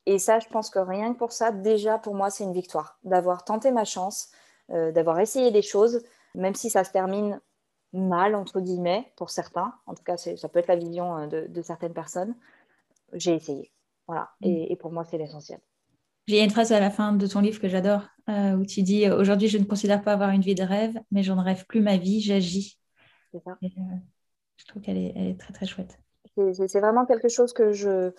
Et 0.05 0.19
ça, 0.19 0.39
je 0.39 0.49
pense 0.49 0.69
que 0.69 0.79
rien 0.79 1.15
que 1.15 1.19
pour 1.19 1.33
ça, 1.33 1.53
déjà 1.53 1.97
pour 1.97 2.15
moi, 2.15 2.29
c'est 2.29 2.45
une 2.45 2.53
victoire 2.53 2.99
d'avoir 3.05 3.47
tenté 3.47 3.71
ma 3.71 3.87
chance, 3.87 4.31
euh, 4.73 4.93
d'avoir 4.93 5.21
essayé 5.21 5.51
des 5.51 5.63
choses, 5.63 6.03
même 6.35 6.55
si 6.55 6.69
ça 6.69 6.85
se 6.85 6.91
termine 6.91 7.41
mal, 7.95 8.35
entre 8.35 8.61
guillemets, 8.61 9.11
pour 9.17 9.31
certains. 9.31 9.73
En 9.87 9.95
tout 9.95 10.03
cas, 10.03 10.19
ça 10.19 10.49
peut 10.51 10.59
être 10.59 10.69
la 10.69 10.77
vision 10.77 11.27
de, 11.29 11.63
certaines 11.63 11.95
personnes. 11.95 12.35
J'ai 13.15 13.35
essayé. 13.35 13.71
Voilà. 14.07 14.31
Mm. 14.41 14.67
Et, 14.71 14.77
pour 14.77 14.93
moi, 14.93 15.05
c'est 15.05 15.19
l'essentiel. 15.19 15.59
Il 16.27 16.35
y 16.35 16.41
a 16.41 16.45
une 16.45 16.51
phrase 16.51 16.73
à 16.73 16.81
la 16.81 16.91
fin 16.91 17.13
de 17.13 17.27
ton 17.27 17.41
livre 17.41 17.61
que 17.61 17.69
j'adore, 17.69 18.03
où 18.29 18.65
tu 18.65 18.83
dis 18.83 19.11
Aujourd'hui, 19.11 19.49
je 19.49 19.59
ne 19.59 19.65
considère 19.65 20.03
pas 20.03 20.13
avoir 20.13 20.31
une 20.31 20.43
vie 20.43 20.55
de 20.55 20.63
rêve, 20.63 20.97
mais 21.11 21.23
je 21.25 21.33
ne 21.33 21.41
rêve 21.41 21.67
plus 21.67 21.81
ma 21.81 21.97
vie, 21.97 22.21
j'agis. 22.21 22.79
C'est 23.33 23.43
ça. 23.43 23.59
je 23.61 24.65
trouve 24.67 24.83
qu'elle 24.83 24.99
est, 24.99 25.39
très, 25.41 25.53
très 25.53 25.67
chouette. 25.67 25.99
C'est 26.37 26.81
vraiment 26.81 27.05
quelque 27.05 27.29
chose 27.29 27.53
que 27.53 27.73
je, 27.73 28.13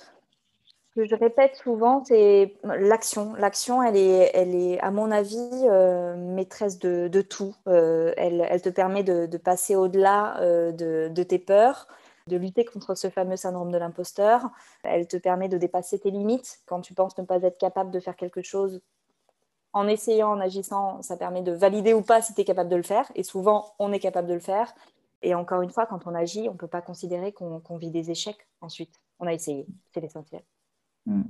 que 0.95 1.05
je 1.05 1.15
répète 1.15 1.55
souvent, 1.55 2.03
c'est 2.03 2.53
l'action. 2.63 3.33
L'action, 3.35 3.81
elle 3.81 3.95
est, 3.95 4.31
elle 4.33 4.55
est, 4.55 4.79
à 4.79 4.91
mon 4.91 5.09
avis, 5.11 5.37
euh, 5.69 6.15
maîtresse 6.17 6.79
de, 6.79 7.07
de 7.07 7.21
tout. 7.21 7.55
Euh, 7.67 8.13
elle, 8.17 8.45
elle, 8.49 8.61
te 8.61 8.69
permet 8.69 9.03
de, 9.03 9.25
de 9.25 9.37
passer 9.37 9.75
au-delà 9.75 10.39
euh, 10.41 10.71
de, 10.71 11.09
de, 11.13 11.23
tes 11.23 11.39
peurs, 11.39 11.87
de 12.27 12.37
lutter 12.37 12.65
contre 12.65 12.95
ce 12.95 13.09
fameux 13.09 13.35
syndrome 13.35 13.71
de 13.71 13.77
l'imposteur. 13.77 14.49
Elle 14.83 15.07
te 15.07 15.17
permet 15.17 15.49
de 15.49 15.57
dépasser 15.57 15.99
tes 15.99 16.11
limites. 16.11 16.61
Quand 16.65 16.81
tu 16.81 16.93
penses 16.93 17.17
ne 17.17 17.23
pas 17.23 17.41
être 17.41 17.57
capable 17.57 17.91
de 17.91 17.99
faire 17.99 18.15
quelque 18.15 18.41
chose, 18.41 18.81
en 19.73 19.87
essayant, 19.87 20.31
en 20.31 20.39
agissant, 20.39 21.01
ça 21.01 21.17
permet 21.17 21.41
de 21.41 21.51
valider 21.51 21.93
ou 21.93 22.01
pas 22.01 22.21
si 22.21 22.33
tu 22.33 22.41
es 22.41 22.45
capable 22.45 22.69
de 22.69 22.75
le 22.75 22.83
faire. 22.83 23.09
Et 23.15 23.23
souvent, 23.23 23.73
on 23.79 23.91
est 23.93 23.99
capable 23.99 24.27
de 24.27 24.33
le 24.33 24.39
faire. 24.39 24.73
Et 25.21 25.35
encore 25.35 25.61
une 25.61 25.69
fois, 25.69 25.85
quand 25.85 26.07
on 26.07 26.15
agit, 26.15 26.49
on 26.49 26.53
ne 26.53 26.57
peut 26.57 26.67
pas 26.67 26.81
considérer 26.81 27.31
qu'on 27.31 27.77
vit 27.77 27.91
des 27.91 28.11
échecs 28.11 28.47
ensuite. 28.59 28.99
On 29.19 29.27
a 29.27 29.33
essayé, 29.33 29.67
c'est 29.93 30.01
l'essentiel. 30.01 30.41
Mm. 31.05 31.23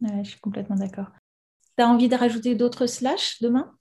je 0.00 0.30
suis 0.30 0.40
complètement 0.40 0.76
d'accord. 0.76 1.08
Tu 1.76 1.82
as 1.82 1.88
envie 1.88 2.08
de 2.08 2.16
rajouter 2.16 2.54
d'autres 2.54 2.86
slash 2.86 3.42
demain? 3.42 3.76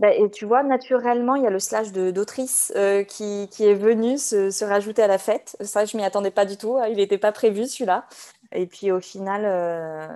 Bah, 0.00 0.14
et 0.14 0.30
tu 0.30 0.46
vois, 0.46 0.62
naturellement, 0.62 1.34
il 1.34 1.42
y 1.42 1.46
a 1.46 1.50
le 1.50 1.58
slash 1.58 1.92
d'autrice 1.92 2.72
euh, 2.74 3.04
qui, 3.04 3.46
est 3.60 3.74
venu 3.74 4.16
se, 4.16 4.64
rajouter 4.64 5.02
à 5.02 5.06
la 5.06 5.18
fête. 5.18 5.58
Ça, 5.60 5.84
je 5.84 5.94
m'y 5.94 6.02
attendais 6.02 6.30
pas 6.30 6.46
du 6.46 6.56
tout. 6.56 6.78
Hein. 6.78 6.86
Il 6.88 6.96
n'était 6.96 7.18
pas 7.18 7.32
prévu, 7.32 7.66
celui-là. 7.66 8.06
Et 8.52 8.66
puis, 8.66 8.90
au 8.92 9.00
final, 9.00 9.42
euh, 9.44 10.06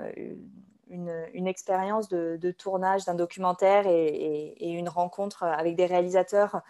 une, 0.89 1.47
expérience 1.47 2.09
de, 2.09 2.51
tournage 2.53 3.05
d'un 3.05 3.15
documentaire 3.15 3.87
et, 3.87 4.55
une 4.59 4.89
rencontre 4.89 5.43
avec 5.43 5.77
des 5.77 5.85
réalisateurs 5.85 6.63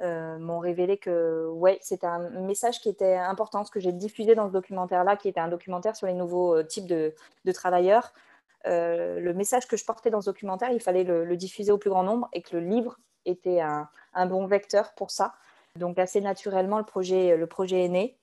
euh, 0.00 0.38
m'ont 0.38 0.60
révélé 0.60 0.96
que 0.96 1.48
ouais, 1.48 1.78
c'était 1.82 2.06
un 2.06 2.30
message 2.30 2.78
qui 2.78 2.88
était 2.88 3.16
important, 3.16 3.64
ce 3.64 3.72
que 3.72 3.80
j'ai 3.80 3.92
diffusé 3.92 4.36
dans 4.36 4.46
ce 4.46 4.52
documentaire-là, 4.52 5.16
qui 5.16 5.26
était 5.26 5.40
un 5.40 5.48
documentaire 5.48 5.96
sur 5.96 6.06
les 6.06 6.14
nouveaux 6.14 6.62
types 6.62 6.86
de, 6.86 7.12
travailleurs. 7.52 8.12
Euh, 8.66 9.20
le 9.20 9.34
message 9.34 9.66
que 9.66 9.76
je 9.76 9.84
portais 9.84 10.10
dans 10.10 10.20
ce 10.20 10.26
documentaire, 10.26 10.70
il 10.70 10.80
fallait 10.80 11.04
le, 11.04 11.36
diffuser 11.36 11.72
au 11.72 11.78
plus 11.78 11.90
grand 11.90 12.02
nombre 12.02 12.28
et 12.32 12.42
que 12.42 12.56
le 12.56 12.66
livre 12.66 12.98
était 13.24 13.60
un, 13.60 13.88
bon 14.26 14.46
vecteur 14.46 14.94
pour 14.94 15.10
ça. 15.10 15.34
Donc 15.76 15.98
assez 15.98 16.20
naturellement, 16.20 16.78
le 16.78 16.84
projet, 16.84 17.36
le 17.36 17.46
projet 17.46 17.84
est 17.84 17.88
né. 17.88 18.18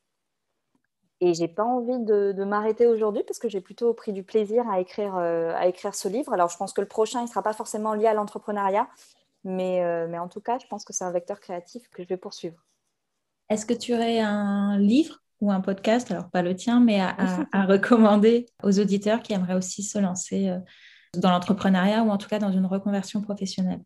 Et 1.20 1.34
j'ai 1.34 1.48
pas 1.48 1.64
envie 1.64 1.98
de, 2.00 2.44
m'arrêter 2.44 2.86
aujourd'hui 2.86 3.24
parce 3.24 3.40
que 3.40 3.50
j'ai 3.50 3.62
plutôt 3.62 3.94
pris 3.94 4.14
du 4.14 4.24
plaisir 4.24 4.70
à 4.70 4.80
écrire, 4.80 5.16
à 5.16 5.68
écrire 5.68 5.96
ce 5.96 6.08
livre. 6.08 6.34
Alors 6.34 6.50
je 6.50 6.58
pense 6.58 6.74
que 6.74 6.82
le 6.82 6.88
prochain, 6.88 7.22
il 7.24 7.28
sera 7.28 7.42
pas 7.42 7.54
forcément 7.54 7.94
lié 7.94 8.06
à 8.06 8.14
l'entrepreneuriat, 8.14 8.88
mais, 9.48 9.84
euh, 9.84 10.08
mais 10.10 10.20
en 10.20 10.28
tout 10.28 10.42
cas, 10.42 10.60
je 10.60 10.68
pense 10.68 10.84
que 10.84 10.94
c'est 10.94 11.04
un 11.04 11.12
vecteur 11.12 11.40
créatif 11.40 11.90
que 11.90 12.04
je 12.04 12.08
vais 12.08 12.18
poursuivre. 12.18 12.64
Est-ce 13.50 13.66
que 13.66 13.74
tu 13.74 13.94
aurais 13.94 14.20
un 14.20 14.78
livre 14.78 15.24
ou 15.42 15.52
un 15.52 15.62
podcast, 15.62 16.10
alors 16.12 16.30
pas 16.30 16.42
le 16.42 16.56
tien, 16.56 16.80
mais 16.80 17.00
à, 17.00 17.66
recommander 17.66 18.48
aux 18.64 18.80
auditeurs 18.80 19.22
qui 19.22 19.34
aimeraient 19.34 19.56
aussi 19.56 19.84
se 19.84 20.00
lancer 20.00 20.50
euh, 20.50 20.60
dans 21.16 21.32
l'entrepreneuriat 21.32 22.04
ou 22.04 22.10
en 22.10 22.18
tout 22.18 22.28
cas 22.28 22.40
dans 22.40 22.52
une 22.52 22.66
reconversion 22.66 23.22
professionnelle 23.22 23.82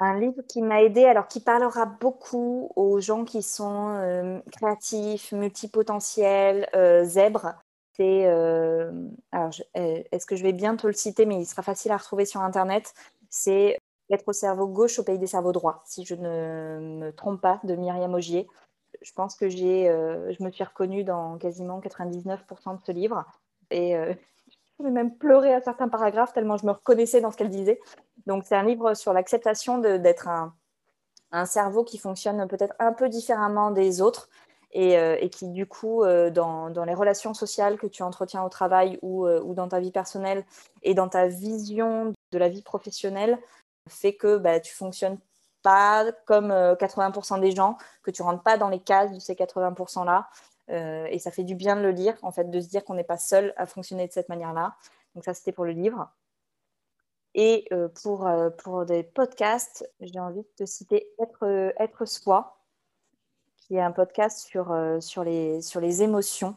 un 0.00 0.20
livre 0.20 0.42
qui 0.48 0.62
m'a 0.62 0.80
aidé, 0.80 1.06
alors 1.06 1.26
qui 1.26 1.40
parlera 1.40 1.84
beaucoup 1.84 2.70
aux 2.76 3.00
gens 3.00 3.24
qui 3.24 3.42
sont 3.42 3.96
euh, 3.96 4.38
créatifs, 4.52 5.32
multipotentiels, 5.32 6.68
zèbres. 7.02 7.54
C'est, 7.94 8.22
est-ce 9.74 10.24
que 10.24 10.36
je 10.36 10.44
vais 10.44 10.52
bien 10.52 10.76
te 10.76 10.86
le 10.86 10.92
citer, 10.92 11.26
mais 11.26 11.40
il 11.40 11.46
sera 11.46 11.62
facile 11.62 11.90
à 11.90 11.96
retrouver 11.96 12.26
sur 12.26 12.40
Internet. 12.42 12.94
C'est 13.28 13.76
être 14.10 14.28
au 14.28 14.32
cerveau 14.32 14.66
gauche 14.66 14.98
au 14.98 15.04
pays 15.04 15.18
des 15.18 15.26
cerveaux 15.26 15.52
droits, 15.52 15.82
si 15.84 16.04
je 16.04 16.14
ne 16.14 16.78
me 16.78 17.10
trompe 17.12 17.40
pas, 17.40 17.60
de 17.64 17.74
Myriam 17.74 18.14
Augier. 18.14 18.46
Je 19.02 19.12
pense 19.12 19.36
que 19.36 19.48
j'ai, 19.48 19.88
euh, 19.88 20.32
je 20.32 20.42
me 20.42 20.50
suis 20.50 20.64
reconnue 20.64 21.04
dans 21.04 21.38
quasiment 21.38 21.80
99% 21.80 22.76
de 22.76 22.84
ce 22.84 22.92
livre. 22.92 23.24
Et 23.70 23.96
euh, 23.96 24.12
je 24.78 24.84
vais 24.84 24.90
même 24.90 25.16
pleurer 25.16 25.54
à 25.54 25.60
certains 25.60 25.88
paragraphes 25.88 26.32
tellement 26.32 26.56
je 26.56 26.66
me 26.66 26.72
reconnaissais 26.72 27.20
dans 27.20 27.30
ce 27.30 27.36
qu'elle 27.36 27.50
disait. 27.50 27.80
Donc, 28.26 28.44
c'est 28.46 28.56
un 28.56 28.64
livre 28.64 28.94
sur 28.94 29.12
l'acceptation 29.12 29.78
d'être 29.78 30.28
un, 30.28 30.54
un, 31.32 31.46
cerveau 31.46 31.84
qui 31.84 31.98
fonctionne 31.98 32.46
peut-être 32.48 32.74
un 32.78 32.92
peu 32.92 33.08
différemment 33.08 33.70
des 33.70 34.00
autres 34.02 34.28
et, 34.72 34.98
euh, 34.98 35.16
et 35.20 35.30
qui, 35.30 35.48
du 35.48 35.66
coup, 35.66 36.04
dans, 36.04 36.70
dans, 36.70 36.84
les 36.84 36.94
relations 36.94 37.34
sociales 37.34 37.78
que 37.78 37.86
tu 37.86 38.02
entretiens 38.02 38.44
au 38.44 38.48
travail 38.48 38.98
ou, 39.02 39.26
ou 39.26 39.54
dans 39.54 39.68
ta 39.68 39.80
vie 39.80 39.92
personnelle 39.92 40.44
et 40.82 40.94
dans 40.94 41.08
ta 41.08 41.26
vision 41.26 42.12
de 42.32 42.38
la 42.38 42.48
vie 42.48 42.62
professionnelle, 42.62 43.38
fait 43.88 44.14
que 44.14 44.36
bah, 44.36 44.60
tu 44.60 44.74
fonctionnes 44.74 45.18
pas 45.62 46.10
comme 46.26 46.50
80% 46.50 47.36
euh, 47.36 47.40
des 47.40 47.52
gens, 47.52 47.76
que 48.02 48.10
tu 48.10 48.22
rentres 48.22 48.42
pas 48.42 48.56
dans 48.56 48.68
les 48.68 48.80
cases 48.80 49.12
de 49.12 49.18
ces 49.18 49.34
80%-là. 49.34 50.28
Euh, 50.70 51.06
et 51.10 51.18
ça 51.18 51.30
fait 51.30 51.44
du 51.44 51.54
bien 51.54 51.76
de 51.76 51.82
le 51.82 51.90
lire, 51.90 52.16
en 52.22 52.30
fait, 52.30 52.50
de 52.50 52.60
se 52.60 52.68
dire 52.68 52.84
qu'on 52.84 52.94
n'est 52.94 53.04
pas 53.04 53.18
seul 53.18 53.54
à 53.56 53.66
fonctionner 53.66 54.06
de 54.06 54.12
cette 54.12 54.28
manière-là. 54.28 54.76
Donc 55.14 55.24
ça, 55.24 55.34
c'était 55.34 55.52
pour 55.52 55.64
le 55.64 55.72
livre. 55.72 56.08
Et 57.34 57.66
euh, 57.72 57.88
pour, 58.02 58.28
pour 58.58 58.84
des 58.84 59.02
podcasts, 59.02 59.88
j'ai 60.00 60.18
envie 60.18 60.42
de 60.42 60.48
te 60.56 60.66
citer 60.66 61.08
Être, 61.18 61.72
Être 61.78 62.04
Soi, 62.04 62.58
qui 63.56 63.76
est 63.76 63.80
un 63.80 63.92
podcast 63.92 64.46
sur, 64.46 64.74
sur, 65.00 65.24
les, 65.24 65.60
sur 65.62 65.80
les 65.80 66.02
émotions. 66.02 66.56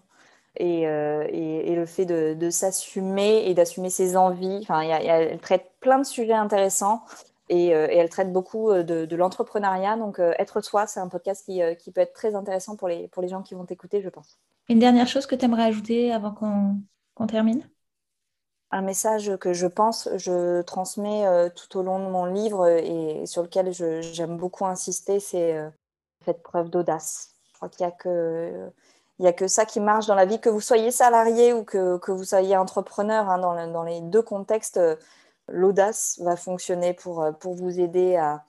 Et, 0.57 0.81
et, 0.81 1.75
le 1.75 1.85
fait 1.85 2.03
de, 2.03 2.33
de 2.33 2.49
s'assumer 2.49 3.49
et 3.49 3.53
d'assumer 3.53 3.89
ses 3.89 4.17
envies. 4.17 4.59
Enfin, 4.61 4.81
elle 4.81 5.39
traite 5.39 5.71
plein 5.79 5.97
de 5.97 6.03
sujets 6.03 6.33
intéressants. 6.33 7.05
Euh, 7.51 7.87
et, 7.89 7.97
elle 7.97 8.09
traite 8.09 8.31
beaucoup 8.31 8.69
euh, 8.69 8.83
de, 8.83 9.15
l'entrepreneuriat. 9.15 9.97
Donc, 9.97 10.19
euh, 10.19 10.33
Être 10.39 10.61
soi, 10.61 10.87
c'est 10.87 10.99
un 10.99 11.07
podcast 11.07 11.45
qui, 11.45 11.61
qui, 11.77 11.91
peut 11.91 12.01
être 12.01 12.13
très 12.13 12.35
intéressant 12.35 12.75
pour 12.75 12.87
les, 12.87 13.07
pour 13.09 13.21
les 13.21 13.27
gens 13.27 13.41
qui 13.41 13.55
vont 13.55 13.65
t'écouter, 13.65 14.01
je 14.01 14.09
pense. 14.09 14.39
Une 14.69 14.79
dernière 14.79 15.07
chose 15.07 15.25
que 15.25 15.35
tu 15.35 15.45
aimerais 15.45 15.63
ajouter 15.63 16.13
avant 16.13 16.31
qu'on 16.31 17.27
termine? 17.27 17.67
Un 18.71 18.81
message 18.81 19.35
que 19.37 19.51
je 19.51 19.67
pense, 19.67 20.07
je 20.15 20.61
transmets 20.61 21.25
tout 21.51 21.77
au 21.77 21.83
long 21.83 21.99
de 21.99 22.09
mon 22.09 22.23
livre 22.23 22.69
et 22.69 23.25
sur 23.25 23.41
lequel 23.41 23.73
j'aime 23.73 24.37
beaucoup 24.37 24.65
insister, 24.65 25.19
c'est 25.19 25.59
faites 26.23 26.41
preuve 26.41 26.69
d'audace. 26.69 27.33
Je 27.49 27.53
crois 27.55 27.67
qu'il 27.67 27.85
n'y 27.85 27.91
a 27.91 27.95
que 27.95 28.71
il 29.19 29.27
a 29.27 29.33
que 29.33 29.47
ça 29.47 29.65
qui 29.65 29.81
marche 29.81 30.07
dans 30.07 30.15
la 30.15 30.25
vie, 30.25 30.39
que 30.39 30.49
vous 30.49 30.61
soyez 30.61 30.89
salarié 30.89 31.51
ou 31.51 31.65
que, 31.65 31.97
que 31.97 32.11
vous 32.11 32.23
soyez 32.23 32.55
entrepreneur. 32.55 33.29
Hein, 33.29 33.39
dans, 33.39 33.71
dans, 33.71 33.83
les 33.83 33.99
deux 33.99 34.21
contextes, 34.21 34.79
l'audace 35.47 36.19
va 36.23 36.35
fonctionner 36.35 36.93
pour, 36.93 37.21
euh, 37.21 37.31
pour 37.31 37.53
vous 37.53 37.79
aider 37.79 38.15
à, 38.15 38.43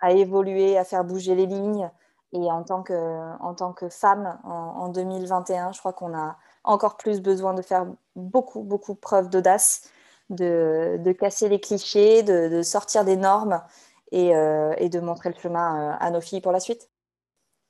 à, 0.00 0.12
évoluer, 0.12 0.76
à 0.78 0.84
faire 0.84 1.04
bouger 1.04 1.34
les 1.34 1.46
lignes. 1.46 1.90
Et 2.32 2.50
en 2.50 2.64
tant 2.64 2.82
que, 2.82 2.92
en 3.40 3.54
tant 3.54 3.72
que 3.72 3.88
femme, 3.88 4.38
en, 4.44 4.88
2021, 4.88 5.72
je 5.72 5.78
crois 5.78 5.92
qu'on 5.92 6.14
a 6.14 6.36
encore 6.64 6.96
plus 6.96 7.20
besoin 7.20 7.54
de 7.54 7.62
faire 7.62 7.86
beaucoup, 8.16 8.62
beaucoup 8.62 8.94
preuve 8.94 9.30
d'audace, 9.30 9.88
de, 10.28 10.98
de, 10.98 11.12
casser 11.12 11.48
les 11.48 11.60
clichés, 11.60 12.22
de, 12.24 12.48
de 12.48 12.62
sortir 12.62 13.04
des 13.04 13.16
normes 13.16 13.62
et, 14.10 14.34
euh, 14.34 14.74
et, 14.78 14.88
de 14.88 15.00
montrer 15.00 15.30
le 15.30 15.40
chemin 15.40 15.92
euh, 15.92 15.96
à 15.98 16.10
nos 16.10 16.20
filles 16.20 16.40
pour 16.40 16.52
la 16.52 16.60
suite. 16.60 16.90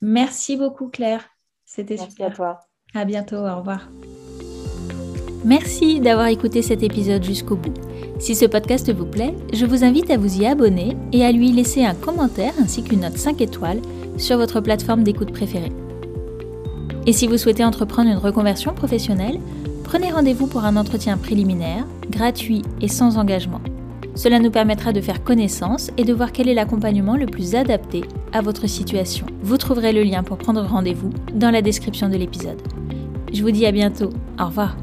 Merci 0.01 0.57
beaucoup 0.57 0.89
Claire. 0.89 1.23
C'était 1.65 1.97
super. 1.97 2.15
Merci 2.17 2.23
à 2.23 2.35
toi. 2.35 2.59
À 2.93 3.05
bientôt. 3.05 3.37
Au 3.37 3.57
revoir. 3.57 3.89
Merci 5.45 5.99
d'avoir 5.99 6.27
écouté 6.27 6.61
cet 6.61 6.83
épisode 6.83 7.23
jusqu'au 7.23 7.55
bout. 7.55 7.73
Si 8.19 8.33
ce 8.33 8.45
podcast 8.45 8.91
vous 8.91 9.05
plaît, 9.05 9.35
je 9.53 9.65
vous 9.65 9.83
invite 9.83 10.09
à 10.09 10.17
vous 10.17 10.41
y 10.41 10.45
abonner 10.47 10.97
et 11.13 11.23
à 11.23 11.31
lui 11.31 11.51
laisser 11.51 11.85
un 11.85 11.93
commentaire 11.93 12.53
ainsi 12.59 12.83
qu'une 12.83 13.01
note 13.01 13.17
5 13.17 13.41
étoiles 13.41 13.81
sur 14.17 14.37
votre 14.37 14.59
plateforme 14.59 15.03
d'écoute 15.03 15.31
préférée. 15.31 15.71
Et 17.05 17.13
si 17.13 17.27
vous 17.27 17.37
souhaitez 17.37 17.63
entreprendre 17.63 18.09
une 18.09 18.17
reconversion 18.17 18.73
professionnelle, 18.73 19.39
prenez 19.83 20.11
rendez-vous 20.11 20.47
pour 20.47 20.65
un 20.65 20.77
entretien 20.77 21.15
préliminaire, 21.17 21.85
gratuit 22.09 22.63
et 22.81 22.87
sans 22.87 23.17
engagement. 23.17 23.61
Cela 24.15 24.39
nous 24.39 24.49
permettra 24.49 24.93
de 24.93 25.01
faire 25.01 25.23
connaissance 25.23 25.91
et 25.95 26.03
de 26.03 26.13
voir 26.13 26.31
quel 26.31 26.49
est 26.49 26.55
l'accompagnement 26.55 27.15
le 27.15 27.27
plus 27.27 27.53
adapté 27.53 28.01
à 28.33 28.41
votre 28.41 28.67
situation. 28.67 29.27
Vous 29.43 29.57
trouverez 29.57 29.93
le 29.93 30.01
lien 30.01 30.23
pour 30.23 30.39
prendre 30.39 30.63
rendez-vous 30.63 31.11
dans 31.35 31.51
la 31.51 31.61
description 31.61 32.09
de 32.09 32.17
l'épisode. 32.17 32.59
Je 33.31 33.43
vous 33.43 33.51
dis 33.51 33.67
à 33.67 33.71
bientôt. 33.71 34.09
Au 34.39 34.45
revoir. 34.47 34.75